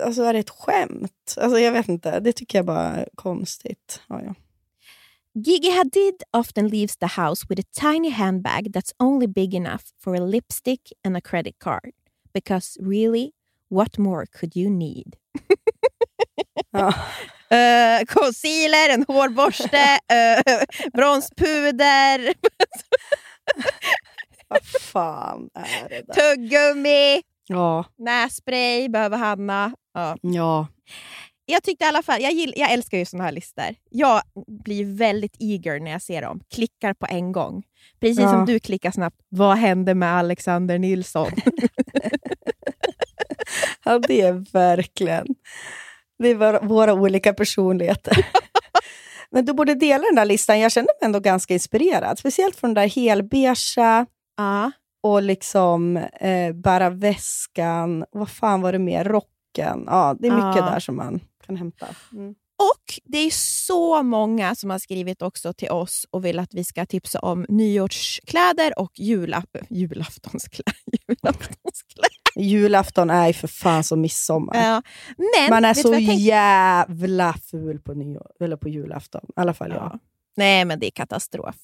Alltså 0.04 0.24
är 0.24 0.34
det 0.34 0.40
ett 0.40 0.50
skämt? 0.50 1.36
Alltså 1.38 1.60
jag 1.60 1.72
vet 1.72 1.88
inte. 1.90 2.20
Det 2.20 2.34
tycker 2.34 2.58
jag 2.58 2.66
bara 2.66 2.82
är 2.96 3.10
konstigt. 3.16 4.02
Ja, 4.10 4.22
ja. 4.24 4.36
Gigi 5.34 5.72
Hadid 5.72 6.24
often 6.38 6.68
leaves 6.68 6.98
the 6.98 7.22
house 7.22 7.46
with 7.50 7.62
a 7.62 7.70
tiny 7.82 8.10
handbag 8.10 8.68
that's 8.68 8.92
only 9.00 9.28
big 9.28 9.56
enough 9.56 9.84
for 10.04 10.16
a 10.16 10.20
lipstick 10.26 10.92
and 11.08 11.18
a 11.18 11.22
credit 11.22 11.56
card. 11.60 11.92
Because 12.34 12.80
really, 12.82 13.32
what 13.70 13.98
more 13.98 14.26
could 14.26 14.56
you 14.58 14.70
need? 14.70 15.16
Ja. 16.72 16.94
Uh, 17.54 18.06
concealer, 18.06 18.90
en 18.94 19.06
hårborste, 19.08 20.00
uh, 20.14 20.90
bronspuder, 20.94 22.34
Vad 24.48 24.66
fan 24.82 25.50
är 25.54 25.90
det 25.90 26.02
där? 26.08 26.14
tuggummi, 26.36 27.22
Ja. 27.48 27.86
nässpray 27.98 28.90
behöver 28.90 29.18
Hanna. 29.18 29.74
Ja. 29.94 30.18
Ja. 30.22 30.68
Jag 31.46 31.64
tyckte 31.64 31.86
i 31.86 31.88
alla 31.88 32.04
fall, 32.04 32.22
jag, 32.22 32.32
gill, 32.32 32.54
jag 32.58 32.72
älskar 32.72 32.98
ju 32.98 33.06
såna 33.06 33.24
här 33.24 33.32
listor. 33.32 33.76
Jag 33.90 34.22
blir 34.66 34.98
väldigt 34.98 35.36
eager 35.40 35.80
när 35.80 35.92
jag 35.92 36.02
ser 36.02 36.22
dem. 36.22 36.42
Klickar 36.54 36.94
på 36.94 37.06
en 37.10 37.32
gång. 37.32 37.64
Precis 38.00 38.20
Ja. 38.20 38.32
som 38.32 38.46
du 38.46 38.60
klickar 38.60 38.92
snabbt. 38.92 39.18
Vad 39.30 39.58
hände 39.58 39.96
med 39.96 40.14
Alexander 40.18 40.80
Nilsson? 40.80 41.32
ja, 43.86 44.00
det 44.00 44.22
är 44.22 44.52
verkligen... 44.54 45.28
Det 46.20 46.30
är 46.30 46.68
våra, 46.68 46.94
olika 46.94 47.34
personligheter. 47.34 48.28
Men 49.32 49.46
du 49.46 49.54
borde 49.54 49.76
dela 49.76 50.04
den 50.04 50.16
där 50.16 50.26
listan. 50.26 50.60
Jag 50.60 50.72
kände 50.72 50.92
mig 51.02 51.06
ändå 51.06 51.20
ganska 51.20 51.54
inspirerad. 51.54 52.20
Speciellt 52.20 52.56
från 52.56 52.74
den 52.74 52.84
där 52.84 52.90
helbeiga 52.90 53.56
ja. 54.38 54.72
och 55.04 55.22
liksom 55.22 55.98
eh, 55.98 56.54
bära 56.54 56.90
väskan. 56.90 58.06
Vad 58.12 58.30
fan 58.30 58.62
var 58.62 58.72
det 58.72 58.80
mer? 58.80 59.04
Rocken. 59.06 59.84
Ja, 59.86 60.16
det 60.20 60.28
är 60.28 60.32
mycket 60.32 60.56
Ja. 60.56 60.70
där 60.72 60.80
som 60.80 60.96
man 60.96 61.20
kan 61.46 61.56
hämta. 61.56 61.88
Mm. 62.12 62.36
Och 62.60 63.00
det 63.04 63.18
är 63.18 63.32
så 63.32 64.04
många 64.04 64.56
som 64.56 64.70
har 64.70 64.80
skrivit 64.80 65.22
också 65.22 65.54
till 65.54 65.70
oss 65.70 66.06
och 66.12 66.26
vill 66.26 66.40
att 66.40 66.54
vi 66.54 66.64
ska 66.64 66.86
tipsa 66.86 67.20
om 67.20 67.46
nyårskläder 67.50 68.80
och 68.80 68.92
jula, 69.00 69.44
julaftonskläder. 69.70 70.74
julaftonskläder. 71.08 72.17
Julafton 72.40 73.10
är 73.10 73.28
ju 73.28 73.34
för 73.34 73.48
fan 73.48 73.84
som 73.84 74.02
midsommar. 74.02 74.56
Ja. 74.56 74.82
Men, 75.18 75.50
Man 75.50 75.66
är 75.66 75.74
så 75.74 75.94
jag 75.94 76.02
jävla 76.02 77.34
ful 77.52 77.80
på, 77.80 77.94
nyår, 77.94 78.28
eller 78.40 78.58
på 78.58 78.70
julafton. 78.70 79.22
I 79.28 79.40
alla 79.40 79.54
fall 79.54 79.70
jag. 79.72 79.78
Ja. 79.94 80.00
Nej, 80.38 80.66
men 80.66 80.80
det 80.80 80.88
är 80.88 80.92
katastrof. 80.92 81.56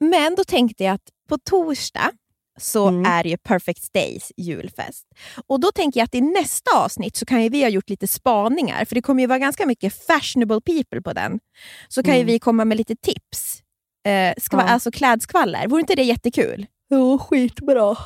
Men 0.00 0.34
då 0.34 0.44
tänkte 0.44 0.84
jag 0.84 0.94
att 0.94 1.10
på 1.28 1.38
torsdag 1.38 2.10
så 2.58 2.88
Mm. 2.88 3.12
är 3.12 3.24
ju 3.26 3.36
Perfect 3.36 3.92
Days 3.92 4.32
julfest. 4.36 5.06
Och 5.46 5.60
då 5.60 5.72
tänker 5.72 6.00
jag 6.00 6.04
att 6.04 6.14
i 6.14 6.20
nästa 6.20 6.70
avsnitt 6.84 7.16
så 7.16 7.26
kan 7.26 7.42
ju 7.42 7.48
vi 7.48 7.62
ha 7.62 7.68
gjort 7.68 7.90
lite 7.90 8.08
spaningar, 8.08 8.84
för 8.84 8.94
det 8.94 9.02
kommer 9.02 9.20
ju 9.22 9.26
vara 9.26 9.38
ganska 9.38 9.66
mycket 9.66 10.06
fashionable 10.06 10.60
people 10.60 11.02
på 11.02 11.12
den. 11.12 11.40
Så 11.88 12.02
kan 12.02 12.14
ju 12.14 12.20
Mm. 12.20 12.26
vi 12.32 12.38
komma 12.38 12.64
med 12.64 12.76
lite 12.78 12.96
tips. 12.96 13.62
Eh, 14.06 14.34
ska 14.42 14.56
vara 14.56 14.66
Ja. 14.66 14.72
alltså 14.72 14.90
klädskvaller. 14.90 15.68
Vore 15.68 15.80
inte 15.80 15.94
det 15.94 16.02
jättekul? 16.02 16.66
Jo, 16.90 17.18
skitbra. 17.18 17.96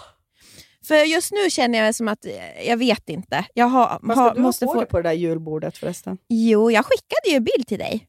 För 0.91 1.05
just 1.05 1.33
nu 1.33 1.51
känner 1.51 1.79
jag 1.79 1.95
som 1.95 2.09
att, 2.09 2.25
eh, 2.25 2.69
jag 2.69 2.77
vet 2.77 3.09
inte. 3.09 3.45
Jag 3.55 3.67
har, 3.67 4.15
har, 4.15 4.35
du 4.35 4.41
måste 4.41 4.67
få... 4.67 4.85
på 4.87 4.97
det 4.97 5.03
där 5.03 5.13
julbordet 5.13 5.79
förresten? 5.79 6.19
Jo, 6.29 6.71
jag 6.71 6.85
skickade 6.85 7.31
ju 7.31 7.37
en 7.37 7.45
bild 7.45 7.67
till 7.67 7.79
dig. 7.79 8.07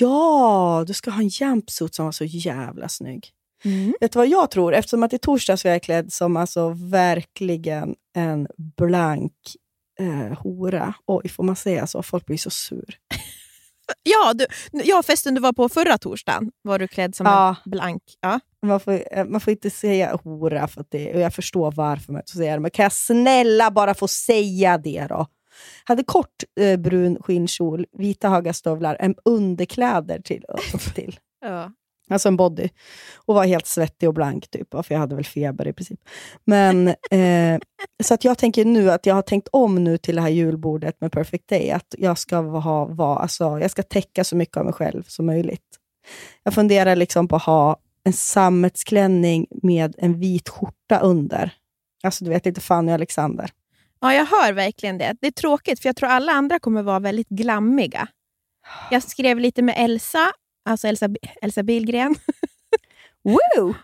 Ja, 0.00 0.84
du 0.86 0.92
ska 0.92 1.10
ha 1.10 1.22
en 1.22 1.28
jumpsuit 1.28 1.94
som 1.94 2.04
var 2.04 2.12
så 2.12 2.24
jävla 2.24 2.88
snygg. 2.88 3.28
Mm. 3.64 3.94
Vet 4.00 4.12
du 4.12 4.18
vad 4.18 4.28
jag 4.28 4.50
tror? 4.50 4.74
Eftersom 4.74 5.02
att 5.02 5.12
i 5.12 5.18
torsdags 5.18 5.64
var 5.64 5.70
jag 5.70 5.82
klädd 5.82 6.12
som 6.12 6.36
alltså 6.36 6.68
verkligen 6.68 7.94
en 8.16 8.46
blank 8.78 9.56
eh, 10.00 10.38
hora. 10.38 10.94
Oj, 11.06 11.28
får 11.28 11.42
man 11.42 11.56
säga 11.56 11.86
så? 11.86 12.02
Folk 12.02 12.26
blir 12.26 12.38
så 12.38 12.50
sur. 12.50 12.98
Ja, 14.02 14.34
du, 14.34 14.46
ja, 14.72 15.02
festen 15.02 15.34
du 15.34 15.40
var 15.40 15.52
på 15.52 15.68
förra 15.68 15.98
torsdagen 15.98 16.50
var 16.62 16.78
du 16.78 16.88
klädd 16.88 17.14
som 17.14 17.26
Ja. 17.26 17.56
en 17.64 17.70
blank. 17.70 18.02
Ja. 18.20 18.40
Man 18.66 18.80
får, 18.80 19.02
eh, 19.18 19.24
man 19.24 19.40
får 19.40 19.50
inte 19.50 19.70
säga 19.70 20.16
hora, 20.24 20.68
för 20.68 20.84
det, 20.88 21.14
och 21.14 21.20
jag 21.20 21.34
förstår 21.34 21.72
varför 21.72 22.12
man 22.12 22.20
inte 22.20 22.32
får 22.32 22.38
säga 22.38 22.54
det. 22.54 22.60
Men 22.60 22.70
kan 22.70 22.82
jag 22.82 22.92
snälla 22.92 23.70
bara 23.70 23.94
få 23.94 24.08
säga 24.08 24.78
det 24.78 25.06
då? 25.08 25.26
Hade 25.84 26.04
kort 26.04 26.28
eh, 26.60 26.76
brun 26.76 27.18
skinnkjol, 27.22 27.86
vita 27.98 28.28
höga 28.28 28.52
stövlar, 28.52 28.96
en 29.00 29.14
underkläder 29.24 30.20
till. 30.20 30.44
till. 30.94 31.18
Ja. 31.44 31.70
Alltså 32.10 32.28
en 32.28 32.36
body. 32.36 32.68
Och 33.14 33.34
var 33.34 33.44
helt 33.44 33.66
svettig 33.66 34.08
och 34.08 34.14
blank, 34.14 34.50
typ. 34.50 34.70
för 34.70 34.86
jag 34.88 34.98
hade 34.98 35.14
väl 35.14 35.24
feber 35.24 35.68
i 35.68 35.72
princip. 35.72 36.00
Men, 36.44 36.88
eh, 37.10 37.58
så 38.02 38.14
att 38.14 38.24
jag 38.24 38.38
tänker 38.38 38.64
nu 38.64 38.90
att 38.90 39.06
jag 39.06 39.14
har 39.14 39.22
tänkt 39.22 39.48
om 39.52 39.84
nu 39.84 39.98
till 39.98 40.14
det 40.16 40.22
här 40.22 40.28
julbordet 40.28 41.00
med 41.00 41.12
Perfect 41.12 41.48
Day. 41.48 41.70
Att 41.70 41.94
jag 41.98 42.18
ska, 42.18 42.36
ha, 42.40 42.84
va, 42.84 43.18
alltså, 43.18 43.58
jag 43.58 43.70
ska 43.70 43.82
täcka 43.82 44.24
så 44.24 44.36
mycket 44.36 44.56
av 44.56 44.64
mig 44.64 44.74
själv 44.74 45.02
som 45.06 45.26
möjligt. 45.26 45.78
Jag 46.42 46.54
funderar 46.54 46.96
liksom 46.96 47.28
på 47.28 47.36
att 47.36 47.42
ha 47.42 47.76
en 48.04 48.12
sammetsklänning 48.12 49.46
med 49.62 49.94
en 49.98 50.20
vit 50.20 50.48
skjorta 50.48 50.98
under. 50.98 51.52
Alltså 52.02 52.24
du 52.24 52.30
vet, 52.30 52.46
lite 52.46 52.60
Fanny 52.60 52.90
och 52.90 52.94
Alexander. 52.94 53.50
ja, 54.00 54.14
jag 54.14 54.26
hör 54.26 54.52
verkligen 54.52 54.98
det. 54.98 55.16
Det 55.20 55.26
är 55.26 55.30
tråkigt, 55.30 55.80
för 55.80 55.88
jag 55.88 55.96
tror 55.96 56.08
alla 56.08 56.32
andra 56.32 56.58
kommer 56.58 56.82
vara 56.82 56.98
väldigt 56.98 57.28
glammiga. 57.28 58.08
Jag 58.90 59.02
skrev 59.02 59.38
lite 59.38 59.62
med 59.62 59.74
Elsa, 59.78 60.32
alltså 60.64 60.88
Elsa, 60.88 61.08
Elsa 61.42 61.62
Billgren. 61.62 62.14
Woo! 63.24 63.74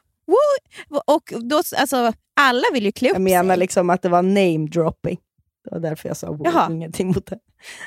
Och 1.06 1.32
då, 1.42 1.62
alltså, 1.76 2.12
alla 2.40 2.62
vill 2.72 2.84
ju 2.84 2.92
klä 2.92 3.08
upp 3.08 3.14
Jag 3.14 3.22
menar 3.22 3.54
sig. 3.54 3.58
liksom 3.58 3.90
att 3.90 4.02
det 4.02 4.08
var 4.08 4.22
name 4.22 4.66
dropping. 4.68 5.18
Det 5.64 5.70
var 5.70 5.80
därför 5.80 6.08
jag 6.08 6.16
sa 6.16 6.30
woo, 6.32 6.42
Jaha. 6.44 6.72
ingenting 6.72 7.06
mot 7.06 7.26
det. 7.26 7.38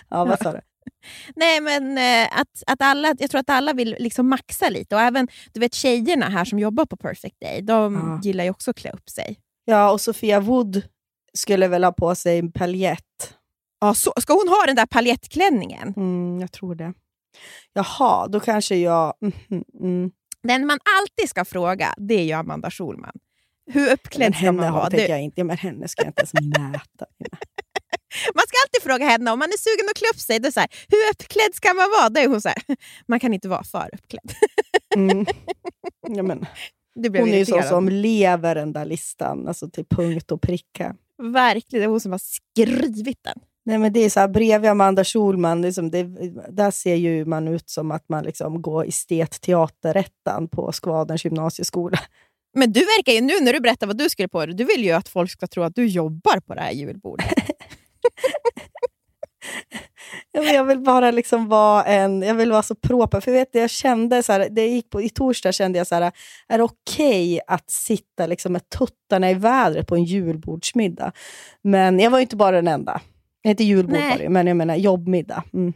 Ja, 0.10 0.26
vad 0.26 0.40
sa 0.40 0.52
du? 0.52 0.60
Nej, 1.36 1.62
men 1.62 1.98
eh, 1.98 2.40
att, 2.40 2.64
att 2.68 2.82
alla, 2.82 3.16
jag 3.20 3.32
tror 3.32 3.40
att 3.40 3.50
alla 3.50 3.74
vill 3.74 3.96
liksom 4.00 4.30
maxa 4.30 4.70
lite. 4.70 4.96
Och 4.96 5.02
även 5.02 5.28
du 5.54 5.60
vet, 5.60 5.74
tjejerna 5.74 6.30
här 6.30 6.46
som 6.46 6.60
jobbar 6.60 6.86
på 6.86 6.98
Perfect 6.98 7.36
Day, 7.42 7.62
de 7.62 7.94
Ja. 7.96 8.20
gillar 8.24 8.44
ju 8.44 8.50
också 8.50 8.72
att 8.72 8.78
klä 8.78 8.92
upp 8.92 9.10
sig. 9.10 9.40
Ja, 9.66 9.92
och 9.92 10.02
Sofia 10.02 10.40
Wood 10.40 10.82
skulle 11.34 11.68
väl 11.68 11.84
ha 11.84 11.92
på 11.92 12.16
sig 12.16 12.40
en 12.40 12.52
paljett. 12.52 13.34
Ja, 13.80 13.94
så, 13.94 14.14
ska 14.22 14.34
hon 14.34 14.48
ha 14.48 14.66
den 14.68 14.76
där 14.76 14.86
paljettklänningen? 14.86 15.94
Mm, 15.98 16.42
jag 16.42 16.52
tror 16.52 16.76
det. 16.76 16.94
Jaha, 17.74 18.28
då 18.28 18.40
kanske 18.40 18.76
jag... 18.76 19.14
Mm, 19.22 19.64
mm. 19.80 20.12
Den 20.44 20.66
man 20.68 20.80
alltid 21.00 21.30
ska 21.30 21.46
fråga, 21.46 21.94
det 21.98 22.14
är 22.14 22.24
ju 22.24 22.32
Amanda 22.32 22.72
Schulman. 22.72 23.14
Hur 23.72 23.92
uppklädd 23.92 24.36
ska 24.36 24.52
man 24.52 24.74
vara? 24.74 24.90
tänker 24.90 25.10
jag 25.10 25.22
inte. 25.22 25.42
Ja, 25.42 25.46
men 25.46 25.58
henne 25.58 25.88
ska 25.88 26.02
jag 26.02 26.10
inte 26.10 26.22
ens 26.22 26.34
mäta. 26.34 27.06
man 28.36 28.44
ska 28.48 28.58
alltid 28.66 28.84
fråga 28.84 29.06
henne 29.06 29.32
om 29.32 29.40
man 29.40 29.50
är 29.50 29.58
sugen 29.58 29.90
att 29.90 29.98
klä 29.98 30.08
upp 30.14 30.20
sig. 30.20 30.40
Det 30.40 30.52
så 30.52 30.60
här, 30.60 30.70
hur 30.90 31.12
uppklädd 31.12 31.56
ska 31.56 31.74
man 31.74 31.90
vara? 31.90 32.10
Då 32.10 32.22
är 32.22 32.28
hon 32.28 32.42
så 32.42 32.50
här, 32.50 32.58
man 33.08 33.20
kan 33.20 33.34
inte 33.34 33.50
vara 33.50 33.64
för 33.64 33.90
uppklädd. 33.94 34.34
Mm. 34.96 35.26
Ja, 36.08 36.24
men, 36.24 36.46
hon 36.96 37.30
är 37.30 37.38
ju 37.38 37.46
så 37.46 37.62
som 37.62 37.90
lever 37.90 38.56
den 38.56 38.74
där 38.74 38.86
listan, 38.86 39.48
alltså 39.48 39.70
till 39.70 39.86
punkt 39.86 40.32
och 40.32 40.42
pricka. 40.42 40.96
Verkligen, 41.18 41.82
det 41.82 41.86
är 41.86 41.90
hon 41.90 42.00
som 42.00 42.12
har 42.12 42.22
skrivit 42.24 43.24
den. 43.24 43.40
Nej, 43.66 43.78
men 43.78 43.94
det 43.94 44.00
är 44.00 44.10
så 44.10 44.20
här, 44.20 44.28
bredvid 44.28 44.70
Amanda 44.70 45.04
Schulman, 45.04 45.62
liksom 45.62 45.92
det, 45.92 46.04
där 46.50 46.72
ser 46.72 46.96
ju 46.96 47.26
man 47.26 47.48
ut 47.48 47.70
som 47.70 47.92
att 47.92 48.10
man 48.10 48.24
liksom 48.24 48.62
går 48.62 48.86
estetteaterettan 48.88 50.48
på 50.48 50.72
Skvaderns 50.72 51.26
gymnasieskola. 51.26 52.00
Men 52.54 52.72
du 52.72 52.80
verkar 52.80 53.14
ju 53.14 53.22
nu 53.22 53.34
när 53.42 53.54
du 53.54 53.60
berättar 53.60 53.88
vad 53.88 53.98
du 53.98 54.10
skulle 54.10 54.28
på 54.28 54.46
du 54.46 54.64
vill 54.64 54.84
ju 54.84 54.92
att 54.92 55.08
folk 55.08 55.32
ska 55.32 55.48
tro 55.48 55.64
att 55.64 55.76
du 55.76 55.86
jobbar 55.86 56.40
på 56.40 56.54
det 56.54 56.62
här 56.62 56.72
julbordet. 56.72 57.28
Jag 60.32 60.64
vill 60.64 60.80
bara 60.80 61.12
liksom 61.12 61.48
vara 61.48 61.84
en, 61.84 62.22
jag 62.22 62.36
vill 62.36 62.52
vara 62.52 62.64
så 62.64 62.76
proper. 62.76 63.20
För 63.20 63.32
jag 63.32 63.40
vet, 63.40 63.56
jag 63.56 63.70
kände 63.70 64.24
så 64.24 64.32
här, 64.32 64.48
det 64.52 64.68
gick 64.68 64.90
på, 64.90 65.02
I 65.02 65.10
torsdag 65.10 65.52
kände 65.52 65.78
jag 65.78 65.88
så 65.88 65.96
här, 65.96 66.12
är 66.48 66.58
det 66.58 66.64
okej 66.64 67.40
att 67.48 67.70
sitta 67.70 68.28
liksom 68.28 68.54
med 68.54 68.70
tuttarna 68.70 69.32
i 69.32 69.34
vädret 69.34 69.88
på 69.88 69.96
en 69.96 70.04
julbordsmiddag? 70.04 71.12
Men 71.62 72.00
jag 72.00 72.12
var 72.12 72.18
ju 72.18 72.22
inte 72.22 72.36
bara 72.36 72.56
den 72.56 72.68
enda. 72.68 73.02
Inte 73.44 73.64
julbord 73.64 73.94
Nej. 74.00 74.10
var 74.10 74.18
det 74.18 74.30
men 74.30 74.48
jag 74.48 74.58
menar 74.58 74.76
jobbmiddag. 74.76 75.44
Mm. 75.54 75.74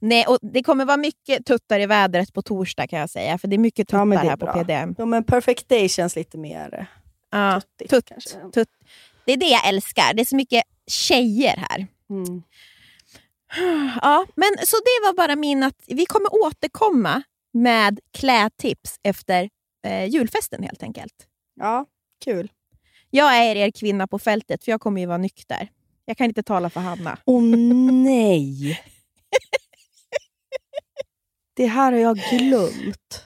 Nej, 0.00 0.24
och 0.26 0.38
det 0.42 0.62
kommer 0.62 0.84
vara 0.84 0.96
mycket 0.96 1.46
tuttar 1.46 1.80
i 1.80 1.86
vädret 1.86 2.32
på 2.32 2.42
torsdag 2.42 2.86
kan 2.86 2.98
jag 2.98 3.10
säga, 3.10 3.38
för 3.38 3.48
det 3.48 3.56
är 3.56 3.58
mycket 3.58 3.88
tuttar 3.88 3.98
Ja, 3.98 4.14
är 4.20 4.28
här 4.28 4.36
på 4.36 4.46
bra. 4.46 4.52
PDM. 4.54 4.94
Ja, 4.98 5.04
men 5.06 5.24
Perfect 5.24 5.68
Day 5.68 5.88
känns 5.88 6.16
lite 6.16 6.38
mer 6.38 6.74
eh, 6.78 6.86
Ja, 7.30 7.60
tuttigt. 7.60 7.90
tutt, 7.90 8.04
kanske. 8.08 8.30
tutt. 8.54 8.68
Det 9.24 9.32
är 9.32 9.36
det 9.36 9.46
jag 9.48 9.68
älskar. 9.68 10.14
Det 10.14 10.22
är 10.22 10.24
så 10.24 10.36
mycket 10.36 10.62
tjejer 10.86 11.56
här. 11.70 11.86
Mm. 12.10 12.42
Ja, 14.02 14.26
men 14.34 14.48
så 14.66 14.76
det 14.76 15.06
var 15.06 15.14
bara 15.16 15.36
min 15.36 15.62
att 15.62 15.82
vi 15.86 16.06
kommer 16.06 16.34
återkomma 16.46 17.22
med 17.52 18.00
klädtips 18.12 19.00
efter 19.02 19.48
eh, 19.86 20.04
julfesten 20.04 20.62
helt 20.62 20.82
enkelt. 20.82 21.14
Ja, 21.60 21.86
kul. 22.24 22.52
Jag 23.10 23.36
är 23.36 23.56
er 23.56 23.70
kvinna 23.70 24.06
på 24.06 24.18
fältet, 24.18 24.64
för 24.64 24.72
jag 24.72 24.80
kommer 24.80 25.00
ju 25.00 25.06
vara 25.06 25.18
nykter. 25.18 25.68
Jag 26.08 26.16
kan 26.16 26.26
inte 26.26 26.42
tala 26.42 26.70
för 26.70 26.80
Hanna. 26.80 27.18
Åh 27.24 27.42
nej! 27.92 28.80
Det 31.56 31.66
här 31.66 31.92
har 31.92 31.98
jag 31.98 32.16
glömt. 32.16 33.24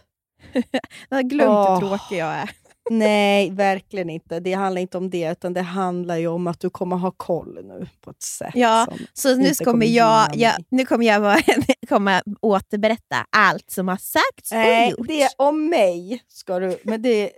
Jag 1.09 1.17
har 1.17 1.23
glömt 1.23 1.51
Åh. 1.51 1.75
hur 1.81 1.89
tråkig 1.89 2.17
jag 2.19 2.33
är. 2.35 2.51
Nej, 2.91 3.51
verkligen 3.51 4.11
inte. 4.11 4.41
Det 4.41 4.53
handlar 4.53 4.81
inte 4.81 4.99
om 4.99 5.11
det, 5.11 5.31
utan 5.31 5.53
det 5.53 5.61
handlar 5.63 6.17
ju 6.17 6.27
om 6.27 6.47
att 6.47 6.61
du 6.61 6.71
kommer 6.71 6.97
ha 6.97 7.11
koll 7.11 7.59
nu 7.65 7.89
på 8.01 8.11
ett 8.11 8.23
sätt. 8.23 8.51
Ja, 8.55 8.87
Så 9.13 9.29
nu 9.29 9.35
kommer 9.37 9.65
kommer 9.65 9.87
jag, 9.87 10.37
jag, 10.37 10.55
nu 10.69 10.85
kommer 10.87 11.07
jag 11.07 11.43
komma 11.89 12.23
återberätta 12.41 13.27
allt 13.31 13.71
som 13.71 13.89
har 13.89 13.97
sagts 13.97 14.53
Nej, 14.53 14.93
och 14.93 14.99
gjorts. 14.99 15.09
det 15.09 15.29
om 15.37 15.69
mig 15.69 16.23
ska 16.29 16.59
du, 16.59 16.79
men 16.83 17.03
det 17.03 17.31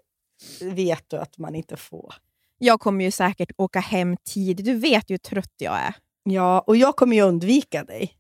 vet 0.61 1.05
du 1.11 1.17
att 1.17 1.39
man 1.39 1.55
inte 1.55 1.77
får. 1.77 2.15
Jag 2.65 2.81
kommer 2.81 3.05
ju 3.05 3.11
säkert 3.11 3.51
åka 3.57 3.81
hem 3.81 4.17
tidigt. 4.17 4.67
Du 4.67 4.75
vet 4.75 5.11
ju 5.11 5.13
hur 5.13 5.19
trött 5.19 5.55
jag 5.59 5.75
är. 5.75 5.95
Ja, 6.25 6.65
och 6.67 6.77
jag 6.77 6.97
kommer 6.97 7.17
ju 7.17 7.23
undvika 7.23 7.85
dig. 7.85 8.13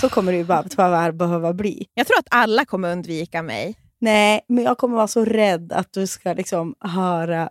Så 0.00 0.08
kommer 0.08 0.32
det 0.32 0.38
ju 0.38 0.44
bara 0.44 0.62
tyvärr 0.70 1.12
behöva 1.12 1.52
bli. 1.52 1.86
Jag 1.94 2.06
tror 2.06 2.18
att 2.18 2.26
alla 2.30 2.64
kommer 2.64 2.92
undvika 2.92 3.42
mig. 3.42 3.74
Nej, 3.98 4.40
men 4.48 4.64
jag 4.64 4.78
kommer 4.78 4.96
vara 4.96 5.08
så 5.08 5.24
rädd 5.24 5.72
att 5.72 5.92
du 5.92 6.06
ska 6.06 6.32
liksom 6.32 6.74
höra 6.80 7.50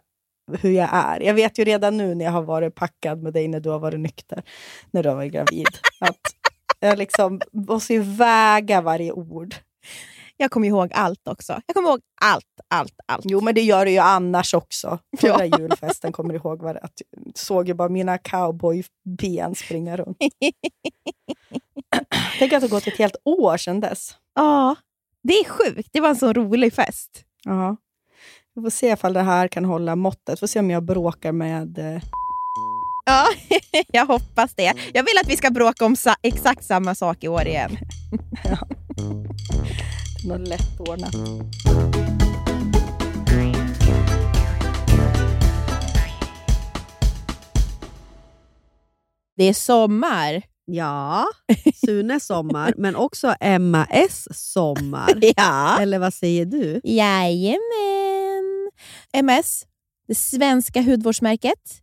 hur 0.62 0.72
jag 0.72 0.90
är. 0.92 1.20
Jag 1.20 1.34
vet 1.34 1.60
ju 1.60 1.64
redan 1.64 1.98
nu 1.98 2.16
när 2.16 2.26
jag 2.26 2.32
har 2.32 2.44
varit 2.44 2.76
packad 2.76 3.24
med 3.24 3.34
dig 3.34 3.48
när 3.48 3.60
du 3.60 3.70
har 3.70 3.80
varit 3.80 4.00
nykter, 4.00 4.44
när 4.92 5.04
du 5.04 5.10
har 5.10 5.16
varit 5.16 5.34
gravid, 5.34 5.68
att 6.00 6.22
jag 6.80 6.98
liksom 6.98 7.42
måste 7.52 7.94
ju 7.94 8.02
väga 8.02 8.82
varje 8.82 9.12
ord. 9.12 9.56
Jag 10.42 10.52
kommer 10.52 10.68
ihåg 10.68 10.92
allt 10.94 11.28
också. 11.28 11.62
Jag 11.68 11.76
kommer 11.76 11.90
ihåg 11.90 12.00
allt, 12.22 12.46
allt, 12.68 12.94
allt. 13.06 13.26
Jo, 13.26 13.42
men 13.42 13.56
det 13.56 13.62
gör 13.62 13.86
du 13.86 13.92
ju 13.92 13.98
annars 13.98 14.54
också. 14.54 15.00
Förra 15.20 15.46
Ja. 15.46 15.58
julfesten 15.60 16.12
kommer 16.12 16.30
du 16.34 16.36
ihåg 16.40 16.64
det, 16.64 16.80
att 16.80 16.92
du 16.96 17.32
såg 17.36 17.68
ju 17.68 17.74
bara 17.74 17.90
mina 17.90 18.18
cowboyben 18.18 19.56
springa 19.56 19.98
runt. 19.98 20.18
Tänk 22.40 22.54
att 22.54 22.62
det 22.62 22.68
har 22.68 22.70
gått 22.72 22.88
ett 22.88 22.98
helt 22.98 23.16
år 23.26 23.58
sedan 23.58 23.80
dess. 23.80 24.16
Ja, 24.36 24.76
det 25.24 25.34
är 25.34 25.46
sjukt. 25.50 25.90
Det 25.92 26.00
var 26.00 26.10
en 26.10 26.16
så 26.16 26.34
rolig 26.34 26.74
fest. 26.74 27.24
Ja. 27.44 27.76
Vi 28.56 28.62
får 28.62 28.70
se 28.70 28.88
ifall 28.92 29.14
det 29.14 29.22
här 29.22 29.48
kan 29.48 29.66
hålla 29.66 29.96
måttet. 29.96 30.40
Får 30.40 30.48
se 30.48 30.60
om 30.60 30.70
jag 30.72 30.84
bråkar 30.84 31.32
med... 31.32 31.78
eh, 31.80 32.02
Ja, 33.06 33.28
jag 33.88 34.06
hoppas 34.06 34.54
det. 34.56 34.74
Jag 34.94 35.04
vill 35.04 35.18
att 35.24 35.30
vi 35.30 35.38
ska 35.38 35.50
bråka 35.50 35.86
om 35.86 35.96
sa- 35.96 36.16
exakt 36.22 36.64
samma 36.66 36.96
sak 36.96 37.24
i 37.24 37.28
år 37.28 37.48
igen. 37.48 37.72
något 40.26 40.48
lättordnat. 40.48 41.14
Det 49.38 49.44
är 49.44 49.54
sommar. 49.54 50.42
Ja, 50.66 51.26
Sunes 51.86 52.26
sommar, 52.26 52.74
men 52.78 52.96
också 52.96 53.36
Emma 53.40 53.88
S 53.90 54.28
sommar. 54.32 55.14
Ja. 55.38 55.78
Eller 55.82 56.00
vad 56.00 56.14
säger 56.14 56.46
du? 56.46 56.82
Jajamän. 56.84 57.62
MS, 59.14 59.66
det 60.08 60.16
svenska 60.16 60.82
hudvårdsmärket 60.82 61.81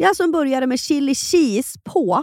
Det 0.00 0.04
är 0.04 0.08
alltså 0.08 0.22
en 0.22 0.32
burgare 0.32 0.66
med 0.66 0.80
chili 0.80 1.14
cheese 1.14 1.78
på. 1.84 2.22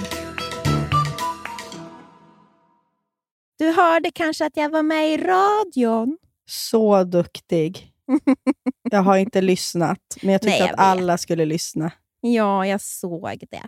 Du 3.61 3.71
hörde 3.71 4.11
kanske 4.11 4.45
att 4.45 4.57
jag 4.57 4.69
var 4.69 4.83
med 4.83 5.13
i 5.13 5.17
radion? 5.17 6.17
Så 6.45 7.03
duktig. 7.03 7.93
Jag 8.91 9.01
har 9.01 9.17
inte 9.17 9.41
lyssnat, 9.41 10.17
men 10.21 10.31
jag 10.31 10.41
tyckte 10.41 10.51
Nej, 10.51 10.59
jag 10.59 10.67
att 10.67 10.73
vet. 10.73 10.79
alla 10.79 11.17
skulle 11.17 11.45
lyssna. 11.45 11.91
Ja, 12.21 12.65
jag 12.65 12.81
såg 12.81 13.43
det. 13.51 13.61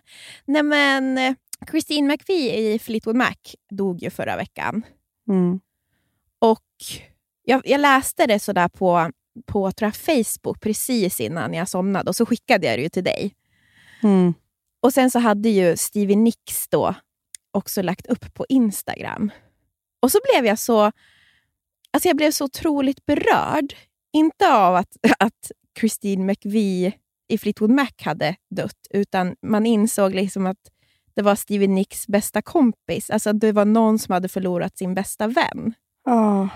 Nej 0.46 0.64
men, 0.64 1.18
eh, 1.18 1.34
Christine 1.72 2.08
McVie 2.08 2.74
i 2.74 2.80
Fleetwood 2.80 3.16
Mac 3.16 3.36
dog 3.72 4.04
ju 4.04 4.10
förra 4.10 4.36
veckan. 4.36 4.86
Mm. 5.30 5.60
Och 6.40 6.68
jag, 7.44 7.62
jag 7.66 7.82
läste 7.82 8.26
det 8.28 8.40
sådär 8.40 8.68
på, 8.68 9.12
på 9.46 9.72
tror 9.72 9.88
jag, 9.88 9.96
Facebook 9.96 10.60
precis 10.62 11.20
innan 11.20 11.54
jag 11.54 11.70
somnade 11.70 12.10
och 12.10 12.16
så 12.16 12.26
skickade 12.26 12.68
jag 12.68 12.78
det 12.80 12.84
ju 12.84 12.90
till 12.90 13.04
dig. 13.04 13.36
Mm. 14.04 14.34
Och 14.82 14.94
sen 14.94 15.12
så 15.12 15.20
hade 15.20 15.50
ju 15.50 15.78
Stevie 15.78 16.18
Nicks 16.18 16.68
då 16.68 16.96
också 17.52 17.82
lagt 17.82 18.08
upp 18.08 18.34
på 18.34 18.46
Instagram. 18.50 19.32
Och 20.04 20.12
så 20.12 20.20
blev 20.34 20.46
jag 20.46 20.60
så 20.60 20.92
alltså 21.92 22.10
jag 22.10 22.18
blev 22.18 22.32
så 22.32 22.46
otroligt 22.46 23.06
berörd. 23.06 23.74
Inte 24.14 24.54
av 24.54 24.76
att, 24.76 24.98
att 25.20 25.52
Christine 25.80 26.26
McVie 26.26 26.94
i 27.28 27.38
Fleetwood 27.38 27.70
Mac 27.72 27.88
hade 28.02 28.36
dött, 28.56 28.88
utan 28.90 29.36
man 29.42 29.66
insåg 29.66 30.16
liksom 30.16 30.46
att 30.46 30.58
det 31.16 31.22
var 31.22 31.36
Stevie 31.36 31.68
Nicks 31.68 32.08
bästa 32.08 32.42
kompis. 32.42 33.10
Alltså 33.10 33.30
att 33.30 33.40
det 33.40 33.52
var 33.52 33.66
någon 33.66 34.00
som 34.00 34.14
hade 34.14 34.28
förlorat 34.30 34.78
sin 34.78 34.94
bästa 34.94 35.28
vän. 35.28 35.74
Ja, 36.06 36.50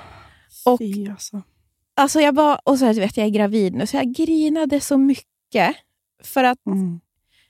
Och- 0.65 0.79
fy 0.79 1.09
alltså. 1.09 1.41
Alltså 1.95 2.19
jag 2.21 2.35
var, 2.35 2.59
och 2.65 2.79
så 2.79 2.85
här, 2.85 2.93
vet, 2.93 3.17
jag 3.17 3.25
är 3.25 3.29
gravid 3.31 3.73
nu, 3.73 3.87
så 3.87 3.97
jag 3.97 4.13
grinade 4.13 4.79
så 4.81 4.97
mycket. 4.97 5.75
För 6.23 6.43
att 6.43 6.65
Mm. 6.65 6.99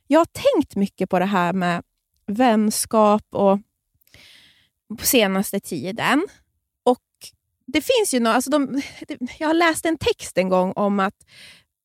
jag 0.08 0.20
har 0.20 0.26
tänkt 0.56 0.76
mycket 0.76 1.10
på 1.10 1.20
det 1.20 1.26
här 1.26 1.54
med 1.54 1.84
vänskap 2.28 3.24
och 3.32 3.60
på 5.00 5.06
senaste 5.06 5.60
tiden. 5.60 6.28
Och 6.86 7.04
det 7.66 7.82
finns 7.82 8.14
ju 8.14 8.20
no, 8.20 8.30
alltså 8.30 8.50
de, 8.50 8.82
Jag 9.40 9.48
har 9.48 9.54
läst 9.54 9.86
en 9.86 9.98
text 9.98 10.38
en 10.38 10.50
gång 10.50 10.74
om 10.76 11.00
att 11.00 11.26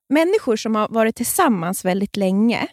människor 0.08 0.56
som 0.56 0.74
har 0.74 0.88
varit 0.88 1.16
tillsammans 1.16 1.84
väldigt 1.84 2.16
länge, 2.16 2.68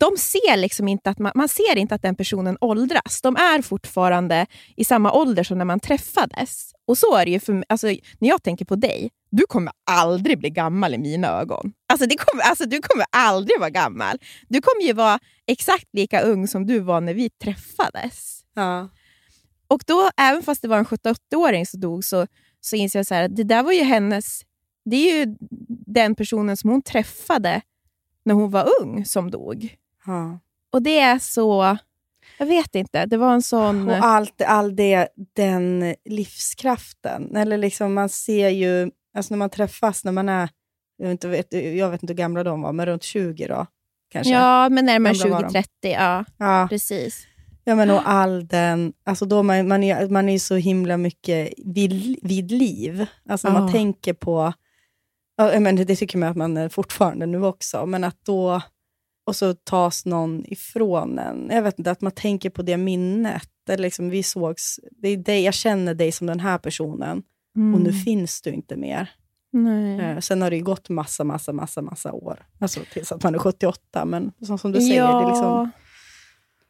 de 0.00 0.16
ser 0.16 0.56
liksom 0.56 0.88
inte 0.88 1.10
att 1.10 1.18
man, 1.18 1.32
man 1.34 1.48
ser 1.48 1.76
inte 1.76 1.94
att 1.94 2.02
den 2.02 2.14
personen 2.14 2.58
åldras. 2.60 3.22
De 3.22 3.36
är 3.36 3.62
fortfarande 3.62 4.46
i 4.76 4.84
samma 4.84 5.12
ålder 5.12 5.44
som 5.44 5.58
när 5.58 5.64
man 5.64 5.80
träffades. 5.80 6.72
Och 6.86 6.98
så 6.98 7.16
är 7.16 7.24
det 7.24 7.30
ju 7.30 7.40
för 7.40 7.52
mig. 7.52 7.64
Alltså, 7.68 7.86
när 8.18 8.28
jag 8.28 8.42
tänker 8.42 8.64
på 8.64 8.76
dig, 8.76 9.10
du 9.30 9.42
kommer 9.48 9.72
aldrig 9.90 10.38
bli 10.38 10.50
gammal 10.50 10.94
i 10.94 10.98
mina 10.98 11.28
ögon. 11.28 11.72
Alltså, 11.92 12.06
det 12.06 12.16
kommer, 12.16 12.42
alltså, 12.42 12.64
du 12.64 12.80
kommer 12.80 13.06
aldrig 13.10 13.60
vara 13.60 13.70
gammal. 13.70 14.18
Du 14.48 14.60
kommer 14.60 14.82
ju 14.82 14.92
vara 14.92 15.18
exakt 15.46 15.88
lika 15.92 16.20
ung 16.20 16.48
som 16.48 16.66
du 16.66 16.80
var 16.80 17.00
när 17.00 17.14
vi 17.14 17.30
träffades. 17.30 18.37
Ja. 18.58 18.88
Och 19.68 19.82
då, 19.86 20.10
även 20.16 20.42
fast 20.42 20.62
det 20.62 20.68
var 20.68 20.78
en 20.78 20.84
78-åring 20.84 21.66
som 21.66 21.80
dog, 21.80 22.04
så, 22.04 22.26
så 22.60 22.76
inser 22.76 22.98
jag 22.98 23.06
så 23.06 23.14
att 23.14 23.36
det 23.36 23.44
där 23.44 23.62
var 23.62 23.72
ju 23.72 23.82
hennes... 23.82 24.40
Det 24.84 24.96
är 24.96 25.18
ju 25.18 25.36
den 25.86 26.14
personen 26.14 26.56
som 26.56 26.70
hon 26.70 26.82
träffade 26.82 27.60
när 28.24 28.34
hon 28.34 28.50
var 28.50 28.68
ung 28.80 29.04
som 29.04 29.30
dog. 29.30 29.76
Ja. 30.06 30.40
Och 30.70 30.82
det 30.82 30.98
är 30.98 31.18
så... 31.18 31.78
Jag 32.38 32.46
vet 32.46 32.74
inte, 32.74 33.06
det 33.06 33.16
var 33.16 33.32
en 33.34 33.42
sån... 33.42 33.88
Och 33.88 33.96
allt, 33.96 34.42
all 34.42 34.76
det, 34.76 35.08
den 35.32 35.94
livskraften. 36.04 37.36
Eller 37.36 37.58
liksom 37.58 37.94
man 37.94 38.08
ser 38.08 38.48
ju, 38.48 38.90
alltså 39.14 39.34
när 39.34 39.38
man 39.38 39.50
träffas 39.50 40.04
när 40.04 40.12
man 40.12 40.28
är, 40.28 40.48
jag 40.96 41.06
vet 41.06 41.12
inte, 41.12 41.28
vet, 41.28 41.52
jag 41.76 41.90
vet 41.90 42.02
inte 42.02 42.12
hur 42.12 42.18
gamla 42.18 42.44
de 42.44 42.62
var, 42.62 42.72
men 42.72 42.86
runt 42.86 43.02
20 43.02 43.46
då. 43.46 43.66
Kanske. 44.10 44.32
ja, 44.32 44.68
men 44.68 44.84
närmare 44.86 45.14
Gamla 45.14 45.36
var 45.36 45.42
de. 45.42 45.48
20-30. 45.48 45.64
Ja, 45.80 46.24
ja. 46.38 46.66
precis. 46.70 47.26
Ja, 47.68 47.74
men 47.74 47.90
och 47.90 48.08
all 48.08 48.46
den... 48.46 48.92
Alltså 49.04 49.26
då 49.26 49.42
man, 49.42 49.68
man, 49.68 49.82
är, 49.82 50.08
man 50.08 50.28
är 50.28 50.38
så 50.38 50.54
himla 50.54 50.96
mycket 50.96 51.52
vid, 51.64 52.18
vid 52.22 52.50
liv. 52.50 53.06
Alltså 53.28 53.50
man 53.50 53.72
tänker 53.72 54.12
på... 54.12 54.52
Ja, 55.36 55.60
menar, 55.60 55.84
det 55.84 55.96
tycker 55.96 56.18
man 56.18 56.28
att 56.28 56.36
man 56.36 56.56
är 56.56 56.68
fortfarande 56.68 57.26
nu 57.26 57.44
också, 57.44 57.86
men 57.86 58.04
att 58.04 58.24
då... 58.24 58.60
Och 59.26 59.36
så 59.36 59.54
tas 59.54 60.06
någon 60.06 60.44
ifrån 60.46 61.18
en. 61.18 61.48
Jag 61.50 61.62
vet 61.62 61.78
inte, 61.78 61.90
att 61.90 62.00
man 62.00 62.12
tänker 62.12 62.50
på 62.50 62.62
det 62.62 62.76
minnet. 62.76 63.50
Eller 63.68 63.82
liksom, 63.82 64.10
vi 64.10 64.22
sågs, 64.22 64.80
det 65.02 65.08
är 65.08 65.16
dig, 65.16 65.44
jag 65.44 65.54
känner 65.54 65.94
dig 65.94 66.12
som 66.12 66.26
den 66.26 66.40
här 66.40 66.58
personen 66.58 67.22
och 67.74 67.80
nu 67.80 67.92
finns 67.92 68.42
du 68.42 68.50
inte 68.50 68.76
mer. 68.76 69.10
Nej. 69.52 70.00
Eh, 70.00 70.18
Sen 70.18 70.42
har 70.42 70.50
det 70.50 70.56
ju 70.56 70.62
gått 70.62 70.88
massa, 70.88 71.24
massa, 71.24 71.52
massa, 71.52 71.82
massa 71.82 72.12
år. 72.12 72.46
Alltså 72.58 72.80
tills 72.92 73.12
att 73.12 73.22
man 73.22 73.34
är 73.34 73.38
78, 73.38 74.04
men 74.04 74.32
som, 74.46 74.58
som 74.58 74.72
du 74.72 74.80
säger, 74.80 74.96
ja. 74.96 75.18
det 75.18 75.24
är 75.24 75.28
liksom... 75.28 75.70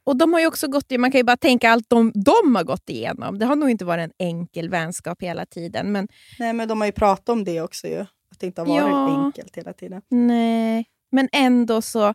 och 0.09 0.17
de 0.17 0.33
har 0.33 0.41
ju 0.41 0.47
också 0.47 0.69
gått, 0.69 0.91
man 0.99 1.11
kan 1.13 1.19
ju 1.19 1.25
bara 1.25 1.37
tänka 1.37 1.71
allt 1.71 1.91
de, 1.91 2.13
de 2.15 2.55
har 2.57 2.65
gått 2.65 2.91
igenom. 2.91 3.39
Det 3.39 3.47
har 3.47 3.57
nog 3.57 3.71
inte 3.71 3.85
varit 3.85 4.05
en 4.05 4.27
enkel 4.27 4.69
vänskap 4.71 5.23
hela 5.23 5.47
tiden. 5.47 5.93
Men, 5.93 6.09
Nej, 6.39 6.53
men 6.53 6.69
de 6.69 6.81
har 6.81 6.87
ju 6.87 6.93
pratat 6.93 7.29
om 7.29 7.45
det 7.45 7.61
också 7.61 7.87
ju. 7.87 8.01
Att 8.01 8.41
det 8.41 8.47
inte 8.47 8.61
har 8.61 8.67
varit 8.67 8.81
Ja. 8.81 9.25
enkelt 9.25 9.57
hela 9.57 9.73
tiden. 9.73 10.03
nej. 10.11 10.85
men 11.13 11.29
ändå 11.33 11.83
så, 11.83 12.15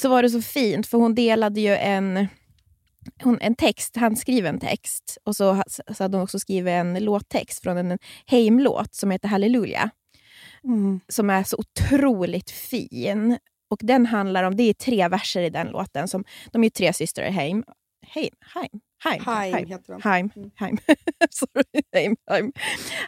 så 0.00 0.08
var 0.08 0.22
det 0.22 0.30
så 0.30 0.42
fint, 0.42 0.86
för 0.86 0.98
hon 0.98 1.14
delade 1.14 1.60
ju 1.60 1.76
en, 1.76 2.26
hon, 3.22 3.38
en 3.40 3.54
text, 3.54 3.96
handskriven 3.96 4.60
text. 4.60 5.18
Och 5.24 5.36
så, 5.36 5.62
så 5.66 6.04
hade 6.04 6.16
hon 6.16 6.24
också 6.24 6.38
skrivit 6.38 6.70
en 6.72 7.04
låttext 7.04 7.62
från 7.62 7.76
en 7.76 7.98
Heim-låt 8.26 8.94
som 8.94 9.10
heter 9.10 9.28
Halleluja. 9.28 9.90
Mm. 10.64 11.00
som 11.08 11.30
är 11.30 11.44
så 11.44 11.56
otroligt 11.56 12.50
fin. 12.50 13.38
Och 13.68 13.78
den 13.82 14.06
handlar 14.06 14.42
om, 14.44 14.56
det 14.56 14.62
är 14.62 14.72
tre 14.74 15.08
verser 15.08 15.42
i 15.42 15.50
den 15.50 15.66
låten. 15.66 16.08
Som, 16.08 16.24
de 16.52 16.64
är 16.64 16.70
tre 16.70 16.92
systrar, 16.92 17.30
Heim. 17.30 17.64
Heim? 18.06 18.30
Heim? 18.54 18.80
Heim? 19.04 19.22
Haim 19.24 19.66
heter 19.68 19.92
de. 19.92 20.02
Heim. 20.02 20.30
Mm. 20.36 20.50
Heim. 20.54 20.78
Sorry. 21.30 21.82
Heim. 21.92 22.16
Heim. 22.30 22.52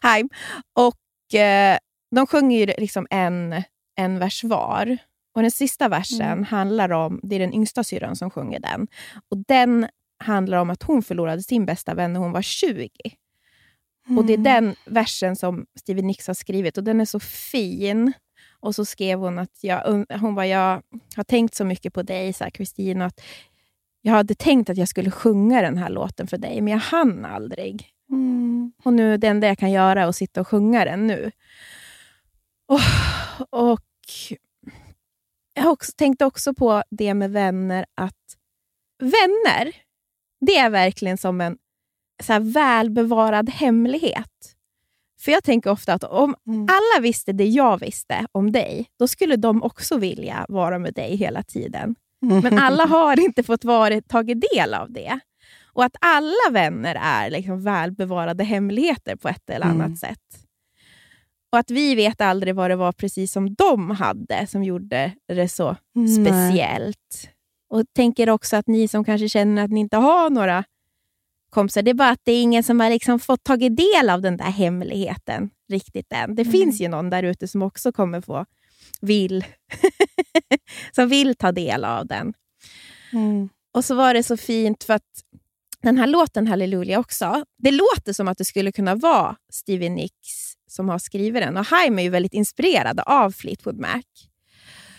Heim. 0.03 0.29
Och 0.79 1.35
eh, 1.41 1.79
de 2.17 2.27
sjunger 2.27 2.59
ju 2.59 2.67
liksom 2.79 3.07
en, 3.11 3.63
en 3.97 4.19
vers 4.19 4.45
var. 4.45 4.99
Och 5.35 5.43
den 5.43 5.51
sista 5.51 5.89
versen 5.89 6.21
Mm. 6.33 6.45
handlar 6.45 6.91
om, 6.93 7.21
det 7.23 7.37
är 7.37 7.41
den 7.41 7.55
yngsta 7.55 7.85
syrran 7.85 8.17
som 8.17 8.31
sjunger 8.31 8.61
den. 8.61 8.87
Och 9.31 9.39
den 9.49 9.89
handlar 10.25 10.59
om 10.59 10.71
att 10.71 10.83
hon 10.83 11.03
förlorade 11.03 11.43
sin 11.43 11.67
bästa 11.67 11.95
vän 11.95 12.13
när 12.13 12.21
hon 12.21 12.33
var 12.33 12.43
20. 12.43 12.89
Och 14.17 14.25
Det 14.27 14.33
är 14.33 14.39
den 14.39 14.75
versen 14.87 15.37
som 15.37 15.67
Stevie 15.81 16.03
Nicks 16.05 16.27
har 16.27 16.35
skrivit 16.35 16.79
och 16.79 16.85
den 16.85 17.01
är 17.01 17.05
så 17.05 17.21
fin. 17.21 18.13
Och 18.61 18.75
så 18.75 18.85
skrev 18.85 19.19
hon 19.19 19.39
att 19.39 19.59
jag, 19.61 20.07
hon 20.21 20.35
bara, 20.35 20.47
jag 20.47 20.83
har 21.17 21.25
tänkt 21.25 21.55
så 21.55 21.65
mycket 21.65 21.95
på 21.95 22.03
dig, 22.03 22.33
så 22.33 22.45
här, 22.45 22.51
Kristin, 22.51 23.01
och 23.01 23.07
att 23.07 23.21
jag 24.01 24.13
hade 24.13 24.35
tänkt 24.35 24.71
att 24.71 24.77
jag 24.77 24.89
skulle 24.89 25.11
sjunga 25.11 25.63
den 25.63 25.79
här 25.79 25.91
låten 25.91 26.27
för 26.27 26.39
dig, 26.39 26.61
men 26.61 26.73
jag 26.73 26.81
hann 26.81 27.25
aldrig. 27.25 27.89
Mm. 28.11 28.73
Och 28.85 28.93
nu 28.93 29.17
det 29.17 29.27
enda 29.27 29.47
jag 29.47 29.59
kan 29.59 29.71
göra 29.71 30.03
är 30.03 30.07
att 30.07 30.17
sitta 30.17 30.41
och 30.41 30.49
sjunga 30.49 30.85
den 30.85 31.07
nu. 31.07 31.31
Och, 32.69 32.81
och 33.51 33.81
Jag 35.55 35.73
också, 35.73 35.93
tänkte 35.97 36.25
också 36.25 36.55
på 36.55 36.83
det 36.91 37.15
med 37.15 37.31
vänner, 37.31 37.87
att 37.95 38.37
vänner, 38.99 39.77
det 40.41 40.57
är 40.57 40.71
verkligen 40.71 41.19
som 41.19 41.41
en 41.41 41.59
så 42.23 42.39
välbevarad 42.39 43.51
hemlighet. 43.51 44.57
För 45.21 45.33
jag 45.33 45.45
tänker 45.45 45.71
ofta 45.71 45.93
att 45.95 46.05
om 46.05 46.35
Mm. 46.47 46.61
alla 46.62 47.03
visste 47.03 47.33
det 47.33 47.45
jag 47.45 47.81
visste 47.81 48.27
om 48.33 48.53
dig, 48.53 48.87
då 48.99 49.09
skulle 49.09 49.37
de 49.37 49.62
också 49.62 49.97
vilja 49.99 50.47
vara 50.49 50.79
med 50.79 50.95
dig 50.95 51.16
hela 51.16 51.43
tiden. 51.43 51.95
Men 52.43 52.59
alla 52.59 52.87
har 52.87 53.21
inte 53.21 53.43
fått 53.43 53.64
vara, 53.64 54.01
tagit 54.01 54.45
del 54.55 54.75
av 54.75 54.93
det. 54.93 55.21
Och 55.73 55.85
att 55.85 55.97
alla 56.01 56.51
vänner 56.53 56.95
är 57.03 57.31
liksom 57.31 57.62
välbevarade 57.62 58.45
hemligheter 58.45 59.16
på 59.16 59.29
ett 59.29 59.51
eller 59.51 59.66
annat 59.66 59.87
Mm. 59.87 59.97
sätt. 59.97 60.45
Och 61.53 61.59
att 61.59 61.71
vi 61.71 61.95
vet 61.95 62.21
aldrig 62.21 62.55
vad 62.55 62.71
det 62.71 62.77
var 62.77 62.93
precis 62.93 63.33
som 63.33 63.55
de 63.55 63.91
hade 63.91 64.47
som 64.47 64.64
gjorde 64.64 65.12
det 65.29 65.49
så 65.49 65.77
speciellt. 66.25 67.31
Och 67.71 67.83
tänker 67.97 68.31
också 68.31 68.57
att 68.57 68.66
ni 68.66 68.89
som 68.89 69.05
kanske 69.05 69.29
känner 69.29 69.64
att 69.64 69.71
ni 69.71 69.81
inte 69.81 69.97
har 69.97 70.31
några 70.31 70.64
kompisar, 71.51 71.83
det 71.83 71.91
är 71.91 71.95
bara 71.95 72.11
att 72.11 72.21
det 72.25 72.33
är 72.33 72.43
ingen 72.43 72.63
som 72.63 72.81
har 72.81 72.91
liksom 72.91 73.21
fått 73.21 73.45
tagit 73.45 73.77
del 73.77 74.11
av 74.11 74.23
den 74.23 74.37
där 74.37 74.45
hemligheten 74.51 75.51
riktigt 75.69 76.13
än. 76.13 76.35
Det 76.35 76.43
Mm. 76.43 76.53
finns 76.53 76.81
ju 76.81 76.89
någon 76.89 77.11
där 77.11 77.23
ute 77.23 77.49
som 77.49 77.63
också 77.63 77.93
kommer 77.93 78.21
få 78.21 78.45
vill, 79.01 79.45
som 80.93 81.09
vill 81.09 81.35
ta 81.35 81.53
del 81.53 81.85
av 81.85 82.07
den. 82.07 82.35
Mm. 83.13 83.49
Och 83.75 83.85
så 83.85 83.95
var 83.95 84.15
det 84.15 84.23
så 84.23 84.37
fint 84.37 84.85
för 84.85 84.95
att 84.95 85.03
den 85.83 85.99
här 85.99 86.07
låten 86.07 86.47
Halleluja 86.47 86.99
också, 86.99 87.45
det 87.59 87.71
låter 87.71 88.13
som 88.13 88.29
att 88.29 88.39
det 88.39 88.45
skulle 88.45 88.73
kunna 88.73 88.95
vara 88.95 89.37
Stevie 89.53 89.91
Nicks 89.91 90.55
som 90.71 90.89
har 90.89 90.99
skrivit 90.99 91.43
den. 91.43 91.57
Och 91.57 91.67
Haim 91.67 91.99
är 91.99 92.03
ju 92.03 92.11
väldigt 92.11 92.35
inspirerad 92.35 93.01
av 93.07 93.31
Fleetwood 93.31 93.79
Mac. 93.79 94.03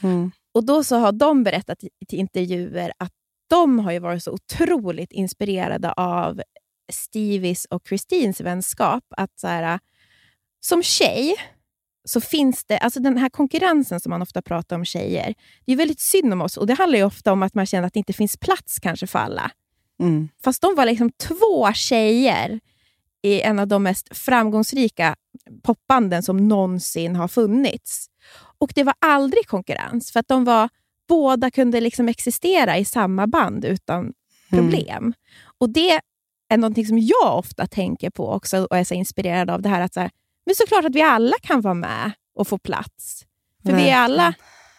Mm. 0.03 0.31
Och 0.53 0.65
då 0.65 0.83
så 0.83 0.95
har 0.95 1.11
de 1.11 1.43
berättat 1.43 1.83
i 1.83 2.15
intervjuer 2.15 2.91
att 2.97 3.11
de 3.49 3.79
har 3.79 3.91
ju 3.91 3.99
varit 3.99 4.23
så 4.23 4.31
otroligt 4.31 5.11
inspirerade 5.11 5.91
av 5.91 6.41
Stevies 6.91 7.65
och 7.65 7.81
Christines 7.87 8.41
vänskap. 8.41 9.03
Att 9.17 9.39
så 9.39 9.47
här, 9.47 9.79
som 10.59 10.83
tjej 10.83 11.35
så 12.03 12.21
finns 12.21 12.65
det, 12.65 12.77
alltså 12.77 12.99
den 12.99 13.17
här 13.17 13.29
konkurrensen 13.29 13.99
som 13.99 14.09
man 14.09 14.21
ofta 14.21 14.41
pratar 14.41 14.75
om 14.75 14.85
tjejer, 14.85 15.35
det 15.65 15.71
är 15.71 15.75
väldigt 15.75 15.99
synd 15.99 16.33
om 16.33 16.41
oss 16.41 16.57
och 16.57 16.67
det 16.67 16.73
handlar 16.73 16.99
ju 16.99 17.05
ofta 17.05 17.31
om 17.31 17.43
att 17.43 17.53
man 17.53 17.65
känner 17.65 17.87
att 17.87 17.93
det 17.93 17.99
inte 17.99 18.13
finns 18.13 18.37
plats 18.37 18.79
kanske 18.79 19.07
för 19.07 19.19
alla. 19.19 19.51
Mm. 19.99 20.29
Fast 20.43 20.61
de 20.61 20.75
var 20.75 20.85
liksom 20.85 21.11
två 21.11 21.73
tjejer 21.73 22.59
i 23.21 23.41
en 23.41 23.59
av 23.59 23.67
de 23.67 23.83
mest 23.83 24.17
framgångsrika 24.17 25.15
popbanden 25.63 26.23
som 26.23 26.47
någonsin 26.47 27.15
har 27.15 27.27
funnits. 27.27 28.07
Och 28.57 28.71
det 28.75 28.83
var 28.83 28.93
aldrig 28.99 29.47
konkurrens, 29.47 30.11
för 30.11 30.19
att 30.19 30.27
de 30.27 30.45
var, 30.45 30.69
båda 31.09 31.51
kunde 31.51 31.81
liksom 31.81 32.07
existera 32.09 32.77
i 32.77 32.85
samma 32.85 33.27
band 33.27 33.65
utan 33.65 34.13
problem. 34.49 35.13
Och 35.59 35.69
Det 35.69 35.99
är 36.49 36.57
någonting 36.57 36.85
som 36.85 36.99
jag 36.99 37.37
ofta 37.37 37.67
tänker 37.67 38.09
på 38.09 38.29
också 38.33 38.57
och 38.63 38.77
är 38.77 38.83
så 38.83 38.93
inspirerad 38.93 39.49
av. 39.49 39.61
det 39.61 39.69
här 39.69 39.81
att 39.81 39.93
så 39.93 39.99
här, 39.99 40.09
Men 40.45 40.55
såklart 40.55 40.85
att 40.85 40.95
vi 40.95 41.01
alla 41.01 41.35
kan 41.41 41.61
vara 41.61 41.73
med 41.73 42.11
och 42.35 42.47
få 42.47 42.57
plats. 42.57 43.25
För 43.63 43.69
vi 43.71 43.73
är 43.73 43.75
Verkligen. 43.75 43.99
alla, 43.99 44.33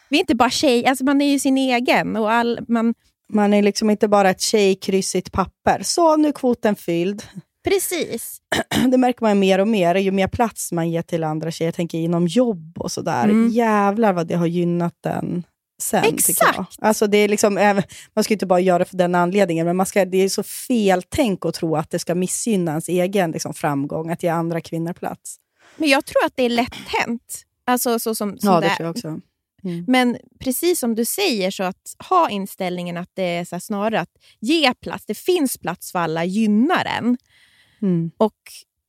vi 0.09 0.17
är 0.17 0.21
inte 0.21 0.35
bara 0.35 0.51
tjejer, 0.51 0.89
alltså 0.89 1.05
man 1.05 1.21
är 1.21 1.27
ju 1.33 1.39
sin 1.39 1.59
egen. 1.59 2.17
Och 2.17 2.33
all, 2.33 2.61
man, 2.69 2.95
Man 3.29 3.55
är 3.55 3.63
liksom 3.63 3.91
inte 3.91 4.09
bara 4.09 4.31
ett 4.31 4.41
tjejkryss 4.41 5.15
i 5.15 5.19
ett 5.19 5.33
papper. 5.33 5.81
Så, 5.83 6.17
nu 6.17 6.29
är 6.29 6.33
kvoten 6.33 6.77
fylld. 6.77 7.23
precis. 7.65 8.39
Det 8.91 8.99
märker 8.99 9.23
man 9.23 9.39
mer 9.39 9.59
och 9.59 9.69
mer. 9.69 9.95
Ju 9.95 10.11
mer 10.11 10.29
plats 10.29 10.73
man 10.73 10.91
ger 10.91 11.03
till 11.03 11.25
andra 11.25 11.51
tjejer, 11.51 11.67
jag 11.69 11.75
tänker 11.75 11.99
inom 11.99 12.27
jobb 12.27 12.79
och 12.79 12.93
sådär. 12.93 13.25
Mm. 13.25 13.49
Jävlar 13.49 14.13
vad 14.13 14.27
det 14.27 14.35
har 14.37 14.47
gynnat 14.47 14.95
den 15.03 15.45
sen. 15.83 16.05
Exakt. 16.05 16.79
Alltså 16.79 17.07
det 17.07 17.19
är 17.19 17.29
liksom, 17.29 17.83
man 18.15 18.25
ska 18.25 18.35
inte 18.35 18.47
bara 18.47 18.61
göra 18.61 18.79
det 18.79 18.85
för 18.85 18.97
den 18.97 19.15
anledningen, 19.15 19.67
men 19.67 19.77
man 19.77 19.87
ska, 19.87 20.05
det 20.05 20.19
är 20.19 20.29
så 20.29 20.43
fel 20.43 21.03
tänk 21.09 21.45
att 21.45 21.55
tro 21.55 21.77
att 21.77 21.91
det 21.91 21.99
ska 21.99 22.15
missgynna 22.15 22.71
ens 22.71 22.89
egen 22.89 23.31
liksom, 23.31 23.55
framgång, 23.55 24.11
att 24.11 24.23
ge 24.23 24.29
andra 24.29 24.61
kvinnor 24.61 24.93
plats. 24.93 25.37
Men 25.77 25.89
jag 25.89 26.07
tror 26.07 26.25
att 26.25 26.33
det 26.37 26.43
är 26.43 26.49
lätt 26.51 26.75
hänt. 26.87 27.43
Alltså, 27.65 27.99
så 27.99 28.15
som, 28.15 28.39
som 28.39 28.53
Ja, 28.53 28.61
det 28.61 28.77
tror 28.77 28.87
jag 28.87 28.97
också. 28.97 29.21
Men 29.87 30.17
precis 30.39 30.81
som 30.81 30.95
du 30.95 31.05
säger, 31.05 31.51
så 31.51 31.63
att 31.63 31.97
ha 32.09 32.31
inställningen 32.31 32.97
att 32.97 33.11
det 33.15 33.23
är 33.23 33.45
så 33.45 33.61
snarare 33.61 34.01
att 34.01 34.11
ge 34.41 34.75
plats, 34.75 35.07
det 35.07 35.15
finns 35.15 35.59
plats 35.59 35.93
för 35.93 35.99
alla, 35.99 36.25
gynnar 36.25 36.85
en. 36.85 37.19
Mm. 37.83 38.11
Och 38.17 38.39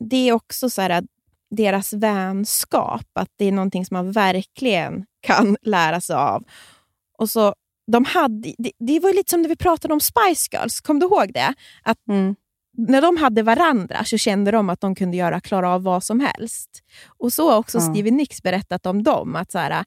det 0.09 0.29
är 0.29 0.33
också 0.33 0.69
så 0.69 0.81
här, 0.81 0.89
att 0.89 1.05
deras 1.49 1.93
vänskap, 1.93 3.07
att 3.13 3.29
det 3.35 3.45
är 3.45 3.51
någonting 3.51 3.85
som 3.85 3.95
man 3.95 4.11
verkligen 4.11 5.05
kan 5.21 5.57
lära 5.61 6.01
sig 6.01 6.15
av. 6.15 6.43
Och 7.21 7.29
så, 7.29 7.53
de 7.91 8.05
hade, 8.05 8.53
det, 8.57 8.71
det 8.79 8.99
var 8.99 9.13
lite 9.13 9.29
som 9.29 9.41
när 9.41 9.49
vi 9.49 9.55
pratade 9.55 9.93
om 9.93 9.99
Spice 9.99 10.49
Girls, 10.51 10.81
kom 10.81 10.99
du 10.99 11.05
ihåg 11.05 11.33
det? 11.33 11.53
Att 11.83 11.97
Mm. 12.09 12.35
när 12.77 13.01
de 13.01 13.17
hade 13.17 13.43
varandra 13.43 14.03
så 14.05 14.17
kände 14.17 14.51
de 14.51 14.69
att 14.69 14.81
de 14.81 14.95
kunde 14.95 15.17
göra, 15.17 15.39
klara 15.41 15.69
av 15.73 15.83
vad 15.83 16.03
som 16.03 16.19
helst. 16.19 16.69
Och 17.17 17.33
så 17.33 17.49
har 17.51 17.57
också 17.57 17.77
Ja. 17.77 17.81
Stevie 17.93 18.11
Nicks 18.11 18.43
berättat 18.43 18.85
om 18.85 19.03
dem. 19.03 19.35
Att 19.35 19.51
så 19.51 19.57
här, 19.59 19.85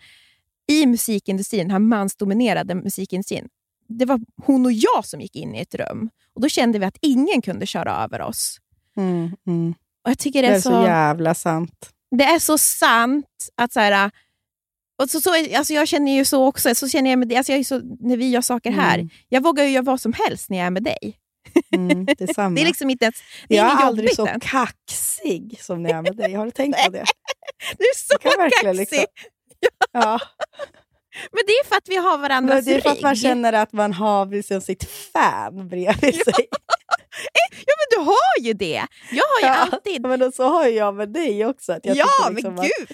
I 0.69 0.87
musikindustrin, 0.87 1.61
den 1.61 1.71
här 1.71 1.79
mansdominerade 1.79 2.75
musikindustrin, 2.75 3.49
det 3.89 4.05
var 4.05 4.21
hon 4.47 4.67
och 4.67 4.73
jag 4.73 5.05
som 5.05 5.21
gick 5.21 5.37
in 5.37 5.55
i 5.55 5.59
ett 5.61 5.75
rum. 5.75 6.11
Och 6.35 6.41
Då 6.41 6.49
kände 6.49 6.79
vi 6.79 6.85
att 6.85 6.99
ingen 7.03 7.43
kunde 7.43 7.67
köra 7.67 8.05
över 8.05 8.21
oss. 8.23 8.59
Mm. 8.97 9.31
Mm. 9.47 9.75
Och 10.05 10.11
jag 10.11 10.19
tycker 10.19 10.43
Det 10.43 10.49
det 10.49 10.53
är 10.55 10.57
är 10.57 10.61
så 10.61 10.71
så, 10.71 10.83
jävla 10.83 11.35
sant. 11.35 11.91
det 12.11 12.25
är 12.25 12.39
så 12.39 12.59
sant. 12.59 13.27
att 13.57 13.73
så 13.73 13.81
här, 13.81 14.11
och 15.03 15.11
så, 15.11 15.21
så, 15.21 15.31
alltså 15.57 15.73
Jag 15.73 15.89
känner 15.89 16.13
ju 16.13 16.25
så 16.25 16.47
också. 16.47 16.75
Så 16.75 16.89
känner 16.89 17.11
jag 17.11 17.19
med, 17.19 17.33
alltså 17.33 17.53
jag 17.53 17.59
är 17.59 17.65
så, 17.65 17.81
när 18.01 18.17
vi 18.17 18.31
gör 18.31 18.41
saker 18.41 18.71
här. 18.71 18.95
Mm. 18.99 19.09
Jag 19.29 19.43
vågar 19.43 19.65
ju 19.65 19.71
göra 19.71 19.83
vad 19.85 20.01
som 20.01 20.13
helst 20.13 20.51
när 20.51 20.59
jag 20.59 20.67
är 20.67 20.71
med 20.71 20.83
dig. 20.83 21.19
Mm. 21.77 22.05
Det 22.05 22.21
är 22.21 22.65
liksom 22.65 22.91
inte 22.91 23.05
ens, 23.05 23.17
det 23.49 23.55
är 23.59 23.63
jag 23.65 23.81
är 23.81 23.85
aldrig 23.85 24.15
så 24.15 24.27
än. 24.27 24.41
kaxig 24.41 25.59
som 25.61 25.83
när 25.83 25.91
jag 25.91 25.99
är 25.99 26.03
med 26.03 26.17
dig. 26.17 26.35
Har 26.35 26.45
du 26.45 26.51
tänkt 26.51 26.85
på 26.85 26.91
det? 26.91 27.05
Du 27.79 27.85
är 27.85 27.97
så 27.99 28.19
kaxig! 28.19 28.75
liksom- 28.75 29.05
Ja. 29.93 30.21
Men 31.33 31.43
det 31.47 31.53
är 31.53 31.65
för 31.69 31.77
att 31.77 31.89
vi 31.89 31.97
har 31.97 32.19
varandras 32.19 32.55
Men 32.55 32.65
det 32.65 32.75
är 32.75 32.81
för 32.81 32.91
att 32.91 33.03
man 33.03 33.15
rygg. 33.15 33.23
känner 33.23 33.53
att 33.53 33.73
man 33.73 33.93
har 33.93 34.27
liksom 34.27 34.61
sitt 34.61 34.85
fan 35.13 35.69
bredvid 35.69 36.15
sig. 36.15 36.47
Ja, 37.67 37.75
men 37.79 37.87
du 37.91 38.05
har 38.07 38.47
ju 38.47 38.53
det! 38.53 38.87
Jag 39.11 39.25
har 39.25 39.41
ju 39.41 39.47
Ja, 39.47 39.55
alltid... 39.55 40.03
Men 40.03 40.33
så 40.33 40.49
har 40.49 40.67
jag 40.67 40.95
med 40.95 41.09
dig 41.13 41.47
också. 41.47 41.73
Att 41.73 41.85
jag 41.87 41.97
ja, 41.97 42.07
men 42.25 42.35
liksom 42.35 42.59
att- 42.59 42.65
gud! 42.79 42.89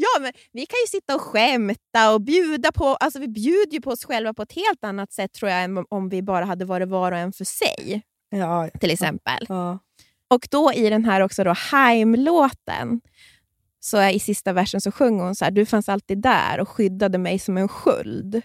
Ja, 0.00 0.20
men 0.20 0.32
vi 0.52 0.66
kan 0.66 0.76
ju 0.86 0.88
sitta 0.88 1.14
och 1.14 1.20
skämta 1.20 2.12
och 2.14 2.20
bjuda 2.20 2.72
på... 2.72 2.86
Alltså 2.86 3.18
vi 3.18 3.28
bjuder 3.28 3.72
ju 3.72 3.80
på 3.80 3.90
oss 3.90 4.04
själva 4.04 4.34
på 4.34 4.42
ett 4.42 4.52
helt 4.52 4.84
annat 4.84 5.12
sätt 5.12 5.32
tror 5.32 5.50
jag 5.50 5.64
än 5.64 5.84
om 5.90 6.08
vi 6.08 6.22
bara 6.22 6.44
hade 6.44 6.64
varit 6.64 6.88
var 6.88 7.12
och 7.12 7.18
en 7.18 7.32
för 7.32 7.44
sig. 7.44 8.02
Ja, 8.30 8.68
Till 8.80 8.90
exempel. 8.90 9.46
ja. 9.48 9.78
Och 10.30 10.48
då 10.50 10.72
i 10.72 10.90
den 10.90 11.04
här 11.04 11.20
också 11.20 11.44
då 11.44 11.54
Haim-låten, 12.12 13.00
så 13.80 13.96
är 13.96 14.10
i 14.10 14.18
sista 14.18 14.52
versen 14.52 14.80
så 14.80 14.92
sjunger 14.92 15.24
hon 15.24 15.34
så 15.34 15.44
här, 15.44 15.52
du 15.52 15.66
fanns 15.66 15.88
alltid 15.88 16.22
där 16.22 16.60
och 16.60 16.68
skyddade 16.68 17.18
mig 17.18 17.38
som 17.38 17.56
en 17.56 17.68
sköld. 17.68 18.42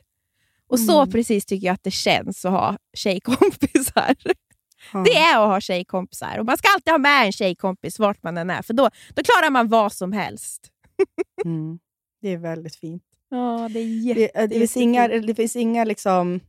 Och 0.68 0.80
så 0.80 1.00
Mm. 1.02 1.12
precis 1.12 1.46
tycker 1.46 1.68
jag 1.68 1.74
att 1.74 1.84
det 1.84 1.92
känns 1.92 2.46
att 2.46 2.52
ha 2.52 2.78
tjejkompisar. 2.98 4.16
Ja. 4.94 5.00
Det 5.06 5.16
är 5.18 5.34
att 5.44 5.48
ha 5.50 5.62
tjejkompisar. 5.62 6.38
Och 6.40 6.46
man 6.46 6.58
ska 6.58 6.68
alltid 6.74 6.92
ha 6.92 6.98
med 6.98 7.26
en 7.26 7.32
tjejkompis 7.32 8.00
vart 8.00 8.24
man 8.24 8.38
än 8.38 8.50
är, 8.50 8.62
för 8.62 8.74
då, 8.74 8.90
då 9.14 9.24
klarar 9.24 9.50
man 9.50 9.68
vad 9.70 9.94
som 9.94 10.12
helst. 10.12 10.70
Mm. 11.46 11.80
Det 12.22 12.30
är 12.30 12.38
väldigt 12.38 12.76
fint. 12.76 13.04
Ja, 13.30 13.70
det 13.74 13.80
är 13.80 14.16
Det, 14.16 14.48
det, 14.48 14.56
finns 14.60 14.78
inga, 14.78 15.08
det 15.08 15.36
finns 15.36 15.56
inga 15.56 15.84
liksom... 15.84 16.40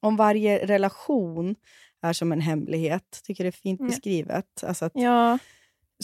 Om 0.00 0.16
varje 0.16 0.66
relation 0.66 1.54
är 2.02 2.12
som 2.12 2.32
en 2.32 2.40
hemlighet, 2.40 3.20
tycker 3.24 3.44
det 3.44 3.48
är 3.48 3.52
fint 3.52 3.80
Mm. 3.80 3.90
beskrivet. 3.90 4.64
Alltså 4.64 4.84
att, 4.84 4.92
Ja, 4.94 5.38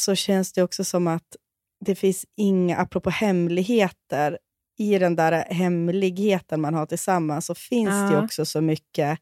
Så 0.01 0.15
känns 0.15 0.53
det 0.53 0.63
också 0.63 0.85
som 0.85 1.07
att 1.07 1.37
det 1.85 1.95
finns 1.95 2.27
inga, 2.37 2.77
apropå 2.77 3.11
hemligheter, 3.11 4.39
i 4.79 4.99
den 4.99 5.17
där 5.17 5.45
hemligheten 5.55 6.61
man 6.61 6.75
har 6.75 6.87
tillsammans 6.87 7.47
så 7.47 7.55
finns 7.55 7.91
det 8.11 8.13
Ja. 8.15 8.25
också 8.25 8.45
så 8.45 8.61
mycket 8.61 9.19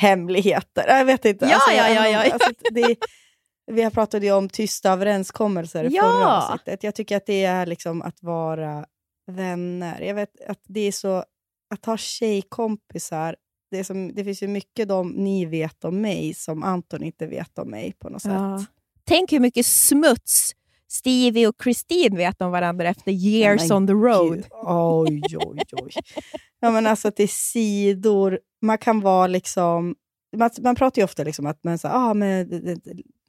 hemligheter. 0.00 0.84
Jag 0.88 1.04
vet 1.04 1.24
inte. 1.24 1.44
Ja, 1.46 1.60
ja, 1.68 1.88
jag- 1.88 1.94
ja, 1.96 2.08
ja, 2.08 2.26
ja. 2.26 2.32
Alltså, 2.32 2.50
det, 2.70 2.96
vi 3.70 3.82
har 3.82 3.90
pratat 3.90 4.22
ju 4.22 4.32
om 4.32 4.48
tysta 4.48 4.90
överenskommelser 4.92 5.84
i 5.84 5.88
Ja. 5.94 6.02
förra 6.02 6.36
avsnittet. 6.36 6.82
Jag 6.84 6.94
tycker 6.94 7.16
att 7.16 7.26
det 7.26 7.44
är 7.44 7.66
liksom 7.66 8.02
att 8.02 8.22
vara 8.22 8.86
vänner. 9.32 10.00
Jag 10.00 10.14
vet 10.14 10.30
att 10.48 10.60
det 10.68 10.80
är 10.80 10.92
så... 10.92 11.24
Att 11.74 11.86
ha 11.86 11.96
tjejkompisar, 11.96 13.36
det, 13.70 13.84
som, 13.84 14.14
det 14.14 14.24
finns 14.24 14.42
ju 14.42 14.48
mycket 14.48 14.88
de 14.88 15.08
ni 15.10 15.46
vet 15.46 15.84
om 15.84 16.00
mig 16.00 16.34
som 16.34 16.62
Anton 16.62 17.02
inte 17.02 17.26
vet 17.26 17.58
om 17.58 17.70
mig 17.70 17.92
på 17.98 18.08
något 18.08 18.24
Ja. 18.24 18.58
sätt. 18.58 18.68
Tänk 19.04 19.32
hur 19.32 19.40
mycket 19.40 19.66
smuts 19.66 20.50
Stevie 20.88 21.46
och 21.46 21.54
Christine 21.62 22.16
vet 22.16 22.42
om 22.42 22.50
varandra 22.50 22.88
efter 22.88 23.12
years 23.12 23.68
men 23.68 23.76
on 23.76 23.86
the 23.86 23.92
road. 23.92 24.34
Gud, 24.36 24.46
Oj, 24.66 25.22
oj, 25.46 25.58
oj. 25.72 25.90
Ja, 26.60 26.70
men 26.70 26.86
alltså 26.86 27.08
att 27.08 27.16
det 27.16 27.22
är 27.22 27.26
sidor. 27.26 28.40
Man 28.62 28.78
kan 28.78 29.00
vara 29.00 29.26
liksom... 29.26 29.94
Man, 30.36 30.50
man 30.62 30.74
pratar 30.74 31.00
ju 31.02 31.04
ofta 31.04 31.24
liksom 31.24 31.46
att 31.46 31.64
man 31.64 31.78
så, 31.78 31.88
ah, 31.88 32.14
men, 32.14 32.48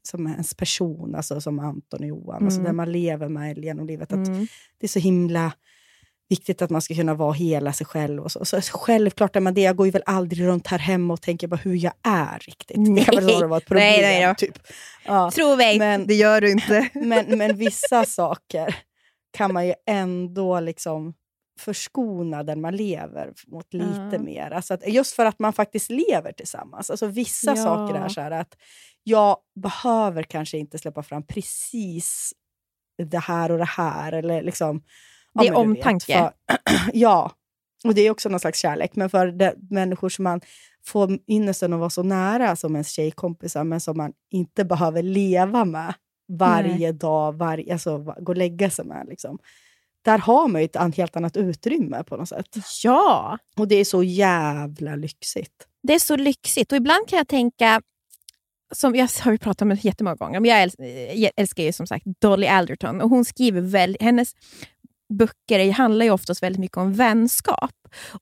som 0.04 0.28
ens 0.28 0.54
person, 0.54 1.16
alltså 1.16 1.41
som 1.41 1.60
Anton 1.60 1.99
och 1.99 2.06
Johan, 2.06 2.43
alltså 2.43 2.60
Mm. 2.60 2.64
där 2.70 2.74
man 2.74 2.91
lever 2.91 3.30
med 3.30 3.58
genom 3.58 3.88
livet. 3.88 4.12
Att 4.14 4.28
Mm. 4.28 4.47
Det 4.80 4.86
är 4.86 4.88
så 4.88 4.99
himla 4.99 5.54
viktigt 6.30 6.62
att 6.62 6.70
man 6.70 6.82
ska 6.82 6.95
kunna 6.95 7.14
vara 7.14 7.34
hela 7.34 7.74
sig 7.74 7.86
själv. 7.88 8.24
Och 8.24 8.32
så. 8.32 8.45
Så 8.45 8.62
självklart 8.62 9.36
är 9.36 9.39
man 9.39 9.54
det. 9.54 9.62
Jag 9.62 9.76
går 9.76 9.86
ju 9.88 9.91
väl 9.91 10.04
aldrig 10.06 10.47
runt 10.47 10.68
här 10.68 10.78
hemma 10.80 11.14
och 11.14 11.22
tänker 11.22 11.47
bara 11.47 11.56
hur 11.56 11.76
jag 11.76 11.93
är 12.04 12.39
riktigt. 12.39 12.95
Det 12.95 13.04
kan 13.06 13.16
väl 13.16 13.26
Nej. 13.26 13.47
vara 13.47 13.58
ett 13.58 13.66
problem. 13.66 13.84
Nej, 14.02 14.26
nej. 14.26 14.36
Typ. 14.36 14.58
Ja. 15.06 15.32
Tro 15.32 15.56
mig, 15.56 15.80
Men- 15.80 16.08
det 16.08 16.14
gör 16.14 16.41
du 16.41 16.52
inte. 16.52 16.89
Men, 16.93 17.38
men 17.38 17.58
vissa 17.58 18.06
saker 18.06 18.76
kan 19.38 19.54
man 19.54 19.68
ju 19.68 19.74
ändå 19.88 20.60
liksom 20.60 21.14
förskona 21.60 22.43
den 22.43 22.62
man 22.62 22.76
lever 22.76 23.34
mot 23.47 23.74
lite 23.74 24.10
Ja. 24.12 24.20
mer. 24.20 24.52
Alltså 24.52 24.74
att, 24.74 24.88
just 24.93 25.16
för 25.16 25.26
att 25.26 25.39
man 25.39 25.54
faktiskt 25.54 25.89
lever 25.89 26.32
tillsammans. 26.32 26.89
Alltså 26.89 27.08
vissa 27.08 27.52
Ja. 27.52 27.64
saker 27.64 27.95
är 27.95 28.10
så 28.10 28.22
här 28.22 28.32
att 28.32 28.58
jag 29.04 29.38
behöver 29.62 30.24
kanske 30.24 30.58
inte 30.58 30.78
släppa 30.78 31.04
fram 31.04 31.24
precis 31.24 32.34
det 33.04 33.20
här 33.20 33.52
och 33.52 33.58
det 33.58 33.66
här. 33.66 34.12
Eller 34.12 34.41
liksom, 34.41 34.84
Det 35.34 35.47
är 35.47 35.49
vet, 35.49 35.58
omtanke. 35.58 36.14
för- 36.14 36.34
ja, 36.93 37.32
och 37.84 37.93
det 37.95 38.02
är 38.02 38.12
också 38.12 38.30
någon 38.30 38.39
slags 38.39 38.60
kärlek. 38.60 38.95
Men 38.95 39.10
för 39.10 39.28
de 39.32 39.52
människor 39.70 40.10
som 40.10 40.24
man 40.24 40.41
får 40.86 41.18
ynnesten 41.28 41.74
att 41.74 41.80
vara 41.80 41.89
så 41.89 42.04
nära 42.04 42.56
som 42.56 42.76
ens 42.76 42.89
tjejkompisar, 42.89 43.64
men 43.64 43.80
som 43.82 43.97
man 43.97 44.14
inte 44.32 44.66
behöver 44.66 45.04
leva 45.04 45.66
med 45.66 45.93
varje 46.38 46.91
dag, 46.91 47.38
varje, 47.38 47.74
alltså, 47.74 47.97
gå 47.97 48.32
och 48.32 48.38
lägga 48.38 48.70
sig 48.70 48.86
med. 48.86 49.06
Liksom. 49.10 49.38
Där 50.02 50.18
har 50.18 50.47
man 50.47 50.62
ju 50.62 50.66
ett 50.66 50.95
helt 50.97 51.16
annat 51.16 51.38
utrymme 51.38 52.04
på 52.04 52.18
något 52.18 52.30
sätt. 52.30 52.45
Ja, 52.84 53.38
Och 53.58 53.68
det 53.68 53.76
är 53.76 53.86
så 53.86 54.04
jävla 54.04 54.95
lyxigt. 54.95 55.68
det 55.84 55.93
är 55.93 55.99
så 55.99 56.16
lyxigt. 56.16 56.72
Och 56.72 56.76
ibland 56.78 57.08
kan 57.08 57.18
jag 57.18 57.28
tänka, 57.28 57.82
som 58.74 58.95
jag 58.95 59.08
har 59.22 59.32
ju 59.32 59.38
pratat 59.38 59.62
om 59.62 59.78
jättemånga 59.82 60.16
gånger, 60.16 60.39
men 60.39 60.49
jag 60.49 60.62
älskar, 60.62 60.84
jag 61.16 61.32
älskar 61.38 61.64
ju 61.64 61.74
som 61.74 61.88
sagt 61.88 62.06
Dolly 62.22 62.47
Alderton. 62.47 63.02
Och 63.02 63.10
hon 63.10 63.26
skriver 63.26 63.62
väl, 63.62 63.97
hennes 63.99 64.34
böcker 65.14 65.72
handlar 65.72 66.06
ju 66.06 66.12
oftast 66.12 66.43
väldigt 66.43 66.60
mycket 66.60 66.78
om 66.78 66.93
vänskap. 66.93 67.72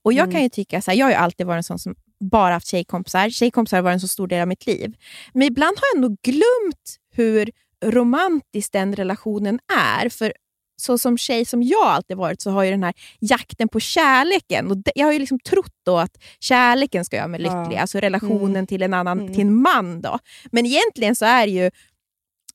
Och 0.02 0.12
jag 0.12 0.22
Mm. 0.24 0.32
kan 0.34 0.42
ju 0.42 0.48
tycka, 0.48 0.82
så 0.82 0.90
här, 0.90 0.98
jag 0.98 1.06
har 1.06 1.10
ju 1.10 1.16
alltid 1.16 1.46
varit 1.46 1.56
en 1.56 1.62
sån 1.64 1.78
som 1.78 1.94
bara 2.30 2.54
haft 2.54 2.66
tjejkompisar. 2.66 3.30
Tjejkompisar 3.30 3.76
har 3.76 3.82
varit 3.82 3.94
en 3.94 4.00
så 4.00 4.08
stor 4.08 4.26
del 4.28 4.40
av 4.42 4.48
mitt 4.48 4.66
liv. 4.66 4.94
Men 5.32 5.42
ibland 5.42 5.76
har 5.78 5.82
jag 5.94 5.96
ändå 6.04 6.16
glömt 6.22 6.96
hur 7.12 7.50
romantisk 7.84 8.72
den 8.72 8.96
relationen 8.96 9.58
är. 9.78 10.08
För 10.08 10.32
så 10.80 10.98
som 10.98 11.18
tjej 11.18 11.44
som 11.44 11.62
jag 11.62 11.86
alltid 11.86 12.16
varit 12.16 12.42
så 12.42 12.50
har 12.50 12.64
ju 12.64 12.70
den 12.70 12.82
här 12.82 12.94
jakten 13.20 13.68
på 13.68 13.80
kärleken. 13.80 14.70
Och 14.70 14.76
det, 14.76 14.92
jag 14.94 15.06
har 15.06 15.12
ju 15.12 15.18
liksom 15.18 15.38
trott 15.38 15.74
då 15.86 15.98
att 15.98 16.16
kärleken 16.40 17.04
ska 17.04 17.16
göra 17.16 17.28
mig 17.28 17.42
Ja. 17.42 17.62
lycklig. 17.62 17.78
Alltså 17.78 17.98
relationen 18.00 18.50
Mm. 18.56 18.66
till 18.66 18.82
en 18.82 18.94
annan, 18.94 19.20
Mm. 19.20 19.32
till 19.34 19.40
en 19.46 19.54
man. 19.62 20.00
då. 20.00 20.18
Men 20.52 20.66
egentligen 20.66 21.16
så 21.16 21.24
är 21.24 21.46
ju 21.46 21.70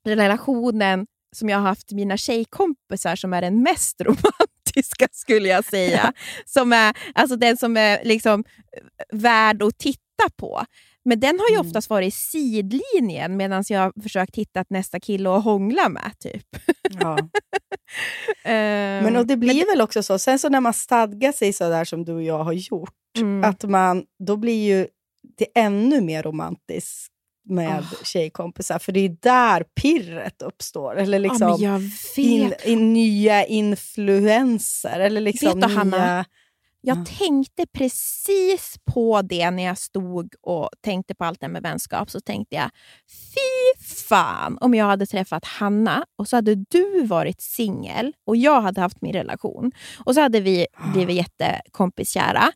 relationen 0.05 1.07
som 1.35 1.49
jag 1.49 1.57
har 1.57 1.67
haft 1.67 1.91
med 1.91 1.95
mina 1.95 2.17
tjejkompisar 2.17 3.15
som 3.15 3.33
är 3.33 3.41
den 3.41 3.63
mest 3.63 4.01
romantiska 4.05 5.07
skulle 5.11 5.47
jag 5.49 5.65
säga. 5.65 6.13
som 6.45 6.73
är, 6.73 6.97
alltså 7.15 7.35
den 7.35 7.57
som 7.57 7.77
är 7.77 8.03
liksom 8.03 8.43
eh, 8.77 8.83
värd 9.17 9.63
att 9.63 9.77
titta 9.77 10.29
på. 10.37 10.65
Men 11.05 11.19
den 11.19 11.39
har 11.39 11.49
ju 11.49 11.55
Mm. 11.55 11.67
oftast 11.67 11.89
varit 11.89 12.07
i 12.07 12.11
sidlinjen 12.11 13.37
medan 13.37 13.63
jag 13.69 13.79
har 13.79 14.01
försökt 14.03 14.35
hitta 14.35 14.65
nästa 14.69 14.99
kille 14.99 15.29
att 15.29 15.43
hångla 15.43 15.89
med. 15.89 16.11
Typ. 16.19 16.45
Ja. 16.99 17.17
Ehm, 18.43 19.03
Men 19.03 19.15
och 19.15 19.27
det 19.27 19.37
blir 19.37 19.65
väl 19.71 19.81
också 19.81 20.03
så, 20.03 20.19
sen 20.19 20.39
så 20.39 20.49
när 20.49 20.59
man 20.61 20.73
stadgar 20.73 21.31
sig 21.31 21.53
så 21.53 21.69
där 21.69 21.85
som 21.85 22.05
du 22.05 22.13
och 22.13 22.23
jag 22.23 22.43
har 22.43 22.53
gjort, 22.53 22.93
mm. 23.17 23.43
att 23.43 23.63
man, 23.63 24.03
då 24.27 24.37
blir 24.37 24.65
ju 24.65 24.87
det 25.37 25.47
ännu 25.55 26.01
mer 26.01 26.23
romantiskt 26.23 27.11
med 27.49 27.83
Ah. 27.91 28.03
tjejkompisar. 28.05 28.79
För 28.79 28.91
det 28.91 28.99
är 28.99 29.17
där 29.21 29.65
pirret 29.81 30.41
uppstår. 30.41 30.95
Eller 30.97 31.19
liksom 31.19 31.57
men 31.61 31.79
vet. 31.79 32.17
in, 32.17 32.53
in, 32.65 32.93
nya 32.93 33.45
influenser. 33.45 34.99
Eller 34.99 35.21
liksom 35.21 35.59
Vet 35.59 35.61
du, 35.61 35.67
nya... 35.67 35.77
Hanna? 35.77 36.25
Jag 36.85 36.97
Ja. 36.97 37.05
tänkte 37.19 37.65
precis 37.73 38.75
på 38.93 39.21
det 39.21 39.51
när 39.51 39.63
jag 39.63 39.77
stod 39.77 40.33
och 40.41 40.69
tänkte 40.81 41.15
på 41.15 41.25
allt 41.25 41.39
det 41.39 41.45
här 41.45 41.51
med 41.53 41.63
vänskap. 41.63 42.09
Så 42.11 42.19
tänkte 42.21 42.55
jag, 42.55 42.69
fy 43.09 43.83
fan 44.07 44.57
om 44.61 44.73
jag 44.73 44.85
hade 44.85 45.05
träffat 45.05 45.45
Hanna 45.45 46.05
och 46.17 46.27
så 46.27 46.35
hade 46.35 46.55
du 46.55 47.05
varit 47.05 47.41
singel 47.41 48.13
och 48.25 48.37
jag 48.37 48.61
hade 48.61 48.81
haft 48.81 49.01
min 49.01 49.13
relation. 49.13 49.71
Och 50.05 50.15
så 50.15 50.21
hade 50.21 50.39
vi 50.41 50.67
blivit 50.93 51.15
jättekompiskära. 51.15 52.51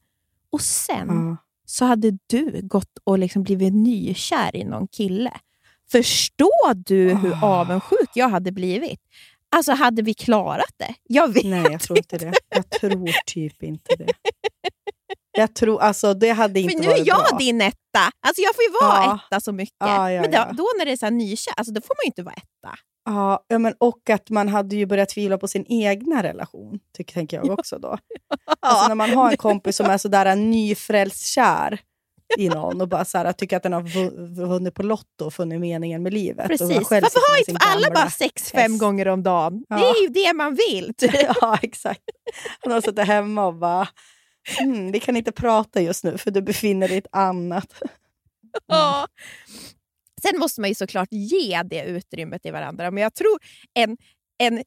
Och 0.52 0.62
sen 0.62 1.08
Ja. 1.08 1.38
så 1.66 1.86
hade 1.86 2.18
du 2.28 2.60
gått 2.64 2.98
och 3.04 3.20
liksom 3.20 3.44
blivit 3.44 3.74
nykär 3.74 4.56
i 4.56 4.64
någon 4.64 4.88
kille. 4.88 5.32
Förstår 5.92 6.74
du 6.74 7.14
hur 7.16 7.34
Ah. 7.34 7.62
avundsjuk 7.62 8.10
jag 8.14 8.30
hade 8.30 8.52
blivit? 8.52 9.00
Alltså 9.56 9.72
hade 9.72 10.02
vi 10.02 10.14
klarat 10.14 10.74
det? 10.78 10.94
Jag 11.04 11.34
vet 11.34 11.46
Nej, 11.46 11.72
jag 11.72 11.82
tror 11.82 11.98
inte 11.98 12.18
det. 12.18 12.34
Jag 12.50 12.70
tror 12.70 13.10
typ 13.26 13.64
inte 13.64 13.96
det. 13.96 14.14
Jag 15.32 15.56
tror, 15.56 15.82
alltså 15.82 16.14
det 16.14 16.30
hade 16.30 16.60
inte 16.60 16.74
För 16.74 16.80
nu 16.84 16.86
är 16.88 16.92
varit 16.92 17.08
jag 17.08 17.26
bra. 17.30 17.38
din 17.38 17.62
etta. 17.62 17.76
Alltså 18.28 18.42
jag 18.42 18.56
får 18.56 18.64
ju 18.64 18.70
vara 18.82 19.04
Ja. 19.06 19.20
etta 19.28 19.40
så 19.42 19.52
mycket. 19.52 19.76
Ja, 19.80 20.12
ja, 20.12 20.22
men 20.22 20.32
då, 20.32 20.38
då 20.38 20.68
när 20.78 20.86
det 20.86 20.92
är 20.92 20.98
så 20.98 21.06
här 21.06 21.12
nykär, 21.12 21.54
alltså 21.58 21.74
då 21.74 21.82
får 21.82 21.96
man 21.96 22.04
ju 22.04 22.08
inte 22.08 22.24
vara 22.24 22.34
etta. 22.36 22.78
Ja, 23.06 23.46
ja, 23.48 23.60
men 23.60 23.74
och 23.78 24.10
att 24.10 24.30
man 24.30 24.50
hade 24.50 24.76
ju 24.76 24.86
börjat 24.86 25.10
tvivla 25.10 25.38
på 25.38 25.48
sin 25.48 25.66
egna 25.70 26.24
relation, 26.24 26.80
tycker, 26.98 27.14
tänker 27.14 27.38
jag 27.38 27.50
också 27.60 27.80
då. 27.80 27.98
Alltså 28.60 28.88
när 28.88 28.96
man 28.96 29.10
har 29.10 29.32
en 29.32 29.38
kompis 29.38 29.76
som 29.76 29.86
är 29.86 29.98
sådär 29.98 30.36
nyfrälst 30.36 31.26
kär 31.26 31.80
i 32.38 32.50
någon 32.50 32.82
och 32.82 32.88
bara 32.88 33.06
så 33.06 33.18
här, 33.18 33.34
tycker 33.34 33.58
att 33.58 33.64
den 33.64 33.74
har 33.74 33.82
vu- 33.82 34.46
vunnit 34.46 34.74
på 34.74 34.84
Lotto 34.84 35.26
och 35.26 35.34
funnit 35.34 35.60
meningen 35.60 36.04
med 36.04 36.14
livet. 36.14 36.48
Precis. 36.48 36.70
Varför 36.70 37.32
har 37.32 37.50
inte 37.50 37.66
alla 37.66 37.90
bara 37.92 38.10
sex 38.10 38.52
fem 38.52 38.72
häst. 38.72 38.80
gånger 38.82 39.08
om 39.08 39.24
dagen? 39.24 39.64
Ja. 39.70 39.76
Det 39.78 39.84
är 39.86 40.02
ju 40.02 40.08
det 40.08 40.34
man 40.34 40.56
vill. 40.70 40.94
typ. 40.94 41.12
Ja, 41.42 41.60
exakt. 41.62 42.02
Han 42.60 42.74
har 42.74 42.82
suttit 42.82 43.06
hemma 43.08 43.46
och 43.46 43.56
bara, 43.56 43.88
mm, 44.62 44.92
vi 44.92 45.00
kan 45.00 45.16
inte 45.16 45.32
prata 45.32 45.82
just 45.82 46.04
nu 46.04 46.18
för 46.18 46.32
du 46.32 46.42
befinner 46.42 46.88
dig 46.88 46.96
i 46.96 47.00
ett 47.00 47.08
annat. 47.12 47.74
Ja. 48.68 49.08
Sen 50.22 50.40
måste 50.40 50.62
man 50.62 50.70
ju 50.70 50.76
såklart 50.76 51.08
ge 51.12 51.64
det 51.64 51.84
utrymmet 51.84 52.42
till 52.42 52.52
varandra. 52.52 52.92
Men 52.92 53.04
jag 53.04 53.14
tror 53.16 53.40
en, 53.74 53.98
en, 54.38 54.64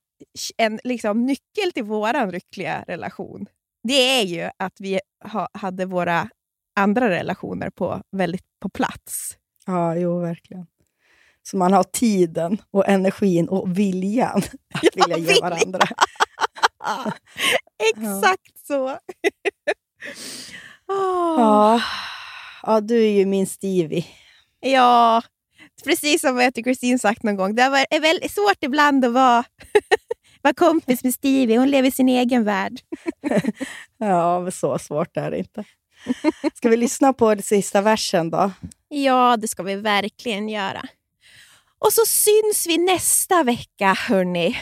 en 0.57 0.81
liksom 0.85 1.27
nyckel 1.27 1.73
till 1.75 1.85
vår 1.85 2.33
lyckliga 2.33 2.85
relation, 2.89 3.47
det 3.89 4.21
är 4.21 4.23
ju 4.23 4.51
att 4.59 4.73
vi 4.79 5.01
ha, 5.25 5.49
hade 5.53 5.87
våra 5.87 6.29
andra 6.77 7.11
relationer 7.11 7.71
på, 7.71 8.03
väldigt 8.17 8.45
på 8.61 8.69
plats. 8.69 9.37
Ja, 9.67 9.97
jo, 9.97 10.21
verkligen. 10.21 10.67
Så 11.43 11.57
man 11.57 11.73
har 11.73 11.85
tiden 11.85 12.63
och 12.71 12.89
energin 12.89 13.49
och 13.49 13.79
viljan 13.79 14.43
att 14.75 14.97
vilja 14.97 15.19
ge 15.19 15.27
viljan. 15.27 15.51
varandra. 15.51 15.87
Exakt 17.95 18.67
så! 18.67 18.99
Åh. 20.89 21.37
Ja. 21.39 21.83
ja, 22.63 22.81
du 22.81 23.05
är 23.05 23.11
ju 23.11 23.27
min 23.27 23.47
Stevie. 23.47 24.07
Ja, 24.61 25.23
precis 25.85 26.21
som 26.21 26.39
jag 26.39 26.55
till 26.55 26.65
Kristin 26.65 26.99
sagt 26.99 27.23
någon 27.23 27.37
gång. 27.37 27.55
Det 27.55 27.63
är 27.63 28.01
väl 28.01 28.31
svårt 28.31 28.59
ibland 28.65 29.05
att 29.05 29.13
vara, 29.13 29.45
vara 30.43 30.55
kompis 30.55 31.05
med 31.05 31.15
Stevie. 31.15 31.57
Hon 31.59 31.71
lever 31.71 31.89
i 31.89 31.93
sin 31.93 32.09
egen 32.09 32.45
värld. 32.45 32.81
Ja, 33.99 34.41
men 34.41 34.53
så 34.53 34.79
svårt 34.79 35.17
är 35.17 35.31
det 35.31 35.39
inte. 35.39 35.65
Ska 36.55 36.69
vi 36.69 36.77
lyssna 36.77 37.13
på 37.13 37.35
den 37.35 37.43
sista 37.43 37.81
versen 37.81 38.31
då? 38.31 38.51
Ja, 38.89 39.37
det 39.37 39.49
ska 39.49 39.63
vi 39.63 39.75
verkligen 39.75 40.49
göra. 40.49 40.83
Och 41.79 41.93
så 41.93 42.03
syns 42.07 42.67
vi 42.69 42.79
nästa 42.79 43.43
vecka, 43.43 43.97
hörni. 44.09 44.57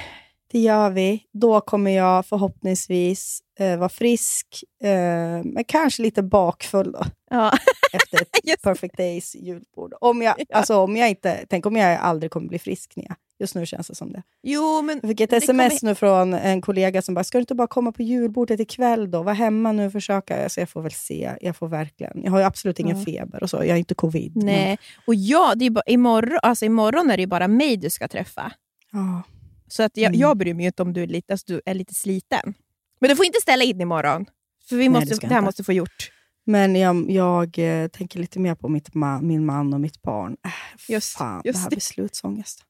Det 0.52 0.58
gör 0.58 0.90
vi. 0.90 1.22
Då 1.32 1.60
kommer 1.60 1.90
jag 1.90 2.26
förhoppningsvis 2.26 3.40
eh, 3.58 3.76
vara 3.76 3.88
frisk, 3.88 4.64
eh, 4.82 5.44
men 5.44 5.64
kanske 5.68 6.02
lite 6.02 6.22
bakfull 6.22 6.92
då, 6.92 7.04
Ja. 7.30 7.52
efter 7.92 8.18
ett. 8.20 8.62
Perfect 8.62 8.96
Days 8.96 9.34
julbord. 9.34 9.94
Om 10.00 10.22
jag, 10.22 10.34
alltså, 10.54 10.76
om 10.76 10.96
jag 10.96 11.08
inte, 11.08 11.46
tänk 11.48 11.66
om 11.66 11.76
jag 11.76 12.00
aldrig 12.00 12.32
kommer 12.32 12.48
bli 12.48 12.58
frisk, 12.58 12.92
Nia. 12.96 13.16
Just 13.40 13.54
nu 13.54 13.66
känns 13.66 13.88
det 13.88 13.94
som 13.94 14.12
det. 14.12 14.22
Jo, 14.42 14.82
men 14.82 15.00
Jag 15.02 15.10
fick 15.10 15.20
ett 15.20 15.30
Det 15.30 15.36
sms 15.36 15.80
kommer- 15.80 15.90
nu 15.90 15.94
från 15.94 16.34
en 16.34 16.60
kollega 16.60 17.02
som 17.02 17.14
bara, 17.14 17.24
ska 17.24 17.38
du 17.38 17.40
inte 17.42 17.54
bara 17.54 17.66
komma 17.66 17.92
på 17.92 18.02
julbordet 18.02 18.60
ikväll 18.60 19.10
då? 19.10 19.22
Var 19.22 19.34
hemma 19.34 19.72
nu 19.72 19.86
och 19.86 19.92
försöka. 19.92 20.48
Så 20.48 20.60
jag 20.60 20.68
får 20.68 20.82
väl 20.82 20.92
se. 20.92 21.32
Jag 21.40 21.56
får 21.56 21.68
verkligen. 21.68 22.22
Jag 22.24 22.30
har 22.30 22.38
ju 22.38 22.44
absolut 22.44 22.78
ingen 22.78 22.98
Ja. 22.98 23.04
feber 23.04 23.42
och 23.42 23.50
så. 23.50 23.56
Jag 23.64 23.70
har 23.70 23.76
inte 23.76 23.94
covid. 23.94 24.36
men- 24.36 24.46
Nej. 24.46 24.78
Och 25.06 25.14
ja, 25.14 25.52
det 25.56 25.64
är 25.66 25.70
bara, 25.70 25.82
imorgon, 25.86 26.38
alltså 26.42 26.64
imorgon 26.64 27.10
är 27.10 27.16
det 27.16 27.26
bara 27.26 27.48
mig 27.48 27.76
du 27.76 27.90
ska 27.90 28.08
träffa. 28.08 28.52
Ja. 28.92 29.22
Så 29.68 29.82
att 29.82 29.96
jag, 29.96 30.06
Mm. 30.08 30.20
jag 30.20 30.36
bryr 30.36 30.54
mig 30.54 30.66
inte 30.66 30.82
om 30.82 30.92
du 30.92 31.02
är, 31.02 31.06
lite, 31.06 31.32
alltså, 31.32 31.46
du 31.46 31.60
är 31.66 31.74
lite 31.74 31.94
sliten. 31.94 32.54
Men 33.00 33.10
du 33.10 33.16
får 33.16 33.26
inte 33.26 33.40
ställa 33.42 33.64
in 33.64 33.80
imorgon. 33.80 34.26
För 34.68 34.76
vi 34.76 34.82
Nej, 34.82 34.88
måste, 34.88 35.08
det 35.08 35.14
ska 35.16 35.26
det, 35.26 35.28
här 35.28 35.36
jag 35.36 35.40
inte. 35.42 35.46
måste 35.48 35.64
få 35.64 35.72
gjort. 35.72 36.10
Men 36.46 36.76
jag, 36.76 37.10
jag 37.10 37.58
eh, 37.58 37.88
tänker 37.88 38.18
lite 38.20 38.38
mer 38.40 38.54
på 38.54 38.68
mitt 38.68 38.88
ma- 38.90 39.22
min 39.22 39.46
man 39.46 39.74
och 39.74 39.80
mitt 39.80 40.02
barn. 40.02 40.36
Äh, 40.44 40.50
Just- 40.92 41.16
fan, 41.16 41.42
just 41.44 41.56
det 41.58 41.62
här 41.62 41.70
det. 41.70 41.76
beslutsångest. 41.76 42.64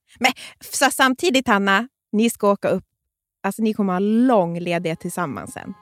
Så 0.72 0.90
samtidigt, 0.90 1.48
Hanna, 1.48 1.88
ni 2.12 2.30
ska 2.30 2.50
åka 2.50 2.68
upp. 2.68 2.84
Alltså 3.42 3.62
ni 3.62 3.74
kommer 3.74 3.92
ha 3.92 4.00
lång 4.00 4.58
ledighet 4.58 5.00
tillsammans 5.00 5.52
sen. 5.52 5.74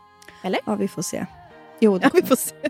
Ja, 0.66 0.74
vi 0.74 0.88
får 0.88 1.02
se. 1.02 1.26
Jo, 1.80 1.98
Ja, 2.02 2.10
vi 2.14 2.22
får 2.22 2.36
se. 2.36 2.54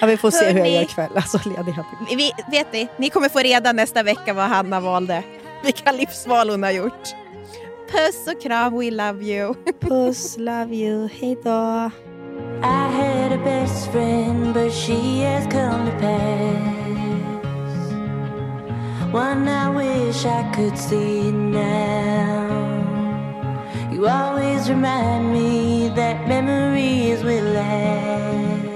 Ja, 0.00 0.06
vi 0.06 0.16
får 0.16 0.30
se 0.30 0.50
hur 0.50 0.58
jag 0.58 0.70
gör 0.70 0.82
ikväll. 0.82 1.10
Alltså 1.14 1.38
ledighet. 1.48 1.86
Vi, 2.16 2.32
vet 2.50 2.72
ni, 2.72 2.88
ni 2.96 3.10
kommer 3.10 3.28
få 3.28 3.38
reda 3.38 3.72
nästa 3.72 4.02
vecka 4.02 4.34
vad 4.34 4.48
Hanna 4.48 4.80
valde. 4.80 5.22
Vilka 5.64 5.92
livsval 5.92 6.50
hon 6.50 6.62
har 6.62 6.70
gjort. 6.70 7.08
Puss 7.90 8.34
och 8.34 8.42
kram, 8.42 8.78
we 8.78 8.90
love 8.90 9.24
you. 9.24 9.54
Puss, 9.80 10.36
love 10.38 10.74
you, 10.74 11.08
hej 11.20 11.38
då. 11.44 11.90
I 12.62 12.88
had 12.92 13.32
a 13.32 13.40
best 13.44 13.92
friend, 13.92 14.54
but 14.54 14.72
she 14.72 15.24
has 15.24 15.44
come 15.44 15.90
to 15.90 16.00
pass. 16.00 16.79
One 19.12 19.48
I 19.48 19.68
wish 19.70 20.24
I 20.24 20.48
could 20.54 20.78
see 20.78 21.32
now. 21.32 22.46
You 23.90 24.06
always 24.06 24.70
remind 24.70 25.32
me 25.32 25.88
that 25.96 26.28
memories 26.28 27.24
will 27.24 27.44
last. 27.52 28.68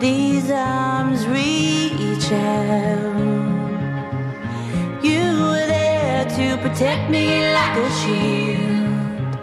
These 0.00 0.50
arms 0.50 1.24
reach 1.28 2.32
out. 2.32 3.20
You 5.04 5.22
were 5.46 5.66
there 5.76 6.24
to 6.24 6.56
protect 6.62 7.10
me 7.12 7.46
like 7.54 7.76
a 7.78 7.90
shield. 8.00 9.38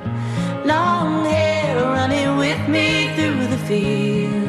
Long 0.66 1.24
hair 1.24 1.78
running 1.86 2.36
with 2.36 2.68
me 2.68 3.16
through 3.16 3.48
the 3.48 3.58
field. 3.60 4.49